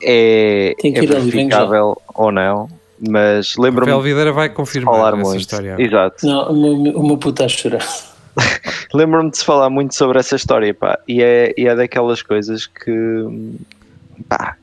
é, 0.00 0.74
Tem 0.80 0.92
que 0.92 1.00
é 1.00 1.06
verificável 1.06 2.00
ou 2.14 2.30
não, 2.30 2.68
mas 3.08 3.56
lembro-me 3.56 3.90
Rafael 3.90 4.02
Videira 4.04 4.32
vai 4.32 4.48
confirmar 4.48 4.94
falar 4.94 5.14
essa 5.14 5.16
muito. 5.16 5.40
história. 5.40 5.74
Exato. 5.76 6.24
Não, 6.24 6.52
o 6.52 7.06
meu, 7.08 7.16
puto 7.16 7.30
está 7.30 7.46
a 7.46 7.48
chorar. 7.48 7.84
Lembro-me 8.94 9.30
de 9.32 9.38
se 9.38 9.44
falar 9.44 9.68
muito 9.70 9.96
sobre 9.96 10.20
essa 10.20 10.36
história, 10.36 10.72
pá, 10.72 11.00
e 11.08 11.20
é, 11.20 11.52
e 11.58 11.66
é 11.66 11.74
daquelas 11.74 12.22
coisas 12.22 12.64
que, 12.64 13.24
pá, 14.22 14.56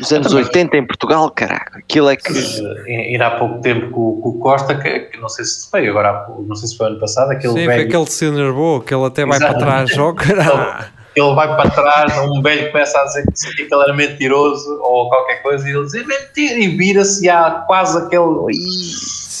os 0.00 0.12
anos 0.12 0.28
Também. 0.28 0.44
80 0.44 0.76
em 0.76 0.86
Portugal, 0.86 1.30
caraca, 1.30 1.78
aquilo 1.78 2.08
é 2.08 2.16
que, 2.16 2.32
Ir 2.32 3.22
há 3.22 3.32
pouco 3.32 3.60
tempo 3.60 3.90
com, 3.90 4.20
com 4.20 4.28
o 4.30 4.38
Costa, 4.38 4.74
que, 4.74 5.00
que 5.00 5.20
não 5.20 5.28
sei 5.28 5.44
se 5.44 5.70
foi 5.70 5.88
agora, 5.88 6.26
não 6.46 6.54
sei 6.54 6.68
se 6.68 6.76
foi 6.76 6.88
ano 6.88 7.00
passado, 7.00 7.30
aquele 7.30 7.52
Sim, 7.52 7.64
foi 7.64 7.66
velho, 7.66 7.88
aquele 7.88 8.04
que 8.04 8.12
se 8.12 8.24
enervou, 8.26 8.80
que 8.80 8.94
ele 8.94 9.04
até 9.04 9.24
vai 9.24 9.36
Exato. 9.36 9.54
para 9.54 9.66
trás, 9.66 9.90
joga. 9.90 10.24
ele 11.14 11.34
vai 11.34 11.56
para 11.56 11.70
trás, 11.70 12.18
um 12.28 12.42
velho 12.42 12.72
começa 12.72 12.98
a 12.98 13.04
dizer 13.04 13.24
que, 13.24 13.64
que 13.64 13.74
ele 13.74 13.82
era 13.82 13.94
mentiroso 13.94 14.80
ou 14.82 15.08
qualquer 15.08 15.42
coisa, 15.42 15.68
e 15.68 15.72
ele 15.72 15.84
diz, 15.84 15.94
é 15.94 16.04
mentira, 16.04 16.58
e 16.58 16.76
vira-se 16.76 17.24
e 17.24 17.28
há 17.28 17.64
quase 17.66 17.98
aquele... 17.98 18.52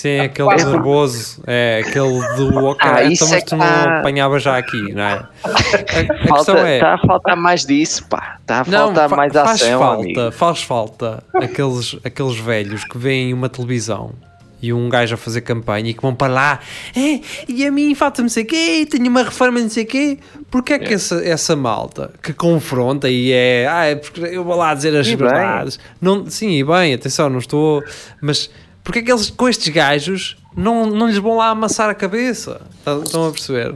Sim, 0.04 0.20
aquele 0.20 0.48
Quase- 0.48 0.66
nervoso. 0.70 1.42
É, 1.46 1.82
aquele 1.82 2.20
do 2.36 2.64
ok, 2.66 2.90
Ah, 2.90 3.00
então, 3.00 3.10
isso 3.12 3.24
mas 3.30 3.32
é 3.32 3.40
tu 3.40 3.56
não 3.56 3.64
tá- 3.66 3.98
apanhava 4.00 4.38
já 4.38 4.58
aqui, 4.58 4.92
não 4.92 5.02
é? 5.02 5.12
A, 5.12 5.48
a 5.48 5.48
falta, 6.28 6.34
questão 6.34 6.56
é. 6.58 6.74
está 6.74 6.94
a 6.94 6.98
faltar 6.98 7.36
mais 7.38 7.64
disso, 7.64 8.04
pá, 8.06 8.36
está 8.40 8.60
a 8.60 8.64
Não, 8.64 8.86
faltar 8.88 9.08
fa- 9.08 9.16
mais 9.16 9.32
faz 9.32 9.62
ação, 9.62 9.78
falta, 9.78 10.02
amigo. 10.02 10.32
faz 10.32 10.62
falta 10.62 11.24
aqueles, 11.34 11.96
aqueles 12.04 12.36
velhos 12.38 12.84
que 12.84 12.98
veem 12.98 13.32
uma 13.32 13.48
televisão 13.48 14.12
e 14.60 14.72
um 14.72 14.88
gajo 14.90 15.14
a 15.14 15.18
fazer 15.18 15.40
campanha 15.42 15.90
e 15.90 15.94
que 15.94 16.00
vão 16.02 16.14
para 16.14 16.32
lá, 16.32 16.60
é, 16.96 17.20
e 17.48 17.66
a 17.66 17.70
mim 17.72 17.94
falta-me 17.94 18.28
sei 18.30 18.44
quê, 18.44 18.86
tenho 18.90 19.08
uma 19.08 19.22
reforma 19.22 19.58
não 19.60 19.68
sei 19.70 19.84
quê. 19.86 20.18
Porque 20.50 20.72
é 20.74 20.78
que 20.78 20.92
essa, 20.94 21.16
essa 21.26 21.56
malta 21.56 22.10
que 22.22 22.32
confronta 22.32 23.08
e 23.10 23.32
é, 23.32 23.66
ah, 23.70 23.84
é 23.86 23.94
porque 23.96 24.20
eu 24.20 24.44
vou 24.44 24.54
lá 24.56 24.72
dizer 24.74 24.94
as 24.96 25.06
E 25.06 25.16
bem. 25.16 25.28
verdades. 25.28 25.78
Não, 26.00 26.28
sim, 26.30 26.50
e 26.58 26.64
bem, 26.64 26.94
atenção, 26.94 27.28
não 27.30 27.38
estou, 27.40 27.82
mas 28.22 28.48
porque 28.84 29.00
é 29.00 29.02
que 29.02 29.10
eles 29.10 29.30
com 29.30 29.48
estes 29.48 29.68
gajos 29.72 30.36
não, 30.56 30.86
não 30.86 31.08
lhes 31.08 31.18
vão 31.18 31.36
lá 31.38 31.48
amassar 31.48 31.90
a 31.90 31.94
cabeça? 31.94 32.60
Estão- 33.04 33.26
a 33.26 33.32
perceber? 33.32 33.74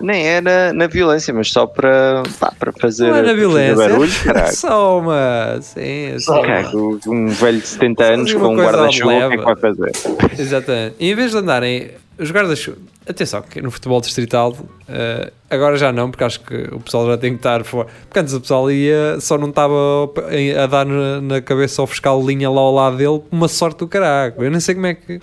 Nem 0.00 0.26
é 0.26 0.40
na, 0.40 0.72
na 0.72 0.86
violência, 0.86 1.32
mas 1.34 1.50
só 1.52 1.66
para, 1.66 2.22
para 2.58 2.72
fazer, 2.72 3.08
Não 3.08 3.16
é 3.16 3.34
violência, 3.34 3.76
barulho, 3.76 4.12
caraca. 4.24 4.52
só 4.52 4.98
uma, 4.98 5.58
sim, 5.60 6.18
sim. 6.18 6.26
Caraca, 6.26 6.76
um 6.76 7.26
velho 7.28 7.60
de 7.60 7.66
70 7.66 8.04
anos 8.04 8.32
com 8.32 8.38
uma 8.40 8.48
um 8.48 8.56
guarda-chuva, 8.56 9.26
o 9.26 9.28
que 9.28 9.34
é 9.34 9.38
que 9.38 9.44
vai 9.44 9.56
fazer? 9.56 9.92
Exatamente. 10.38 10.96
E 10.98 11.10
em 11.10 11.14
vez 11.14 11.32
de 11.32 11.36
andarem 11.38 11.90
os 12.18 12.30
guarda-chuva, 12.30 12.78
atenção, 13.08 13.42
que 13.42 13.60
no 13.62 13.70
futebol 13.70 14.00
distrital, 14.00 14.56
eh, 14.88 15.32
agora 15.48 15.76
já 15.76 15.90
não, 15.92 16.10
porque 16.10 16.24
acho 16.24 16.40
que 16.40 16.68
o 16.72 16.80
pessoal 16.80 17.06
já 17.06 17.16
tem 17.16 17.32
que 17.32 17.38
estar 17.38 17.64
fora. 17.64 17.88
Porque 18.06 18.18
antes 18.18 18.34
o 18.34 18.40
pessoal 18.40 18.70
ia, 18.70 19.18
só 19.20 19.38
não 19.38 19.48
estava 19.48 19.74
a 20.62 20.66
dar 20.66 20.84
na, 20.84 21.20
na 21.20 21.40
cabeça 21.40 21.80
ao 21.80 21.86
fiscal 21.86 22.22
linha 22.24 22.50
lá 22.50 22.60
ao 22.60 22.74
lado 22.74 22.96
dele, 22.96 23.22
uma 23.30 23.48
sorte 23.48 23.78
do 23.78 23.88
caraco. 23.88 24.44
Eu 24.44 24.50
nem 24.50 24.60
sei 24.60 24.74
como 24.74 24.86
é 24.86 24.94
que. 24.94 25.20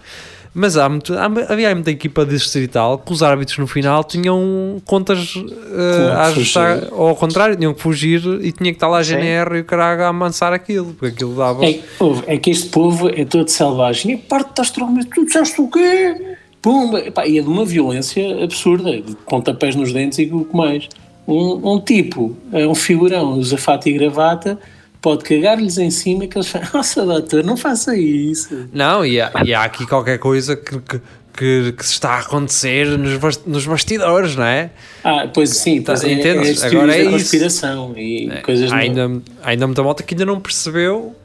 Mas 0.54 0.78
há 0.78 0.88
muito, 0.90 1.14
há, 1.14 1.26
havia 1.26 1.74
muita 1.74 1.92
equipa 1.92 2.26
distrital 2.26 2.98
que 2.98 3.12
os 3.12 3.22
árbitros 3.22 3.58
no 3.58 3.68
final 3.68 4.04
tinham 4.04 4.82
contas 4.86 5.36
eh, 5.38 6.12
a 6.14 6.24
ajustar, 6.28 6.80
fugir. 6.80 6.94
ou 6.94 7.08
ao 7.10 7.16
contrário, 7.16 7.56
tinham 7.56 7.74
que 7.74 7.82
fugir 7.82 8.22
e 8.42 8.52
tinha 8.52 8.72
que 8.72 8.78
estar 8.78 8.88
lá 8.88 9.00
a 9.00 9.04
Sim. 9.04 9.16
GNR 9.16 9.58
e 9.58 9.60
o 9.62 9.66
caraca 9.66 10.06
a 10.06 10.10
amansar 10.10 10.54
aquilo, 10.54 10.94
porque 10.94 11.08
aquilo 11.08 11.36
dava. 11.36 11.66
É, 11.66 11.80
ouve, 12.00 12.24
é 12.28 12.38
que 12.38 12.50
este 12.50 12.70
povo 12.70 13.10
é 13.10 13.26
todo 13.26 13.48
selvagem. 13.50 14.14
E 14.14 14.18
parte 14.18 14.50
estás 14.50 14.72
traumatizado, 14.72 15.16
tu 15.16 15.26
disseste 15.26 15.62
o 15.62 15.70
quê? 15.70 16.38
Pumba! 16.62 17.00
Epá, 17.00 17.28
e 17.28 17.38
é 17.38 17.42
de 17.42 17.48
uma 17.48 17.66
violência 17.66 18.44
absurda, 18.44 19.00
de 19.00 19.16
pontapés 19.30 19.76
nos 19.76 19.94
dentes 19.94 20.20
e 20.20 20.26
o 20.26 20.46
que 20.46 20.56
mais. 20.56 20.90
Um, 21.28 21.74
um 21.74 21.80
tipo, 21.80 22.36
é 22.54 22.66
um 22.66 22.74
figurão, 22.74 23.34
usa 23.34 23.58
fato 23.58 23.88
e 23.88 23.94
gravata, 23.94 24.58
pode 25.02 25.24
cagar-lhes 25.24 25.78
em 25.78 25.90
cima 25.92 26.28
que 26.28 26.38
eles 26.38 26.48
falam, 26.48 26.68
nossa 26.74 27.06
doutor, 27.06 27.44
não 27.44 27.56
faça 27.58 27.96
isso. 27.98 28.68
Não, 28.74 29.06
e 29.06 29.20
há, 29.22 29.32
e 29.46 29.54
há 29.54 29.64
aqui 29.64 29.86
qualquer 29.86 30.18
coisa 30.20 30.56
que, 30.56 30.80
que, 30.80 31.02
que, 31.34 31.72
que 31.74 31.86
se 31.86 31.94
está 31.94 32.12
a 32.16 32.20
acontecer 32.20 32.88
nos, 32.98 33.38
nos 33.46 33.66
bastidores, 33.66 34.36
não 34.36 34.44
é? 34.44 34.72
Ah, 35.04 35.28
pois 35.34 35.52
sim, 35.52 35.82
pois 35.82 36.04
é, 36.04 36.10
é, 36.10 36.14
entendes? 36.14 36.64
as 36.64 36.72
Agora 36.74 36.96
é 36.96 37.02
isso. 37.02 37.12
conspiração 37.12 37.94
e 37.98 38.30
coisas 38.44 38.72
Há 38.72 38.76
não- 38.76 38.82
ainda, 38.82 39.22
há 39.44 39.50
ainda 39.50 39.68
muita 39.68 39.84
malta 39.84 40.04
que 40.04 40.14
ainda 40.14 40.26
não 40.26 40.40
percebeu 40.40 41.16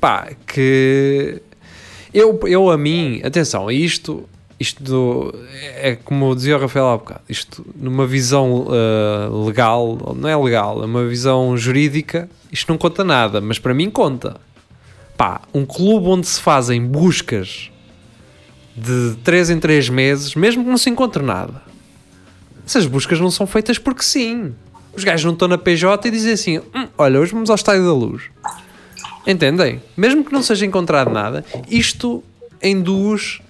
pá, 0.00 0.28
que 0.46 1.40
eu, 2.12 2.40
eu 2.46 2.70
a 2.70 2.78
mim, 2.78 3.20
atenção, 3.22 3.70
isto, 3.70 4.28
isto 4.60 4.82
do- 4.84 5.34
é 5.76 5.96
como 5.96 6.34
dizia 6.36 6.56
o 6.56 6.60
Rafael 6.60 6.88
há 6.90 6.96
bocado, 6.98 7.22
isto 7.28 7.64
numa 7.74 8.06
visão 8.06 8.66
ah, 8.70 9.28
legal, 9.46 10.14
não 10.14 10.28
é 10.28 10.36
legal, 10.36 10.82
é 10.82 10.86
uma 10.86 11.04
visão 11.06 11.56
jurídica, 11.56 12.28
isto 12.52 12.68
não 12.70 12.76
conta 12.78 13.02
nada, 13.02 13.40
mas 13.40 13.58
para 13.58 13.72
mim 13.74 13.88
conta. 13.90 14.36
Pá, 15.16 15.40
um 15.52 15.64
clube 15.66 16.06
onde 16.08 16.26
se 16.26 16.40
fazem 16.40 16.84
buscas 16.86 17.70
de 18.76 19.16
3 19.24 19.50
em 19.50 19.58
3 19.58 19.88
meses, 19.88 20.34
mesmo 20.34 20.62
que 20.64 20.70
não 20.70 20.78
se 20.78 20.88
encontre 20.88 21.22
nada. 21.22 21.62
Essas 22.64 22.86
buscas 22.86 23.18
não 23.20 23.30
são 23.30 23.46
feitas 23.46 23.78
porque 23.78 24.02
sim. 24.02 24.54
Os 24.96 25.04
gajos 25.04 25.24
não 25.24 25.32
estão 25.32 25.46
na 25.48 25.58
PJ 25.58 26.06
e 26.08 26.10
dizem 26.10 26.32
assim: 26.32 26.58
"Hum, 26.74 26.86
olha, 26.96 27.18
hoje 27.20 27.32
vamos 27.32 27.50
ao 27.50 27.56
Estádio 27.56 27.84
da 27.84 27.92
Luz. 27.92 28.22
Entendem? 29.26 29.82
Mesmo 29.96 30.24
que 30.24 30.32
não 30.32 30.42
seja 30.42 30.64
encontrado 30.64 31.10
nada, 31.10 31.44
isto 31.68 32.22
induz 32.62 33.40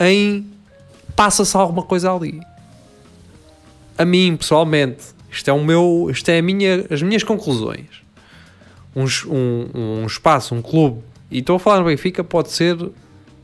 em 0.00 0.46
passa-se 1.14 1.56
alguma 1.56 1.82
coisa 1.82 2.12
ali. 2.12 2.40
A 3.98 4.04
mim, 4.04 4.36
pessoalmente, 4.36 5.04
isto 5.30 5.48
é 5.48 5.52
o 5.52 5.62
meu, 5.62 6.08
isto 6.10 6.28
é 6.30 6.38
a 6.38 6.42
minha, 6.42 6.86
as 6.90 7.02
minhas 7.02 7.22
conclusões. 7.22 8.00
Um, 8.96 9.04
um, 9.28 10.02
um 10.02 10.06
espaço, 10.06 10.54
um 10.54 10.62
clube, 10.62 11.02
e 11.30 11.38
estou 11.38 11.56
a 11.56 11.58
falar 11.60 11.80
no 11.80 11.84
Benfica, 11.84 12.24
pode 12.24 12.50
ser 12.50 12.76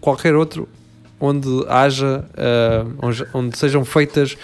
qualquer 0.00 0.34
outro 0.34 0.68
onde 1.20 1.48
haja, 1.68 2.24
ah, 2.36 2.86
onde, 3.02 3.26
onde 3.32 3.59
sejam 3.59 3.84
feitas 3.84 4.36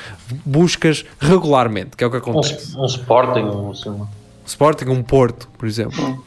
buscas 0.45 1.05
regularmente, 1.21 1.97
que 1.97 2.05
é 2.05 2.07
o 2.07 2.11
que 2.11 2.17
acontece. 2.19 2.77
Um, 2.77 2.83
um 2.83 2.87
Sporting, 2.87 3.41
um, 3.41 3.71
assim, 3.71 4.07
Sporting, 4.47 4.89
um 4.89 5.03
Porto, 5.03 5.49
por 5.59 5.67
exemplo. 5.67 6.25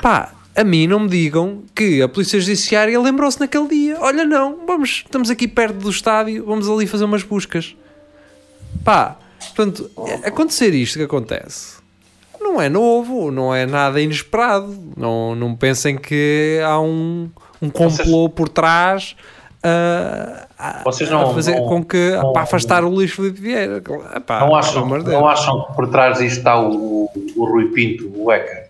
Pá, 0.00 0.32
a 0.56 0.62
mim 0.64 0.86
não 0.86 1.00
me 1.00 1.08
digam 1.08 1.62
que 1.74 2.00
a 2.02 2.08
Polícia 2.08 2.38
Judiciária 2.40 2.98
lembrou-se 3.00 3.40
naquele 3.40 3.68
dia. 3.68 3.96
Olha, 4.00 4.24
não, 4.24 4.58
vamos, 4.66 5.02
estamos 5.04 5.30
aqui 5.30 5.48
perto 5.48 5.74
do 5.78 5.90
estádio, 5.90 6.44
vamos 6.46 6.68
ali 6.68 6.86
fazer 6.86 7.04
umas 7.04 7.22
buscas. 7.22 7.74
Pá, 8.84 9.16
portanto, 9.54 9.90
acontecer 10.24 10.74
isto 10.74 10.98
que 10.98 11.04
acontece 11.04 11.74
não 12.40 12.60
é 12.60 12.68
novo, 12.68 13.30
não 13.30 13.54
é 13.54 13.64
nada 13.66 14.00
inesperado. 14.00 14.76
Não, 14.96 15.34
não 15.34 15.54
pensem 15.56 15.96
que 15.96 16.60
há 16.64 16.78
um, 16.78 17.30
um 17.62 17.70
complô 17.70 18.28
por 18.28 18.48
trás 18.50 19.16
ah, 19.62 20.46
a, 20.58 20.82
Vocês 20.84 21.10
a 21.10 21.14
não- 21.14 21.32
fazer 21.34 21.54
não- 21.56 21.66
com 21.66 21.82
que 21.82 22.10
não- 22.10 22.32
para 22.34 22.42
afastar 22.42 22.84
o 22.84 22.88
Luís 22.90 23.10
Filipe 23.12 23.40
Vieira. 23.40 23.82
Epá, 24.14 24.40
não, 24.40 24.54
acham, 24.54 24.86
de 25.02 25.10
não 25.10 25.26
acham 25.26 25.64
que 25.66 25.72
por 25.74 25.88
trás 25.88 26.18
disto 26.18 26.36
está 26.38 26.60
o, 26.60 27.04
o, 27.06 27.10
o 27.36 27.44
Rui 27.46 27.70
Pinto, 27.72 28.12
o 28.14 28.30
Eca? 28.30 28.63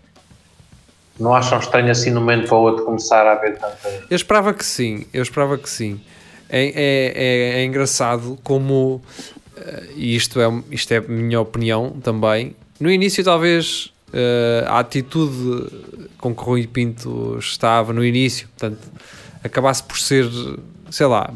Não 1.19 1.33
acham 1.33 1.59
estranho 1.59 1.91
assim 1.91 2.11
no 2.11 2.19
momento 2.19 2.47
para 2.47 2.57
o 2.57 2.61
outro 2.61 2.85
começar 2.85 3.25
a 3.25 3.33
haver 3.33 3.57
tanta. 3.57 4.05
Eu 4.09 4.15
esperava 4.15 4.53
que 4.53 4.65
sim, 4.65 5.05
eu 5.13 5.21
esperava 5.21 5.57
que 5.57 5.69
sim. 5.69 5.99
É, 6.49 6.65
é, 6.65 6.73
é, 7.55 7.61
é 7.61 7.65
engraçado 7.65 8.37
como, 8.43 9.01
eh, 9.57 9.83
e 9.95 10.15
isto 10.15 10.39
é, 10.39 10.45
isto 10.69 10.91
é 10.91 10.97
a 10.97 11.01
minha 11.01 11.41
opinião 11.41 11.91
também, 12.03 12.55
no 12.79 12.91
início 12.91 13.23
talvez 13.23 13.91
eh, 14.13 14.63
a 14.67 14.79
atitude 14.79 15.67
com 16.17 16.33
que 16.33 16.41
Rui 16.41 16.67
Pinto 16.67 17.37
estava 17.37 17.91
no 17.91 18.03
início, 18.03 18.47
portanto, 18.57 18.87
acabasse 19.43 19.83
por 19.83 19.97
ser, 19.99 20.25
sei 20.89 21.05
lá, 21.05 21.29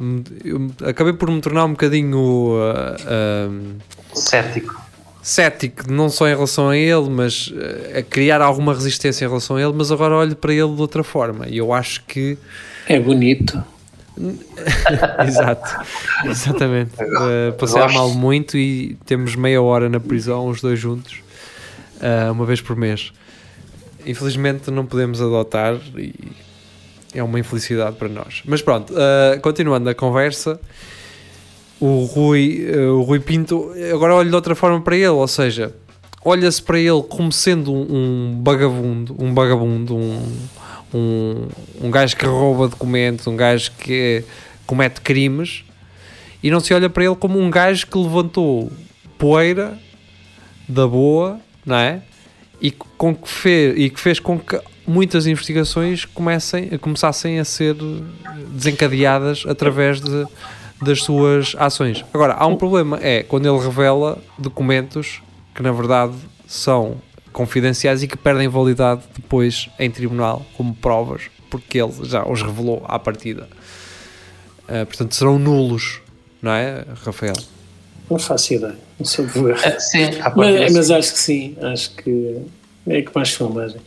acabei 0.88 1.14
por 1.14 1.30
me 1.30 1.42
tornar 1.42 1.66
um 1.66 1.72
bocadinho 1.72 2.56
eh, 2.74 2.96
eh, 3.08 4.16
Cético. 4.16 4.89
Cético, 5.22 5.92
não 5.92 6.10
só 6.10 6.28
em 6.28 6.34
relação 6.34 6.70
a 6.70 6.78
ele, 6.78 7.10
mas 7.10 7.54
eh, 7.56 8.00
a 8.00 8.02
criar 8.02 8.42
alguma 8.42 8.74
resistência 8.74 9.26
em 9.26 9.28
relação 9.28 9.58
a 9.58 9.62
ele, 9.62 9.74
mas 9.74 9.92
agora 9.92 10.16
olho 10.16 10.36
para 10.36 10.54
ele 10.54 10.74
de 10.74 10.82
outra 10.82 11.04
forma 11.04 11.48
e 11.48 11.58
eu 11.58 11.74
acho 11.74 12.04
que 12.06 12.38
É 12.88 13.00
bonito. 13.00 13.62
Exato, 15.26 15.78
exatamente. 16.26 16.92
Uh, 17.02 17.54
passei 17.58 17.82
Gosto. 17.82 17.96
mal 17.96 18.10
muito 18.10 18.58
e 18.58 18.98
temos 19.06 19.34
meia 19.34 19.62
hora 19.62 19.88
na 19.88 19.98
prisão, 19.98 20.48
os 20.48 20.60
dois 20.60 20.78
juntos, 20.78 21.22
uh, 22.02 22.30
uma 22.32 22.46
vez 22.46 22.60
por 22.60 22.76
mês. 22.76 23.14
Infelizmente 24.06 24.70
não 24.72 24.86
podemos 24.86 25.22
adotar 25.22 25.78
e 25.98 26.14
é 27.14 27.24
uma 27.24 27.40
infelicidade 27.40 27.96
para 27.96 28.10
nós. 28.10 28.42
Mas 28.46 28.62
pronto, 28.62 28.94
uh, 28.94 29.40
continuando 29.42 29.90
a 29.90 29.96
conversa, 29.96 30.60
o 31.80 32.04
Rui, 32.06 32.66
uh, 32.70 33.00
o 33.00 33.04
Rui 33.04 33.20
Pinto, 33.20 33.72
agora 33.94 34.16
olho 34.16 34.30
de 34.30 34.36
outra 34.36 34.56
forma 34.56 34.82
para 34.82 34.96
ele, 34.96 35.08
ou 35.08 35.28
seja, 35.28 35.74
olha-se 36.24 36.62
para 36.62 36.80
ele 36.80 37.02
como 37.08 37.32
sendo 37.32 37.74
um, 37.74 38.36
um 38.36 38.44
vagabundo, 38.44 39.16
um 39.18 39.34
vagabundo, 39.34 39.96
um, 39.96 40.38
um, 40.94 41.48
um 41.82 41.92
gajo 41.92 42.16
que 42.18 42.26
rouba 42.26 42.68
documentos, 42.68 43.26
um 43.28 43.36
gajo 43.36 43.72
que 43.80 44.24
comete 44.66 45.02
crimes 45.02 45.64
e 46.44 46.50
não 46.50 46.60
se 46.60 46.74
olha 46.74 46.90
para 46.90 47.04
ele 47.04 47.16
como 47.16 47.40
um 47.40 47.50
gajo 47.50 47.88
que 47.88 47.98
levantou 47.98 48.72
poeira 49.18 49.78
da 50.68 50.88
boa, 50.88 51.40
não 51.66 51.76
é? 51.76 52.02
E 52.62 52.72
com 52.72 53.16
que 53.16 53.30
fez, 53.30 53.78
e 53.78 53.90
que 53.90 54.00
fez 54.00 54.20
com 54.20 54.38
que 54.38 54.60
muitas 54.86 55.28
investigações 55.28 56.06
comecem, 56.06 56.70
começassem 56.78 57.40
a 57.40 57.46
ser 57.46 57.76
desencadeadas 58.52 59.44
através 59.48 60.02
de, 60.02 60.26
das 60.82 61.04
suas 61.04 61.56
ações. 61.58 62.06
Agora, 62.14 62.34
há 62.34 62.46
um 62.48 62.56
problema, 62.56 63.00
é 63.02 63.24
quando 63.24 63.46
ele 63.46 63.64
revela 63.64 64.18
documentos 64.38 65.22
que 65.54 65.62
na 65.62 65.72
verdade 65.72 66.14
são 66.48 66.98
confidenciais 67.34 68.02
e 68.02 68.08
que 68.08 68.18
perdem 68.18 68.48
validade 68.48 69.02
depois 69.16 69.70
em 69.78 69.90
tribunal 69.90 70.46
como 70.56 70.74
provas, 70.76 71.24
porque 71.50 71.82
ele 71.82 71.94
já 72.04 72.26
os 72.26 72.42
revelou 72.42 72.84
à 72.88 72.98
partida. 72.98 73.48
Uh, 74.64 74.86
portanto, 74.86 75.16
serão 75.16 75.38
nulos, 75.38 76.02
não 76.42 76.52
é, 76.52 76.86
Rafael? 77.04 77.36
Não 78.10 78.18
faço 78.18 78.54
ideia. 78.54 78.76
Não 78.98 79.06
sei 79.06 79.26
ver. 79.26 79.56
É, 79.64 79.80
sim, 79.80 80.04
à 80.22 80.32
partida, 80.32 80.62
Mas, 80.62 80.74
mas 80.74 80.92
acho 80.92 81.14
que 81.14 81.20
sim. 81.20 81.56
Acho 81.62 81.92
que 81.92 82.38
é 82.88 83.02
que 83.02 83.12
mais 83.14 83.30
filmagens. 83.30 83.82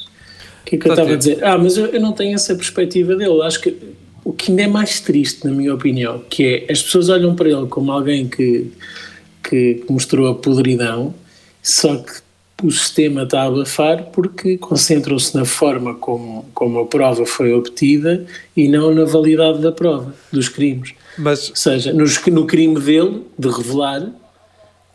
O 0.62 0.64
que 0.64 0.76
é 0.76 0.78
que 0.78 0.88
eu 0.88 0.92
estava 0.92 1.12
a 1.12 1.16
dizer? 1.16 1.44
Ah, 1.44 1.58
mas 1.58 1.76
eu, 1.76 1.86
eu 1.86 2.00
não 2.00 2.12
tenho 2.12 2.34
essa 2.34 2.54
perspectiva 2.54 3.16
dele. 3.16 3.42
Acho 3.42 3.60
que 3.60 3.94
o 4.24 4.32
que 4.32 4.50
ainda 4.50 4.62
é 4.62 4.66
mais 4.66 5.00
triste, 5.00 5.44
na 5.46 5.52
minha 5.52 5.74
opinião, 5.74 6.22
que 6.30 6.44
é 6.68 6.72
as 6.72 6.82
pessoas 6.82 7.08
olham 7.08 7.34
para 7.34 7.48
ele 7.48 7.66
como 7.66 7.90
alguém 7.90 8.28
que, 8.28 8.70
que, 9.42 9.82
mostrou 9.88 10.28
a 10.28 10.34
podridão, 10.34 11.14
só 11.62 11.96
que 11.96 12.12
o 12.62 12.70
sistema 12.70 13.24
está 13.24 13.42
a 13.42 13.46
abafar 13.46 14.04
porque 14.12 14.56
concentram-se 14.56 15.36
na 15.36 15.44
forma 15.44 15.94
como, 15.94 16.44
como 16.54 16.78
a 16.78 16.86
prova 16.86 17.26
foi 17.26 17.52
obtida 17.52 18.24
e 18.56 18.68
não 18.68 18.94
na 18.94 19.04
validade 19.04 19.60
da 19.60 19.72
prova, 19.72 20.14
dos 20.32 20.48
crimes. 20.48 20.94
Mas 21.18 21.50
Ou 21.50 21.56
seja, 21.56 21.92
nos- 21.92 22.24
no 22.26 22.46
crime 22.46 22.80
dele, 22.80 23.22
de 23.36 23.48
revelar, 23.48 24.08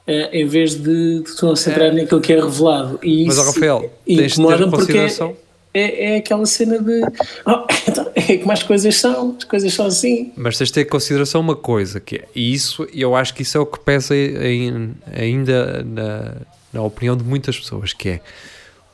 eh, 0.08 0.40
em 0.40 0.48
vez 0.48 0.76
de, 0.76 1.24
se 1.26 1.42
concentrar 1.42 1.94
naquilo 1.94 2.22
que 2.22 2.32
é 2.32 2.42
revelado. 2.42 3.00
E 3.04 3.26
Mas, 3.26 3.36
isso 3.38 3.46
Rafael, 3.46 3.92
tens 4.06 4.36
de 4.36 4.48
ter 4.48 4.58
porque 4.58 4.70
consideração. 4.78 5.36
É, 5.78 6.14
é 6.14 6.18
aquela 6.18 6.46
cena 6.46 6.80
de 6.80 7.02
"Oh, 7.46 7.66
então, 7.88 8.12
é 8.16 8.38
como 8.38 8.52
as 8.52 8.64
coisas 8.64 8.96
são, 8.96 9.36
as 9.38 9.44
coisas 9.44 9.74
são 9.74 9.86
assim. 9.86 10.32
Mas 10.36 10.58
tens 10.58 10.68
de 10.68 10.74
ter 10.74 10.82
em 10.82 10.90
consideração 10.90 11.42
uma 11.42 11.56
coisa, 11.56 12.00
que 12.00 12.16
é, 12.18 12.28
e 12.36 12.54
isso, 12.54 12.88
eu 12.94 13.16
acho 13.16 13.34
que 13.34 13.42
isso 13.44 13.58
é 13.58 13.62
o 13.62 13.66
que 13.66 13.80
pesa 13.80 14.16
em- 14.16 14.96
ainda 15.14 15.84
na, 15.84 16.34
na 16.74 16.82
opinião 16.82 17.16
de 17.16 17.24
muitas 17.24 17.58
pessoas, 17.60 17.94
que 17.94 18.10
é 18.10 18.22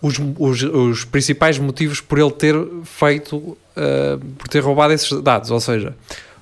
os, 0.02 0.16
os, 0.38 0.64
os 0.64 1.06
principais 1.06 1.58
motivos 1.58 2.02
por 2.02 2.20
ele 2.20 2.32
ter 2.32 2.56
feito, 2.84 3.58
ah, 3.78 4.20
por 4.38 4.48
ter 4.50 4.60
roubado 4.60 4.94
esses 4.94 5.10
dados, 5.22 5.50
ou 5.50 5.60
seja, 5.62 5.96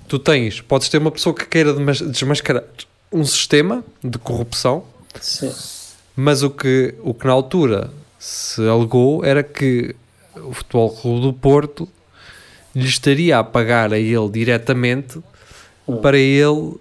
tu 0.07 0.17
tens, 0.17 0.59
podes 0.61 0.89
ter 0.89 0.97
uma 0.97 1.11
pessoa 1.11 1.33
que 1.35 1.45
queira 1.45 1.73
desmascarar 1.73 2.63
um 3.11 3.23
sistema 3.23 3.83
de 4.03 4.17
corrupção, 4.17 4.83
Sim. 5.19 5.51
mas 6.15 6.41
o 6.43 6.49
que, 6.49 6.95
o 7.03 7.13
que 7.13 7.27
na 7.27 7.33
altura 7.33 7.91
se 8.17 8.67
alegou 8.67 9.23
era 9.23 9.43
que 9.43 9.95
o 10.35 10.53
Futebol 10.53 10.89
Clube 10.91 11.21
do 11.21 11.33
Porto 11.33 11.87
lhe 12.75 12.87
estaria 12.87 13.37
a 13.39 13.43
pagar 13.43 13.93
a 13.93 13.99
ele 13.99 14.29
diretamente 14.29 15.19
para 16.01 16.17
ele 16.17 16.75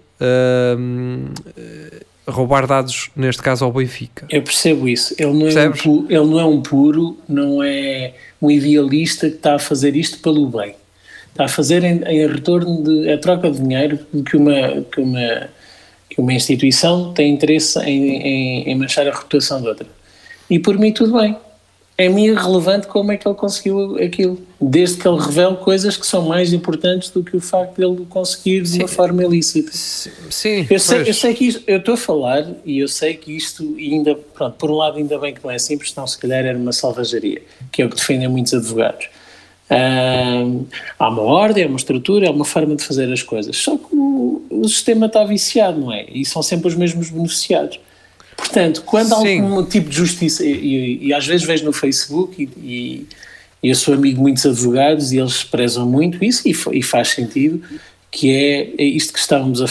hum, 0.77 1.25
eh, 1.57 2.03
roubar 2.27 2.65
dados, 2.65 3.09
neste 3.15 3.41
caso 3.41 3.65
ao 3.65 3.73
Benfica. 3.73 4.25
Eu 4.29 4.41
percebo 4.41 4.87
isso. 4.87 5.13
Ele 5.17 5.33
não, 5.33 5.41
é 5.47 5.49
um, 5.49 5.53
Percebes? 5.53 5.81
pu- 5.81 6.05
ele 6.09 6.25
não 6.25 6.39
é 6.39 6.45
um 6.45 6.61
puro, 6.61 7.17
não 7.27 7.61
é 7.61 8.13
um 8.41 8.49
idealista 8.49 9.29
que 9.29 9.35
está 9.35 9.55
a 9.55 9.59
fazer 9.59 9.95
isto 9.95 10.19
pelo 10.19 10.47
bem. 10.47 10.75
Está 11.29 11.45
a 11.45 11.47
fazer 11.49 11.83
em, 11.83 12.01
em 12.03 12.27
retorno 12.27 12.83
de 12.83 13.09
a 13.11 13.17
troca 13.17 13.49
de 13.51 13.59
dinheiro 13.59 13.99
que 14.25 14.37
uma, 14.37 14.81
que 14.91 15.01
uma, 15.01 15.49
que 16.09 16.21
uma 16.21 16.33
instituição 16.33 17.13
tem 17.13 17.33
interesse 17.33 17.79
em, 17.79 18.17
em, 18.17 18.69
em 18.69 18.75
manchar 18.75 19.07
a 19.07 19.11
reputação 19.11 19.61
de 19.61 19.67
outra. 19.67 19.87
E 20.49 20.59
por 20.59 20.77
mim 20.77 20.91
tudo 20.93 21.19
bem. 21.19 21.35
É-me 22.01 22.27
irrelevante 22.27 22.87
como 22.87 23.11
é 23.11 23.17
que 23.17 23.27
ele 23.27 23.35
conseguiu 23.35 23.95
aquilo. 24.03 24.39
Desde 24.59 24.97
que 24.97 25.07
ele 25.07 25.19
revele 25.19 25.55
coisas 25.57 25.95
que 25.95 26.05
são 26.05 26.27
mais 26.27 26.51
importantes 26.51 27.09
do 27.09 27.23
que 27.23 27.37
o 27.37 27.41
facto 27.41 27.75
de 27.75 27.85
ele 27.85 28.05
conseguir 28.09 28.61
de 28.61 28.79
uma 28.79 28.87
forma 28.87 29.23
ilícita. 29.23 29.71
Sim, 29.73 30.65
Eu 30.69 30.79
sei, 30.79 31.01
eu 31.01 31.13
sei 31.13 31.33
que 31.33 31.47
isto, 31.47 31.63
eu 31.67 31.77
estou 31.77 31.93
a 31.93 31.97
falar 31.97 32.47
e 32.65 32.79
eu 32.79 32.87
sei 32.87 33.13
que 33.13 33.35
isto 33.35 33.75
ainda, 33.77 34.15
pronto, 34.15 34.55
por 34.57 34.71
um 34.71 34.75
lado 34.75 34.97
ainda 34.97 35.17
bem 35.19 35.33
que 35.33 35.43
não 35.43 35.51
é 35.51 35.59
simples, 35.59 35.91
senão 35.91 36.07
se 36.07 36.17
calhar 36.17 36.43
era 36.43 36.57
uma 36.57 36.71
salvajaria, 36.71 37.41
que 37.71 37.81
é 37.81 37.85
o 37.85 37.89
que 37.89 37.95
defendem 37.95 38.27
muitos 38.27 38.53
advogados. 38.53 39.07
Há 40.99 41.09
uma 41.09 41.21
ordem, 41.21 41.63
há 41.63 41.67
uma 41.67 41.77
estrutura, 41.77 42.27
há 42.27 42.31
uma 42.31 42.45
forma 42.45 42.75
de 42.75 42.83
fazer 42.83 43.11
as 43.11 43.23
coisas, 43.23 43.55
só 43.57 43.77
que 43.77 43.95
o, 43.95 44.43
o 44.49 44.67
sistema 44.67 45.05
está 45.05 45.23
viciado, 45.23 45.79
não 45.79 45.93
é? 45.93 46.05
E 46.11 46.25
são 46.25 46.41
sempre 46.41 46.67
os 46.67 46.75
mesmos 46.75 47.09
beneficiados. 47.09 47.79
Portanto, 48.51 48.83
quando 48.85 49.13
há 49.13 49.17
algum 49.17 49.63
tipo 49.65 49.89
de 49.89 49.95
justiça, 49.95 50.43
e, 50.45 50.51
e- 50.51 51.07
e 51.07 51.13
às 51.13 51.25
vezes 51.25 51.45
vejo 51.45 51.63
no 51.65 51.71
Facebook, 51.73 52.49
e, 52.57 53.07
e 53.63 53.69
eu 53.69 53.75
sou 53.75 53.93
amigo 53.93 54.15
de 54.15 54.21
muitos 54.21 54.45
advogados 54.45 55.11
e 55.11 55.17
eles 55.17 55.43
prezam 55.43 55.85
muito 55.87 56.23
isso, 56.23 56.41
e, 56.47 56.53
fa- 56.53 56.71
e 56.73 56.83
faz 56.83 57.09
sentido, 57.09 57.61
que 58.11 58.29
é, 58.29 58.69
é 58.77 58.83
isto 58.83 59.13
que 59.13 59.19
estávamos 59.19 59.61
a, 59.61 59.65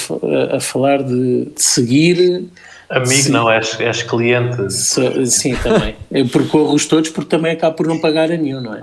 a- 0.57 0.61
falar 0.61 1.03
de, 1.03 1.45
de 1.55 1.63
seguir. 1.63 2.45
Amigo, 2.89 3.13
Sim. 3.13 3.31
não, 3.33 3.51
és, 3.51 3.79
és 3.79 4.03
cliente. 4.03 4.73
so- 4.73 5.25
sim, 5.27 5.55
também. 5.57 5.95
Eu 6.11 6.27
percorro-os 6.29 6.87
todos 6.87 7.11
porque 7.11 7.29
também 7.29 7.53
acabo 7.53 7.77
por 7.77 7.87
não 7.87 8.01
pagar 8.01 8.33
a 8.33 8.37
nenhum, 8.37 8.61
não 8.63 8.75
é? 8.75 8.81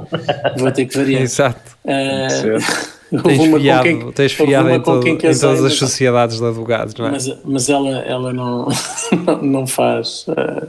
Vou 0.57 0.71
ter 0.71 0.85
que 0.85 0.95
variar. 0.97 1.23
Exato. 1.23 1.75
Houve 1.83 2.65
Tens 3.09 3.39
uma 3.39 3.51
com 3.51 3.59
fiado, 3.61 3.83
quem- 3.83 4.11
tens 4.11 4.33
fiado 4.33 4.67
uma 4.67 4.75
em, 4.75 4.79
com 4.79 4.83
todo- 4.91 5.03
quem 5.03 5.13
em 5.13 5.17
todas 5.17 5.63
as 5.63 5.73
sociedades 5.75 6.39
de 6.39 6.45
advogados, 6.45 6.93
não 6.95 7.07
é? 7.07 7.11
mas, 7.11 7.37
mas 7.45 7.69
ela, 7.69 7.89
ela 7.99 8.33
não, 8.33 8.67
não 9.41 9.65
faz. 9.67 10.25
ah, 10.29 10.67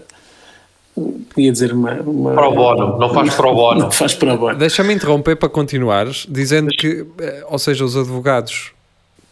ia 1.37 1.53
dizer 1.53 1.73
uma. 1.73 1.93
uma 1.95 2.33
Pro 2.33 2.53
bono, 2.53 2.99
não 2.99 3.13
faz 3.15 3.35
pro 3.35 3.55
bono. 3.55 3.81
Não 3.81 3.91
faz 3.91 4.15
pro 4.15 4.37
bono. 4.37 4.57
Deixa-me 4.59 4.93
interromper 4.95 5.37
para 5.37 5.49
continuares, 5.49 6.27
dizendo 6.29 6.71
que, 6.71 7.07
eh, 7.21 7.45
ou 7.49 7.59
seja, 7.59 7.85
os 7.85 7.97
advogados 7.97 8.73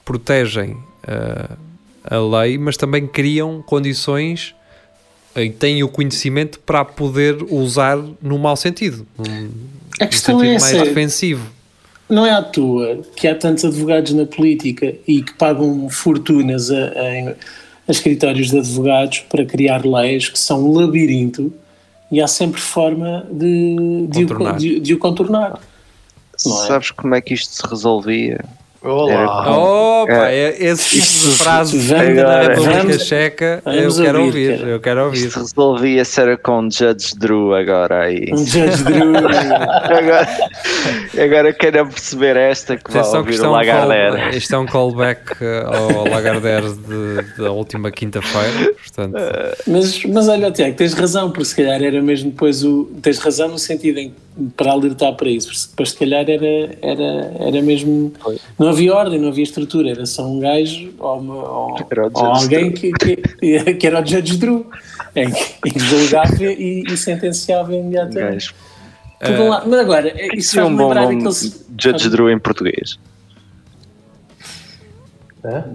protegem 0.04 0.76
eh, 1.06 1.48
a 2.08 2.18
lei, 2.18 2.56
mas 2.58 2.76
também 2.76 3.06
criam 3.06 3.62
condições 3.66 4.54
e 5.34 5.50
têm 5.50 5.82
o 5.82 5.88
conhecimento 5.88 6.58
para 6.60 6.80
a 6.80 6.84
poder 6.84 7.36
usar 7.50 7.98
no 8.22 8.38
mau 8.38 8.56
sentido, 8.56 9.04
num, 9.18 9.50
A 10.00 10.06
questão 10.06 10.38
sentido 10.38 10.56
é 10.56 10.60
mais 10.60 10.72
essa. 10.74 10.84
defensivo. 10.84 11.55
Não 12.08 12.24
é 12.24 12.30
à 12.30 12.40
toa 12.42 13.00
que 13.16 13.26
há 13.26 13.34
tantos 13.34 13.64
advogados 13.64 14.12
na 14.12 14.24
política 14.26 14.94
e 15.08 15.22
que 15.22 15.34
pagam 15.34 15.88
fortunas 15.90 16.70
a, 16.70 16.74
a- 16.76 17.34
a 17.88 17.90
escritórios 17.92 18.50
de 18.50 18.58
advogados 18.58 19.20
para 19.28 19.44
criar 19.44 19.84
leis 19.84 20.28
que 20.28 20.38
são 20.38 20.64
um 20.68 20.72
labirinto 20.72 21.52
e 22.10 22.20
há 22.20 22.26
sempre 22.28 22.60
forma 22.60 23.26
de, 23.30 24.06
de, 24.08 24.24
o, 24.24 24.28
Contornar. 24.28 24.56
de, 24.56 24.80
de 24.80 24.94
o 24.94 24.98
contornar. 24.98 25.60
Não 26.44 26.64
é? 26.64 26.66
Sabes 26.66 26.90
como 26.90 27.14
é 27.14 27.20
que 27.20 27.34
isto 27.34 27.52
se 27.52 27.66
resolvia? 27.66 28.44
Olá! 28.82 30.02
Opa, 30.02 30.28
é, 30.30 30.54
esse 30.62 31.00
tipo 31.00 31.30
de 31.30 31.38
frase 31.38 31.78
Vamos- 31.78 32.16
da 32.16 32.42
República 32.42 32.82
vamos- 32.82 33.02
Checa, 33.06 33.62
eu 33.66 33.94
quero 33.94 34.24
ouvir, 34.24 34.50
ouvir, 34.52 34.68
eu 34.68 34.80
quero 34.80 35.04
ouvir. 35.06 35.26
Isto 35.26 35.40
resolvia 35.40 36.04
se 36.04 36.20
era 36.20 36.36
com 36.36 36.62
Judge 36.70 37.16
Drew 37.16 37.54
agora 37.54 38.02
aí. 38.04 38.28
Um 38.32 38.36
Judge 38.46 38.84
Drew. 38.84 39.12
Agora, 39.96 40.28
agora 41.18 41.52
quero 41.52 41.86
perceber 41.88 42.36
esta 42.36 42.76
que 42.76 42.92
vai 42.92 43.02
ouvir 43.02 43.32
isto 43.32 43.44
é, 43.44 43.46
o 43.46 43.50
um 43.50 43.52
Lagardère. 43.54 44.16
call, 44.20 44.30
isto 44.30 44.54
é 44.54 44.58
um 44.58 44.66
callback 44.66 45.20
eh, 45.40 45.64
ao 45.64 46.08
Lagardère 46.08 46.72
de- 46.72 47.42
da 47.42 47.50
última 47.52 47.90
quinta-feira, 47.90 48.72
portanto, 48.74 49.16
Mas, 49.66 50.04
mas 50.04 50.28
olha, 50.28 50.50
Tiago, 50.50 50.76
tens 50.76 50.92
razão, 50.92 51.30
porque 51.30 51.44
se 51.46 51.56
calhar 51.56 51.82
era 51.82 52.00
mesmo 52.02 52.30
depois 52.30 52.62
o. 52.64 52.84
Tens 53.02 53.18
razão 53.18 53.48
no 53.48 53.58
sentido 53.58 53.98
em 53.98 54.14
para 54.54 54.70
alertar 54.72 55.14
para 55.14 55.30
isso, 55.30 55.70
porque 55.74 55.90
se 55.90 55.96
calhar 55.96 56.28
era, 56.28 56.76
era, 56.82 57.32
era 57.40 57.62
mesmo. 57.62 58.12
Não 58.58 58.68
havia 58.76 58.94
ordem, 58.94 59.18
não 59.18 59.28
havia 59.28 59.42
estrutura, 59.44 59.90
era 59.90 60.06
só 60.06 60.26
um 60.26 60.38
gajo 60.40 60.92
ou, 60.98 61.18
uma, 61.18 61.34
ou, 61.34 61.76
ou 62.14 62.24
alguém 62.26 62.70
que, 62.72 62.92
que, 62.92 63.16
que 63.74 63.86
era 63.86 64.00
o 64.02 64.06
Judge 64.06 64.36
Drew, 64.36 64.66
em 65.14 65.30
que 65.30 65.78
julgava 65.78 66.42
e, 66.44 66.84
e 66.86 66.96
sentenciava 66.96 67.74
imediatamente. 67.74 68.54
Um 69.22 69.48
lado- 69.48 69.68
Mas 69.70 69.80
agora, 69.80 70.36
isso 70.36 70.60
é 70.60 70.64
um 70.64 70.76
bom 70.76 70.92
nome 70.92 71.16
aqueles. 71.16 71.66
Judge 71.80 72.08
Drew 72.10 72.30
em 72.30 72.38
português. 72.38 72.98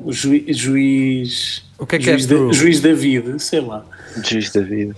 O 0.03 0.11
juiz. 0.11 0.57
juiz 0.57 1.63
O 1.79 1.85
que 1.85 1.95
é 1.95 1.99
que 1.99 2.09
é 2.09 2.13
juiz, 2.13 2.25
da- 2.27 2.35
true? 2.35 2.53
juiz 2.53 2.79
David, 2.81 3.39
sei 3.41 3.61
lá. 3.61 3.85
Juiz 4.23 4.51
da 4.51 4.61
vida. 4.61 4.95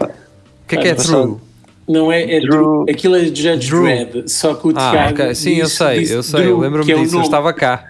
o 0.00 0.06
que 0.66 0.74
é 0.76 0.82
que 0.82 0.88
é 0.88 0.90
Ah, 0.90 0.96
true? 0.96 1.36
Não 1.88 2.12
é, 2.12 2.22
é 2.36 2.40
Drew- 2.40 2.50
Drew- 2.50 2.86
aquilo 2.88 3.16
é 3.16 3.24
Judge 3.24 3.68
Drew. 3.68 3.82
Dredd, 3.82 4.28
só 4.30 4.54
que 4.54 4.68
o 4.68 4.72
Ah, 4.76 4.90
Tiago. 4.90 5.12
ok, 5.22 5.34
sim, 5.34 5.54
eu 5.56 5.66
sei, 5.66 6.00
disse 6.00 6.12
eu 6.14 6.22
sei, 6.22 6.40
eu 6.40 6.44
Drew, 6.44 6.58
lembro-me 6.60 6.84
que 6.86 6.92
é 6.92 6.96
o 6.96 6.98
disso, 7.00 7.10
eu 7.14 7.16
nome. 7.18 7.24
estava 7.26 7.52
cá. 7.52 7.84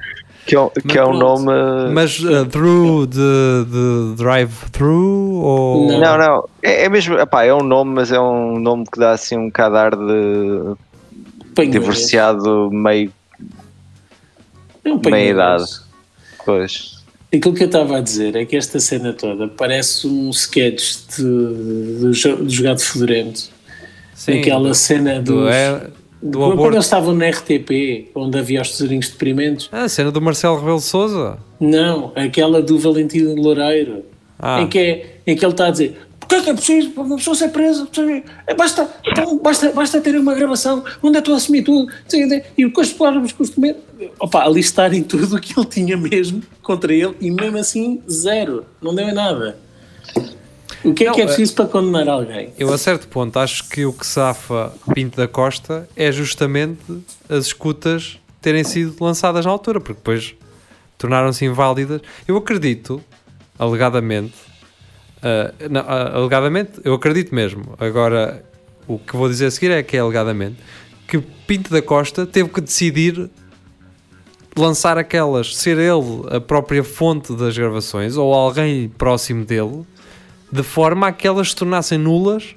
Que 0.45 0.57
é, 0.57 0.61
um- 0.61 0.71
que 0.71 0.99
é 0.99 1.05
um 1.05 1.13
nome. 1.17 1.53
Mas 1.93 2.19
uh, 2.19 2.45
Drew 2.47 3.07
de, 3.07 3.17
de 3.71 4.17
drive-thru 4.17 5.35
ou. 5.35 5.87
Não. 5.87 6.19
Não. 6.19 6.49
É, 6.61 6.87
é 6.87 6.89
mesmo. 6.89 7.17
Epá, 7.17 7.45
é 7.45 7.55
um 7.55 7.63
nome, 7.63 7.93
mas 7.95 8.11
é 8.11 8.19
um 8.19 8.59
nome 8.59 8.85
que 8.93 8.99
dá 8.99 9.13
assim 9.13 9.37
um 9.39 9.47
bocado 9.47 9.77
ar 9.77 9.95
de 9.95 10.75
Panheiras. 11.55 11.81
divorciado 11.81 12.71
meio. 12.73 13.13
É 14.85 14.91
um 14.91 15.01
meia 15.09 15.31
idade. 15.31 15.65
Pois. 16.45 17.01
Aquilo 17.33 17.55
que 17.55 17.63
eu 17.63 17.67
estava 17.67 17.99
a 17.99 18.01
dizer 18.01 18.35
é 18.35 18.45
que 18.45 18.57
esta 18.57 18.81
cena 18.81 19.13
toda 19.13 19.47
parece 19.47 20.09
um 20.09 20.29
sketch 20.31 20.97
de, 21.17 22.11
de, 22.13 22.45
de 22.47 22.55
jogado 22.55 22.81
fedorento. 22.81 23.52
Sim, 24.23 24.39
Aquela 24.39 24.69
do, 24.69 24.75
cena 24.77 25.21
do, 25.21 25.35
dos. 25.43 25.51
é, 25.51 25.91
do 26.23 26.39
quando 26.39 26.53
aborto. 26.53 26.75
eles 26.77 26.85
estavam 26.85 27.13
na 27.13 27.29
RTP, 27.29 28.09
onde 28.15 28.39
havia 28.39 28.63
os 28.63 28.71
tesourinhos 28.71 29.09
deprimentes. 29.09 29.69
Ah, 29.73 29.83
a 29.83 29.89
cena 29.89 30.13
do 30.13 30.21
Marcelo 30.21 30.61
Rebelo 30.61 30.77
de 30.77 30.85
Souza. 30.85 31.39
Não, 31.59 32.13
aquela 32.15 32.63
do 32.63 32.79
Valentim 32.79 33.35
Loureiro. 33.35 34.05
Ah. 34.39 34.63
Em, 34.63 34.69
que 34.69 34.79
é, 34.79 35.17
em 35.27 35.35
que 35.35 35.45
ele 35.45 35.51
está 35.53 35.67
a 35.67 35.71
dizer: 35.73 35.99
Porquê 36.21 36.37
é 36.37 36.41
que 36.41 36.51
é 36.51 36.55
preciso 36.55 36.91
para 36.91 37.03
uma 37.03 37.17
pessoa 37.17 37.35
ser 37.35 37.49
presa? 37.49 37.89
É, 38.47 38.55
basta, 38.55 38.89
então, 39.05 39.39
basta, 39.39 39.73
basta 39.73 40.01
ter 40.01 40.17
uma 40.17 40.35
gravação 40.35 40.85
onde 41.03 41.17
eu 41.17 41.19
estou 41.19 41.35
a 41.35 41.39
assumir 41.39 41.63
tudo. 41.63 41.93
E 42.57 42.71
com 42.71 42.81
as 42.81 42.93
palavras 42.93 43.33
documentos. 43.33 43.83
Opa, 44.21 44.45
a 44.45 44.49
listarem 44.49 45.03
tudo 45.03 45.35
o 45.35 45.41
que 45.41 45.59
ele 45.59 45.67
tinha 45.67 45.97
mesmo 45.97 46.41
contra 46.63 46.95
ele 46.95 47.17
e 47.21 47.29
mesmo 47.29 47.59
assim, 47.59 48.01
zero. 48.09 48.65
Não 48.81 48.95
deu 48.95 49.09
em 49.09 49.13
nada. 49.13 49.59
O 50.85 50.93
que 50.93 51.05
é 51.05 51.07
Não, 51.09 51.15
que 51.15 51.21
é 51.21 51.25
é- 51.25 51.27
preciso 51.27 51.55
para 51.55 51.67
condenar 51.67 52.09
alguém? 52.09 52.53
Eu, 52.59 52.73
a 52.73 52.79
certo 52.79 53.07
ponto, 53.09 53.39
acho 53.39 53.69
que 53.69 53.85
o 53.85 53.93
que 53.93 54.07
safa 54.07 54.73
Pinto 54.95 55.17
da 55.17 55.29
Costa 55.29 55.89
é 55.95 56.11
justamente 56.11 56.81
as 57.29 57.47
escutas 57.47 58.19
terem 58.41 58.65
sido 58.65 58.97
lançadas 59.03 59.45
na 59.45 59.51
altura, 59.53 59.81
porque 59.81 59.95
depois 59.95 60.35
tornaram-se 60.99 61.45
inválidas. 61.45 62.01
Eu 62.27 62.37
acredito, 62.37 63.01
alegadamente, 63.59 64.35
ah, 65.23 65.55
não, 65.71 65.81
ah, 65.83 66.17
alegadamente, 66.17 66.73
eu 66.85 66.95
acredito 66.95 67.35
mesmo. 67.35 67.75
Agora, 67.79 68.45
o 68.89 68.99
que 68.99 69.17
vou 69.17 69.29
dizer 69.29 69.47
a 69.47 69.51
seguir 69.51 69.71
é 69.71 69.83
que 69.83 69.97
é 69.97 70.01
alegadamente 70.01 70.57
que 71.07 71.19
Pinto 71.47 71.71
da 71.71 71.83
Costa 71.83 72.27
teve 72.27 72.49
que 72.49 72.61
decidir 72.61 73.31
lançar 74.57 74.99
aquelas, 74.99 75.57
ser 75.57 75.79
ele 75.79 76.27
a 76.35 76.41
própria 76.41 76.83
fonte 76.83 77.33
das 77.35 77.57
gravações 77.57 78.17
ou 78.17 78.35
alguém 78.35 78.89
próximo 78.89 79.45
dele, 79.45 79.85
de 80.53 80.63
forma 80.63 81.09
a 81.09 81.13
que 81.13 81.27
elas 81.27 81.49
se 81.51 81.57
tornassem 81.57 81.99
nulas 81.99 82.55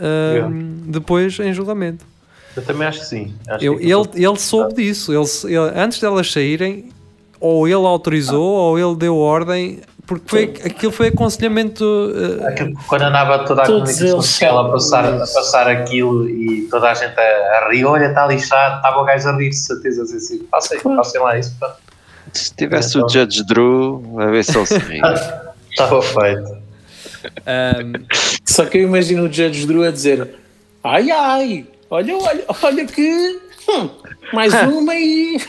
ah, 0.00 0.32
Yeah. 0.34 0.54
depois 0.86 1.38
em 1.40 1.52
julgamento. 1.52 2.04
Eu 2.56 2.64
também 2.64 2.86
acho 2.88 3.00
que 3.00 3.06
sim. 3.06 3.34
Acho 3.48 3.64
Eu- 3.64 3.76
que 3.76 3.84
ele, 4.16 4.26
ele 4.26 4.38
soube 4.38 4.74
disso. 4.74 5.12
Ele, 5.12 5.54
ele- 5.54 5.72
antes 5.78 6.00
delas 6.00 6.30
saírem, 6.32 6.90
ou 7.40 7.66
ele 7.68 7.74
autorizou, 7.86 8.42
ou 8.42 8.78
ele 8.78 8.96
deu 8.96 9.16
ordem, 9.16 9.80
porque 10.06 10.24
foi, 10.28 10.44
aquilo 10.64 10.90
foi 10.90 11.08
aconselhamento. 11.08 11.84
ah, 12.42 12.48
Aquilo 12.48 12.72
quando 12.88 13.02
andava 13.02 13.44
toda 13.44 13.62
a 13.62 13.66
comunicação 13.66 14.22
social 14.22 14.58
a 14.58 14.70
passar, 14.72 15.04
a 15.04 15.18
passar 15.18 15.68
aquilo 15.68 16.28
e 16.28 16.62
toda 16.70 16.90
a 16.90 16.94
gente 16.94 17.16
a, 17.18 17.22
a 17.66 17.68
rir, 17.70 17.84
olha, 17.84 18.06
está 18.06 18.26
lixado, 18.26 18.76
estava 18.76 18.98
o 19.00 19.04
gajo 19.04 19.28
a 19.28 19.36
rir, 19.36 19.50
de 19.50 19.56
certeza, 19.56 20.02
assim, 20.02 20.16
assim, 20.16 20.38
passem, 20.50 20.80
passem 20.80 21.20
lá 21.20 21.38
isso, 21.38 21.54
pronto. 21.58 21.76
Se 22.32 22.52
tivesse 22.54 22.98
o 22.98 23.08
Judge 23.08 23.44
Drew, 23.44 24.02
a 24.18 24.26
ver 24.26 24.44
se 24.44 24.56
ele 24.56 24.66
se 24.66 24.78
ri. 24.78 25.00
estava 25.70 26.00
feito. 26.02 26.57
Ah, 27.46 27.82
Só 28.44 28.64
que 28.66 28.78
eu 28.78 28.82
imagino 28.82 29.24
o 29.24 29.32
Judge 29.32 29.66
Drew 29.66 29.84
a 29.84 29.90
dizer: 29.90 30.28
Ai 30.82 31.10
ai, 31.10 31.66
olha, 31.90 32.16
olha, 32.16 32.44
olha 32.62 32.86
que. 32.86 33.38
hum, 33.68 33.90
mais 34.32 34.52
uma 34.72 34.94
e. 34.94 35.38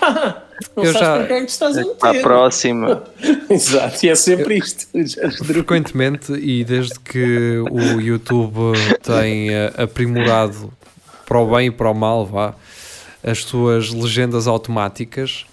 Não 0.76 0.84
Eu 0.84 0.92
sabes 0.92 1.22
já- 1.22 1.28
quem 1.28 1.38
é 1.38 1.46
que 1.46 1.52
estás 1.52 1.78
a 1.78 1.86
Para 1.86 2.10
a 2.10 2.14
meter. 2.14 2.24
próxima. 2.24 3.04
Exato, 3.50 4.06
e 4.06 4.10
é 4.10 4.16
sempre 4.16 4.58
isto. 4.58 4.88
O 4.94 4.98
Judge 5.00 5.38
Drew. 5.44 5.46
frequentemente, 5.64 6.34
e 6.34 6.66
desde 6.66 7.00
que 7.00 7.60
o 7.72 8.02
YouTube 8.02 8.78
tem 9.02 9.56
ah, 9.56 9.74
aprimorado 9.84 10.74
para 11.26 11.40
o 11.40 11.56
bem 11.56 11.68
e 11.68 11.72
para 11.72 11.90
o 11.90 11.94
mal, 11.94 12.26
vá, 12.26 12.54
as 13.24 13.40
suas 13.44 13.92
legendas 13.94 14.48
automáticas. 14.48 15.46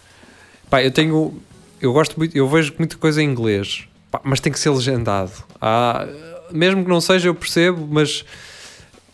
Pá, 0.68 0.82
eu 0.82 0.90
tenho. 0.90 1.40
Eu 1.80 1.92
gosto 1.92 2.16
muito, 2.18 2.36
eu 2.36 2.48
vejo 2.48 2.74
muita 2.76 2.96
coisa 2.96 3.22
em 3.22 3.26
inglês, 3.30 3.84
mas 4.22 4.40
tem 4.40 4.52
que 4.52 4.58
ser 4.58 4.70
legendado. 4.70 5.32
Há, 5.60 6.06
mesmo 6.50 6.82
que 6.84 6.88
não 6.88 7.00
seja, 7.00 7.28
eu 7.28 7.34
percebo, 7.34 7.86
mas 7.90 8.24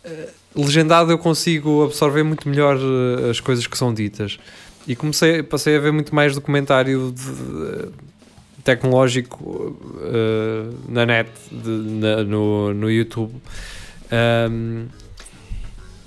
eh, 0.05 0.29
legendado 0.55 1.11
eu 1.11 1.19
consigo 1.19 1.85
absorver 1.85 2.23
muito 2.23 2.49
melhor 2.49 2.77
eh, 2.79 3.31
as 3.31 3.41
coisas 3.41 3.67
que 3.67 3.77
são 3.77 3.93
ditas. 3.93 4.39
E 4.87 4.95
comecei, 4.97 5.43
passei 5.43 5.77
a 5.77 5.81
ver 5.81 5.93
muito 5.93 6.15
mais 6.15 6.35
documentário 6.35 7.13
de- 7.17 7.89
tecnológico 8.65 9.77
eh, 10.03 10.75
na 10.89 11.07
net, 11.07 11.31
de- 11.51 11.71
na- 11.71 12.23
no, 12.25 12.75
no 12.75 12.91
YouTube. 12.91 13.33
Um, 14.51 14.87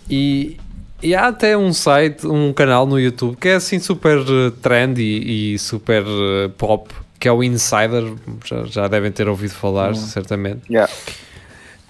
e, 0.10 0.58
e 1.02 1.16
há 1.16 1.28
até 1.28 1.58
um 1.58 1.74
site, 1.74 2.28
um 2.28 2.54
canal 2.54 2.86
no 2.86 3.00
YouTube 3.00 3.36
que 3.38 3.48
é 3.50 3.56
assim 3.56 3.80
super 3.80 4.20
trendy 4.62 5.54
e 5.54 5.60
super 5.60 6.04
pop, 6.58 6.94
que 7.20 7.28
é 7.28 7.32
o 7.32 7.44
Insider, 7.44 8.14
já, 8.46 8.64
já 8.66 8.88
devem 8.88 9.12
ter 9.12 9.28
ouvido 9.28 9.54
falar, 9.54 9.96
certamente. 9.96 10.62
Yeah. 10.70 10.92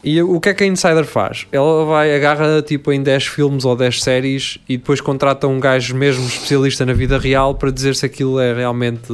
E 0.03 0.21
o 0.21 0.39
que 0.39 0.49
é 0.49 0.53
que 0.53 0.63
a 0.63 0.67
Insider 0.67 1.03
faz? 1.03 1.47
Ela 1.51 1.83
vai, 1.83 2.15
agarra 2.15 2.61
tipo 2.61 2.91
em 2.91 3.01
10 3.01 3.25
filmes 3.25 3.65
ou 3.65 3.75
10 3.75 4.03
séries 4.03 4.59
e 4.69 4.77
depois 4.77 5.01
contrata 5.01 5.47
um 5.47 5.59
gajo 5.59 5.95
mesmo 5.95 6.27
especialista 6.27 6.85
na 6.85 6.93
vida 6.93 7.17
real 7.17 7.55
para 7.55 7.71
dizer 7.71 7.95
se 7.95 8.05
aquilo 8.05 8.39
é 8.39 8.53
realmente 8.53 9.07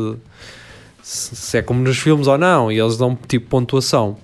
se 1.02 1.34
se 1.36 1.58
é 1.58 1.62
como 1.62 1.82
nos 1.82 1.98
filmes 1.98 2.28
ou 2.28 2.38
não, 2.38 2.72
e 2.72 2.78
eles 2.78 2.98
dão 2.98 3.18
tipo 3.28 3.48
pontuação. 3.48 4.18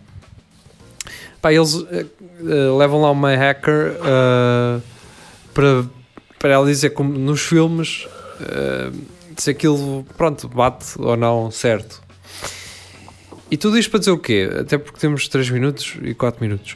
Pá, 1.42 1.54
eles 1.54 1.86
eh, 1.90 2.06
levam 2.78 3.02
lá 3.02 3.12
uma 3.12 3.36
hacker 3.36 3.96
eh, 4.04 4.82
para, 5.54 5.86
para 6.38 6.54
ela 6.54 6.66
dizer 6.66 6.90
como 6.90 7.18
nos 7.18 7.42
filmes 7.42 8.08
se 9.42 9.50
aquilo 9.50 10.06
pronto, 10.18 10.48
bate 10.48 10.94
ou 10.98 11.16
não 11.16 11.52
certo. 11.52 12.02
E 13.50 13.56
tudo 13.56 13.78
isto 13.78 13.90
para 13.90 14.00
dizer 14.00 14.12
o 14.12 14.18
quê? 14.18 14.50
Até 14.60 14.78
porque 14.78 15.00
temos 15.00 15.28
3 15.28 15.50
minutos 15.50 15.96
e 16.02 16.14
4 16.14 16.44
minutos. 16.44 16.76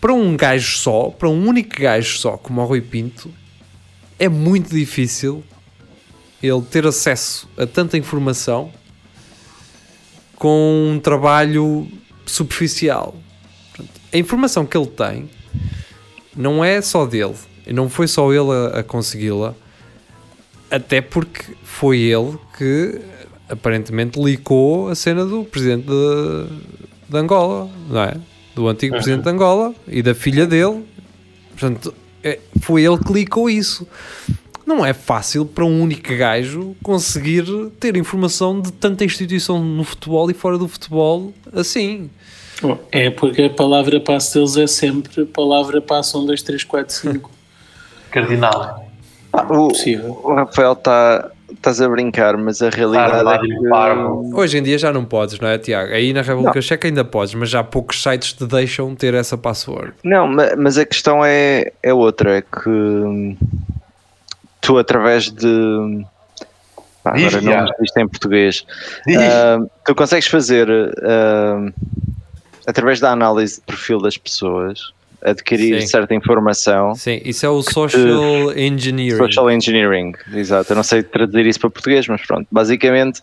Para 0.00 0.12
um 0.12 0.36
gajo 0.36 0.78
só, 0.78 1.10
para 1.10 1.28
um 1.28 1.46
único 1.46 1.80
gajo 1.80 2.18
só, 2.18 2.36
como 2.36 2.60
o 2.60 2.64
Rui 2.64 2.80
Pinto, 2.80 3.32
é 4.18 4.28
muito 4.28 4.70
difícil 4.70 5.42
ele 6.40 6.62
ter 6.62 6.86
acesso 6.86 7.48
a 7.56 7.66
tanta 7.66 7.96
informação 7.98 8.72
com 10.36 10.92
um 10.92 11.00
trabalho 11.00 11.88
superficial. 12.24 13.16
A 14.12 14.16
informação 14.16 14.64
que 14.64 14.76
ele 14.76 14.86
tem 14.86 15.28
não 16.36 16.64
é 16.64 16.80
só 16.80 17.04
dele, 17.04 17.34
não 17.66 17.88
foi 17.88 18.06
só 18.06 18.32
ele 18.32 18.52
a, 18.52 18.78
a 18.78 18.82
consegui-la, 18.84 19.56
até 20.70 21.00
porque 21.00 21.54
foi 21.62 21.98
ele 22.00 22.36
que 22.56 23.00
aparentemente 23.48 24.20
licou 24.20 24.88
a 24.88 24.94
cena 24.94 25.24
do 25.24 25.44
presidente 25.44 25.86
de, 25.86 26.46
de 27.08 27.16
Angola, 27.16 27.70
não 27.88 28.02
é? 28.02 28.16
Do 28.54 28.68
antigo 28.68 28.94
presidente 28.94 29.22
de 29.22 29.30
Angola 29.30 29.74
e 29.86 30.02
da 30.02 30.14
filha 30.14 30.46
dele. 30.46 30.84
Portanto, 31.50 31.94
é- 32.22 32.38
foi 32.60 32.82
ele 32.84 32.98
que 32.98 33.12
licou 33.12 33.48
isso. 33.48 33.86
não 34.66 34.84
é 34.84 34.92
fácil 34.92 35.46
para 35.46 35.64
um 35.64 35.80
único 35.82 36.14
gajo 36.14 36.76
conseguir 36.82 37.44
ter 37.80 37.96
informação 37.96 38.60
de 38.60 38.70
tanta 38.70 39.02
instituição 39.04 39.64
no 39.64 39.82
futebol 39.82 40.30
e 40.30 40.34
fora 40.34 40.58
do 40.58 40.68
futebol 40.68 41.32
assim. 41.54 42.10
É 42.92 43.08
porque 43.08 43.42
a 43.44 43.50
palavra 43.50 43.98
passe 44.00 44.34
deles 44.34 44.56
é 44.58 44.66
sempre 44.66 45.24
palavra 45.24 45.80
passe 45.80 46.14
1, 46.16 46.26
2, 46.26 46.42
3, 46.42 46.64
4, 46.64 46.94
5. 46.94 47.30
Cardinal. 48.10 48.87
Ah, 49.40 49.52
o, 49.52 49.68
Possível. 49.68 50.20
o 50.24 50.34
Rafael 50.34 50.72
está. 50.72 51.30
Estás 51.50 51.80
a 51.80 51.88
brincar, 51.88 52.36
mas 52.36 52.60
a 52.62 52.68
realidade 52.68 53.24
Parvo, 53.70 54.26
é 54.26 54.28
que. 54.28 54.34
Hoje 54.34 54.58
em 54.58 54.62
dia 54.62 54.78
já 54.78 54.92
não 54.92 55.04
podes, 55.04 55.40
não 55.40 55.48
é, 55.48 55.56
Tiago? 55.58 55.92
Aí 55.92 56.12
na 56.12 56.20
República 56.22 56.60
Checa 56.60 56.86
ainda 56.86 57.04
podes, 57.04 57.34
mas 57.34 57.48
já 57.48 57.64
poucos 57.64 58.02
sites 58.02 58.34
te 58.34 58.46
deixam 58.46 58.94
ter 58.94 59.14
essa 59.14 59.36
password. 59.36 59.94
Não, 60.04 60.28
ma- 60.28 60.54
mas 60.56 60.76
a 60.76 60.84
questão 60.84 61.24
é, 61.24 61.72
é 61.82 61.92
outra, 61.92 62.36
é 62.36 62.42
que 62.42 62.68
hum, 62.68 63.34
tu 64.60 64.78
através 64.78 65.30
de 65.32 66.04
pá, 67.02 67.12
Diz, 67.12 67.34
agora 67.34 67.62
não 67.62 67.84
isto 67.84 67.96
em 67.96 68.06
português, 68.06 68.66
ah, 69.18 69.58
tu 69.86 69.94
consegues 69.94 70.28
fazer 70.28 70.68
ah, 71.02 71.72
através 72.66 73.00
da 73.00 73.10
análise 73.10 73.56
de 73.56 73.62
perfil 73.62 74.00
das 74.00 74.18
pessoas 74.18 74.92
adquirir 75.22 75.80
Sim. 75.80 75.86
certa 75.88 76.14
informação. 76.14 76.94
Sim, 76.94 77.20
isso 77.24 77.44
é 77.44 77.48
o 77.48 77.60
social 77.62 78.52
engineering. 78.56 79.16
Social 79.18 79.50
engineering, 79.50 80.12
exato. 80.32 80.72
Eu 80.72 80.76
não 80.76 80.82
sei 80.84 81.02
traduzir 81.02 81.46
isso 81.46 81.60
para 81.60 81.70
português, 81.70 82.06
mas 82.06 82.24
pronto. 82.24 82.46
Basicamente, 82.52 83.20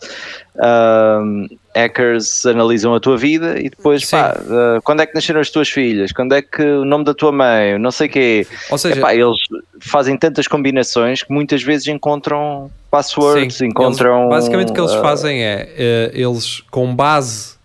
ahm, 0.58 1.46
hackers 1.74 2.44
analisam 2.46 2.94
a 2.94 3.00
tua 3.00 3.16
vida 3.16 3.58
e 3.58 3.68
depois, 3.70 4.04
Sim. 4.06 4.10
pá, 4.16 4.36
ah, 4.38 4.80
quando 4.84 5.00
é 5.00 5.06
que 5.06 5.14
nasceram 5.14 5.40
as 5.40 5.50
tuas 5.50 5.68
filhas? 5.68 6.12
Quando 6.12 6.34
é 6.34 6.42
que 6.42 6.62
o 6.62 6.84
nome 6.84 7.04
da 7.04 7.14
tua 7.14 7.32
mãe? 7.32 7.78
Não 7.78 7.90
sei 7.90 8.08
o 8.08 8.10
quê. 8.10 8.46
Ou 8.70 8.78
seja, 8.78 8.98
Epá, 8.98 9.14
eles 9.14 9.36
fazem 9.80 10.16
tantas 10.16 10.46
combinações 10.46 11.22
que 11.22 11.32
muitas 11.32 11.62
vezes 11.62 11.86
encontram 11.88 12.70
passwords, 12.90 13.56
Sim, 13.56 13.66
encontram. 13.66 14.18
eles- 14.24 14.28
basicamente 14.30 14.70
o 14.70 14.74
que 14.74 14.80
eles 14.80 14.92
ah, 14.92 15.00
fazem 15.00 15.42
é 15.42 15.68
eh, 15.76 16.10
eles 16.14 16.62
com 16.70 16.94
base 16.94 17.56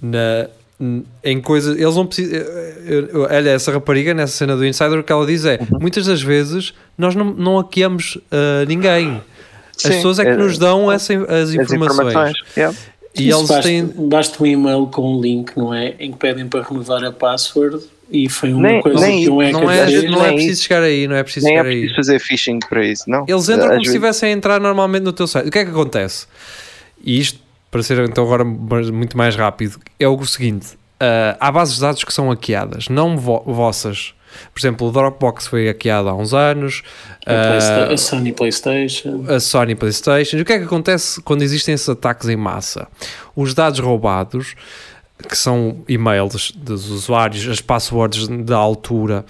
na 0.00 0.48
em 1.24 1.40
coisas 1.40 1.76
eles 1.76 1.94
não 1.96 2.06
precisam 2.06 2.38
eh, 2.38 2.74
eh, 2.86 3.16
olha 3.16 3.50
essa 3.50 3.72
rapariga 3.72 4.14
nessa 4.14 4.32
cena 4.36 4.56
do 4.56 4.64
Insider 4.64 4.98
o 4.98 5.02
que 5.02 5.10
ela 5.12 5.26
diz 5.26 5.44
é 5.44 5.58
Uhum. 5.60 5.78
muitas 5.80 6.06
das 6.06 6.22
vezes 6.22 6.72
nós 6.96 7.14
não, 7.16 7.24
não 7.26 7.56
hackeamos 7.58 8.16
eh, 8.30 8.64
ninguém 8.68 9.20
as 9.76 9.82
Sim, 9.82 9.88
pessoas 9.90 10.18
é 10.20 10.24
que 10.24 10.30
é- 10.30 10.36
nos 10.36 10.56
dão 10.58 10.90
essa, 10.90 11.12
as 11.14 11.30
as 11.50 11.52
informações, 11.54 12.08
informações. 12.08 12.36
yeah. 12.56 12.76
e 13.16 13.28
Isso 13.28 13.38
eles 13.38 13.48
basta, 13.48 13.62
têm 13.62 13.84
basta 14.08 14.42
um 14.42 14.46
e-mail 14.46 14.86
com 14.86 15.16
um 15.16 15.20
link, 15.20 15.52
não 15.56 15.74
é? 15.74 15.94
Em 15.98 16.12
que 16.12 16.18
pedem 16.18 16.46
para 16.48 16.62
renovar 16.62 17.02
a 17.04 17.10
password 17.12 17.84
e 18.10 18.28
foi 18.28 18.52
uma 18.52 18.62
Nem- 18.68 18.80
coisa 18.80 19.00
nem- 19.06 19.24
que 19.24 19.30
um 19.30 19.38
hacker 19.38 19.52
não 19.52 19.70
é, 19.70 19.84
vezes 19.86 20.10
não 20.10 20.24
é 20.24 20.32
preciso 20.32 20.62
chegar 20.62 20.82
aí 20.82 21.06
não 21.08 21.16
é 21.16 21.22
preciso 21.24 21.46
Nem 21.46 21.54
é 21.54 21.58
chegar 21.58 21.68
aí 21.70 21.76
preciso 21.80 21.96
fazer 21.96 22.18
phishing 22.20 22.58
para 22.68 22.86
isso, 22.86 23.04
não. 23.10 23.24
Eles 23.28 23.48
entram 23.48 23.64
Às 23.64 23.70
como 23.70 23.80
se 23.82 23.86
estivessem 23.88 24.28
a 24.30 24.32
entrar 24.32 24.60
normalmente 24.60 25.02
no 25.02 25.12
teu 25.12 25.26
site. 25.26 25.48
O 25.48 25.50
que 25.50 25.58
é 25.58 25.64
que 25.64 25.70
acontece? 25.72 26.26
E 27.04 27.18
isto, 27.20 27.38
para 27.70 27.82
ser 27.82 27.98
então 28.08 28.24
agora 28.24 28.44
muito 28.44 29.16
mais 29.16 29.34
rápido, 29.36 29.78
é 29.98 30.08
o 30.08 30.24
seguinte: 30.24 30.78
ah, 31.00 31.36
há 31.40 31.50
bases 31.52 31.74
de 31.76 31.80
dados 31.80 32.04
que 32.04 32.12
são 32.12 32.28
hackeadas, 32.30 32.88
não 32.88 33.16
vo- 33.16 33.42
vossas. 33.46 34.14
Por 34.52 34.60
exemplo, 34.60 34.86
o 34.86 34.92
Dropbox 34.92 35.46
foi 35.46 35.66
hackeado 35.68 36.08
há 36.08 36.14
uns 36.14 36.34
anos, 36.34 36.82
A, 37.24 37.32
Playsta- 37.48 37.92
a 37.92 37.96
Sony 37.96 38.32
PlayStation. 38.32 39.24
a 39.26 39.40
Sony 39.40 39.74
PlayStation. 39.74 40.36
E 40.36 40.42
o 40.42 40.44
que 40.44 40.52
é 40.52 40.58
que 40.58 40.64
acontece 40.64 41.20
quando 41.22 41.40
existem 41.42 41.74
esses 41.74 41.88
ataques 41.88 42.28
em 42.28 42.36
massa? 42.36 42.86
Os 43.34 43.54
dados 43.54 43.78
roubados, 43.80 44.54
que 45.26 45.36
são 45.36 45.78
e-mails 45.88 46.50
dos 46.52 46.90
usuários, 46.90 47.48
as 47.48 47.60
passwords 47.62 48.28
da 48.44 48.56
altura, 48.58 49.24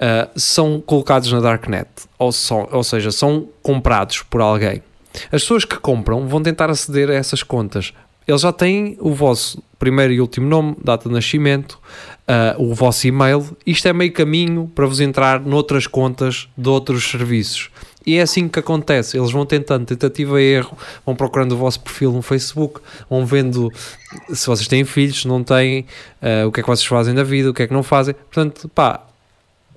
uh, 0.00 0.28
são 0.38 0.80
colocados 0.84 1.30
na 1.32 1.38
Darknet, 1.40 1.88
ou, 2.18 2.32
são- 2.32 2.68
ou 2.72 2.82
seja, 2.82 3.12
são 3.12 3.48
comprados 3.62 4.20
por 4.22 4.40
alguém. 4.40 4.82
As 5.32 5.42
pessoas 5.42 5.64
que 5.64 5.78
compram 5.78 6.26
vão 6.26 6.42
tentar 6.42 6.70
aceder 6.70 7.10
a 7.10 7.14
essas 7.14 7.42
contas. 7.42 7.92
Eles 8.26 8.40
já 8.40 8.52
têm 8.52 8.96
o 9.00 9.12
vosso 9.12 9.62
primeiro 9.78 10.12
e 10.12 10.20
último 10.20 10.48
nome, 10.48 10.76
data 10.82 11.08
de 11.08 11.14
nascimento, 11.14 11.78
uh, 12.26 12.62
o 12.62 12.74
vosso 12.74 13.06
e-mail. 13.06 13.54
Isto 13.66 13.88
é 13.88 13.92
meio 13.92 14.12
caminho 14.12 14.70
para 14.74 14.86
vos 14.86 15.00
entrar 15.00 15.40
noutras 15.40 15.86
contas 15.86 16.48
de 16.56 16.68
outros 16.68 17.04
serviços. 17.10 17.70
E 18.06 18.16
é 18.16 18.22
assim 18.22 18.48
que 18.48 18.58
acontece. 18.58 19.18
Eles 19.18 19.30
vão 19.30 19.44
tentando 19.44 19.86
tentativa 19.86 20.40
e 20.40 20.44
erro, 20.44 20.76
vão 21.04 21.14
procurando 21.14 21.52
o 21.52 21.56
vosso 21.56 21.80
perfil 21.80 22.12
no 22.12 22.22
Facebook, 22.22 22.80
vão 23.08 23.26
vendo 23.26 23.70
se 24.32 24.46
vocês 24.46 24.68
têm 24.68 24.84
filhos, 24.84 25.22
se 25.22 25.28
não 25.28 25.42
têm, 25.42 25.86
uh, 26.22 26.46
o 26.46 26.52
que 26.52 26.60
é 26.60 26.62
que 26.62 26.68
vocês 26.68 26.86
fazem 26.86 27.14
da 27.14 27.22
vida, 27.22 27.50
o 27.50 27.54
que 27.54 27.62
é 27.62 27.66
que 27.66 27.74
não 27.74 27.82
fazem. 27.82 28.14
Portanto, 28.14 28.70
pá, 28.70 29.06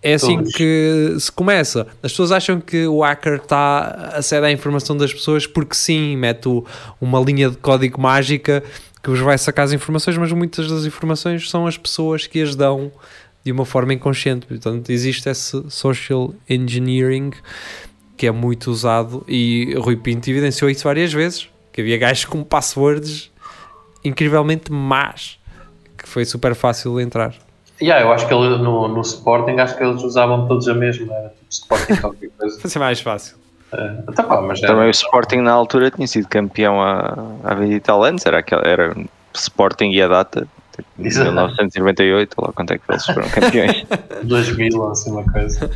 é 0.01 0.13
assim 0.13 0.37
Todos. 0.37 0.53
que 0.53 1.15
se 1.19 1.31
começa. 1.31 1.87
As 2.03 2.11
pessoas 2.11 2.31
acham 2.31 2.59
que 2.59 2.85
o 2.87 3.01
hacker 3.01 3.35
está 3.35 4.13
a 4.13 4.17
aceder 4.17 4.45
à 4.49 4.51
informação 4.51 4.95
das 4.95 5.13
pessoas 5.13 5.47
porque 5.47 5.75
sim, 5.75 6.15
mete 6.15 6.47
uma 7.01 7.19
linha 7.19 7.49
de 7.49 7.57
código 7.57 7.99
mágica 7.99 8.63
que 9.03 9.09
vos 9.09 9.19
vai 9.19 9.37
sacar 9.37 9.65
as 9.65 9.73
informações, 9.73 10.17
mas 10.17 10.31
muitas 10.31 10.69
das 10.69 10.85
informações 10.85 11.49
são 11.49 11.65
as 11.65 11.77
pessoas 11.77 12.27
que 12.27 12.41
as 12.41 12.55
dão 12.55 12.91
de 13.43 13.51
uma 13.51 13.65
forma 13.65 13.93
inconsciente. 13.93 14.45
Portanto, 14.45 14.89
existe 14.89 15.29
esse 15.29 15.63
social 15.69 16.33
engineering 16.49 17.31
que 18.17 18.27
é 18.27 18.31
muito 18.31 18.69
usado 18.71 19.23
e 19.27 19.75
Rui 19.77 19.95
Pinto 19.95 20.29
evidenciou 20.29 20.69
isso 20.69 20.83
várias 20.83 21.13
vezes, 21.13 21.47
que 21.71 21.81
havia 21.81 21.97
gajos 21.97 22.25
com 22.25 22.43
passwords 22.43 23.31
incrivelmente 24.03 24.71
más, 24.71 25.39
que 25.97 26.07
foi 26.07 26.25
super 26.25 26.55
fácil 26.55 26.97
de 26.97 27.03
entrar. 27.03 27.46
Yeah, 27.81 28.05
eu 28.05 28.11
acho 28.11 28.27
que 28.27 28.33
ele, 28.33 28.57
no, 28.57 28.87
no 28.87 29.01
Sporting, 29.01 29.59
acho 29.59 29.77
que 29.77 29.83
eles 29.83 30.01
usavam 30.01 30.47
todos 30.47 30.67
a 30.67 30.73
mesma, 30.73 31.13
era 31.13 31.29
tipo 31.29 31.45
Sporting 31.49 31.95
qualquer 32.01 32.29
coisa. 32.37 32.59
Vai 32.59 32.71
ser 32.71 32.79
mais 32.79 32.99
fácil. 32.99 33.37
É, 33.71 33.87
tá 34.15 34.23
pá, 34.23 34.41
mas 34.41 34.61
Também 34.61 34.87
o 34.87 34.91
Sporting 34.91 35.37
na 35.37 35.51
altura 35.51 35.91
tinha 35.91 36.07
sido 36.07 36.27
campeão 36.27 36.81
há, 36.81 37.17
há 37.43 37.53
20 37.53 37.73
e 37.73 37.79
tal 37.79 38.03
anos, 38.03 38.25
era, 38.25 38.43
era 38.63 38.95
Sporting 39.35 39.91
e 39.91 40.01
a 40.01 40.07
data, 40.07 40.47
tipo, 40.75 40.87
em 40.97 41.05
Exato. 41.05 41.27
1998, 41.31 42.35
lá 42.41 42.51
quanto 42.53 42.73
é 42.73 42.77
que 42.77 42.83
eles 42.89 43.05
foram 43.05 43.29
campeões. 43.29 43.85
2000 44.23 44.79
ou 44.79 44.89
assim 44.91 45.11
uma 45.11 45.23
coisa. 45.31 45.69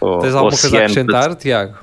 Ou- 0.00 0.18
Tens 0.20 0.34
alguma 0.34 0.50
coisa 0.50 0.76
a 0.76 0.80
acrescentar, 0.80 1.34
Tiago? 1.36 1.74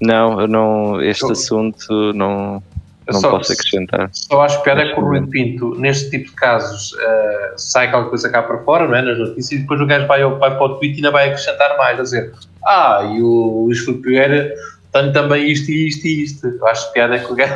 Não, 0.00 0.40
eu 0.40 0.48
não, 0.48 1.02
este 1.02 1.24
Eu- 1.24 1.32
assunto 1.32 2.12
não, 2.14 2.62
Eu 3.10 3.14
não 3.14 3.20
só- 3.20 3.30
posso 3.30 3.52
acrescentar. 3.52 4.08
Só 4.12 4.40
acho 4.42 4.62
piada 4.62 4.82
é 4.82 4.94
que 4.94 5.00
o 5.00 5.04
Rui 5.04 5.26
Pinto, 5.26 5.74
neste 5.78 6.10
tipo 6.10 6.30
de 6.30 6.34
casos, 6.36 6.94
eh, 6.98 7.52
sai 7.56 7.90
qualquer 7.90 8.08
coisa 8.10 8.28
cá 8.30 8.42
para 8.42 8.58
fora, 8.64 8.86
não 8.86 8.94
é? 8.94 9.02
Nas 9.02 9.18
notícias, 9.18 9.52
e 9.52 9.62
depois 9.62 9.80
o 9.80 9.86
gajo 9.86 10.06
vai, 10.06 10.22
vai 10.24 10.56
para 10.56 10.64
o 10.64 10.76
tweet 10.78 10.94
e 10.94 10.96
ainda 10.96 11.10
vai 11.10 11.28
acrescentar 11.28 11.76
mais, 11.76 11.98
a 11.98 12.02
dizer, 12.02 12.32
ah, 12.66 13.00
e 13.14 13.20
o 13.22 13.64
Luís 13.66 13.80
Filipe 13.80 14.02
Pereira 14.02 14.54
tem 14.92 15.12
também 15.12 15.50
isto 15.50 15.70
e 15.70 15.88
isto 15.88 16.06
e 16.06 16.22
isto. 16.24 16.46
Eu 16.46 16.66
acho 16.66 16.92
piada 16.92 17.16
é 17.16 17.18
que 17.18 17.32
o 17.32 17.34
gajo, 17.34 17.54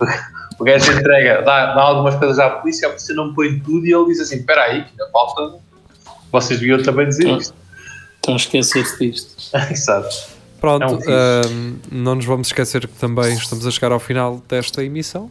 o 0.58 0.64
gajo 0.64 0.92
entrega, 0.92 1.42
dá, 1.42 1.74
dá 1.74 1.82
algumas 1.82 2.14
coisas 2.16 2.38
à 2.38 2.50
polícia, 2.50 2.86
a 2.88 2.90
polícia 2.90 3.14
não 3.14 3.32
põe 3.34 3.58
tudo 3.60 3.86
e 3.86 3.92
ele 3.94 4.06
diz 4.06 4.20
assim, 4.20 4.36
espera 4.36 4.62
aí, 4.64 4.82
que 4.84 4.90
ainda 4.90 5.08
falta, 5.12 5.58
vocês 6.32 6.58
deviam 6.60 6.82
também 6.82 7.06
dizer 7.08 7.28
isto. 7.28 7.54
Estão 8.16 8.34
a 8.34 8.36
esquecer-se 8.38 8.98
disto. 8.98 9.36
Exato. 9.70 10.35
Pronto, 10.78 10.82
É 10.84 10.86
um 10.96 10.98
fixe. 10.98 11.10
ahm, 11.12 11.74
não 11.92 12.14
nos 12.16 12.24
vamos 12.24 12.48
esquecer 12.48 12.86
que 12.88 12.94
também 12.98 13.34
estamos 13.34 13.66
a 13.66 13.70
chegar 13.70 13.92
ao 13.92 14.00
final 14.00 14.42
desta 14.48 14.82
emissão. 14.84 15.30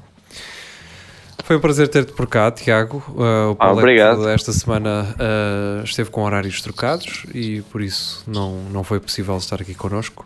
Foi 1.44 1.58
um 1.58 1.60
prazer 1.60 1.88
ter-te 1.90 2.12
por 2.14 2.26
cá, 2.26 2.50
Tiago. 2.52 3.04
Ah, 3.20 3.50
o 3.52 3.56
Paulette 3.56 3.80
obrigado. 3.82 4.28
esta 4.30 4.52
semana 4.52 5.16
ah, 5.20 5.82
esteve 5.84 6.10
com 6.10 6.24
horários 6.24 6.60
trocados 6.62 7.26
e 7.34 7.62
por 7.72 7.82
isso 7.82 8.24
não, 8.26 8.62
não 8.72 8.84
foi 8.84 9.00
possível 9.00 9.38
estar 9.38 9.62
aqui 9.62 9.76
connosco. 9.76 10.26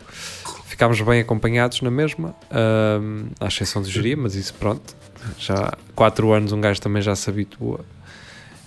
Ficámos 0.66 0.98
bem 1.02 1.20
acompanhados 1.20 1.82
na 1.82 1.90
mesma, 1.90 2.34
ahm, 2.50 3.26
à 3.38 3.48
exceção 3.48 3.82
de 3.82 3.90
geria, 3.90 4.16
mas 4.16 4.34
isso 4.34 4.54
pronto. 4.54 4.94
Já 5.38 5.54
há 5.54 5.72
4 5.94 6.32
anos 6.32 6.52
um 6.52 6.60
gajo 6.60 6.80
também 6.80 7.02
já 7.02 7.14
se 7.14 7.28
habitua. 7.28 7.80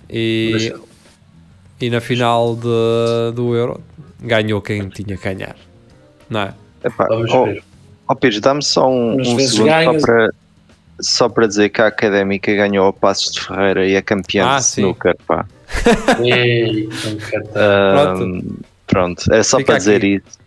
E, 0.08 0.72
e 1.82 1.90
na 1.90 2.00
final 2.02 2.56
de- 2.56 3.34
do 3.34 3.56
Euro 3.56 3.82
ganhou 4.20 4.62
quem 4.62 4.90
tinha 4.90 5.18
que 5.18 5.24
ganhar. 5.24 5.56
Não 6.34 6.42
é? 6.42 6.54
Epá, 6.84 7.06
Vamos 7.08 7.32
oh, 7.34 7.46
ver. 7.46 7.64
oh 8.10 8.16
Pedro, 8.16 8.42
dá-me 8.42 8.64
só 8.64 8.90
um, 8.90 9.20
um 9.22 9.40
segundo 9.40 9.66
ganhas. 9.68 10.02
só 10.02 10.06
para, 10.08 10.30
só 11.00 11.30
para 11.30 11.48
dizer 11.48 11.70
que 11.70 11.82
a 11.82 11.88
Académica 11.88 12.54
ganhou 12.54 12.88
a 12.88 12.94
Passos 12.94 13.32
de 13.32 13.40
Ferreira 13.42 13.86
e 13.86 13.96
é 13.96 14.02
campeã 14.02 14.46
Ah, 14.48 14.58
de 14.58 14.66
sim. 14.66 14.82
snooker, 14.82 15.16
pá. 15.28 15.46
Ahm, 17.56 18.42
Pronto. 18.42 18.56
pronto, 18.88 19.24
era 19.34 19.44
só 19.44 19.58
Fica 19.58 19.72
para 19.74 19.78
dizer 19.80 19.98
aqui. 19.98 20.16
isso. 20.16 20.44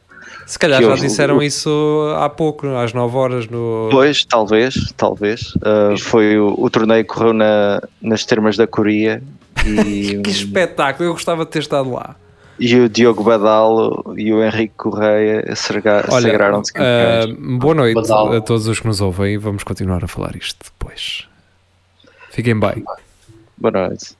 Se 0.46 0.58
calhar 0.58 0.78
Que 0.78 0.86
já 0.86 0.92
eu- 0.92 0.96
disseram 0.96 1.42
isso 1.42 2.14
há 2.18 2.28
pouco, 2.28 2.68
às 2.76 2.92
9 2.92 3.16
horas 3.16 3.48
no. 3.48 3.88
Pois, 3.90 4.24
talvez, 4.24 4.92
talvez. 4.96 5.52
Ah, 5.62 5.94
foi 5.98 6.38
o, 6.38 6.54
o 6.56 6.70
torneio 6.70 7.02
que 7.04 7.08
correu 7.12 7.32
na, 7.32 7.80
nas 8.00 8.24
termas 8.24 8.56
da 8.56 8.64
Coreia 8.66 9.20
e, 9.66 10.20
Que 10.22 10.30
espetáculo! 10.30 11.08
Eu 11.08 11.12
gostava 11.14 11.44
de 11.44 11.50
ter 11.50 11.58
estado 11.60 11.90
lá. 11.90 12.14
E 12.58 12.74
o 12.80 12.88
Diogo 12.88 13.22
Badalo 13.22 14.14
e 14.16 14.32
o 14.32 14.42
Henrique 14.42 14.74
Correia 14.76 15.54
sagraram-se 15.54 16.72
campeões. 16.72 17.36
ah, 17.38 17.58
boa 17.58 17.74
noite 17.74 17.94
Badal. 17.94 18.32
a 18.32 18.40
todos 18.40 18.66
os 18.66 18.80
que 18.80 18.86
nos 18.86 19.00
ouvem 19.00 19.34
e 19.34 19.36
vamos 19.36 19.62
continuar 19.64 20.02
a 20.04 20.08
falar 20.08 20.34
isto 20.36 20.64
depois. 20.64 21.26
Fiquem 22.30 22.58
bem. 22.58 22.84
Boa 23.58 23.88
noite. 23.88 24.14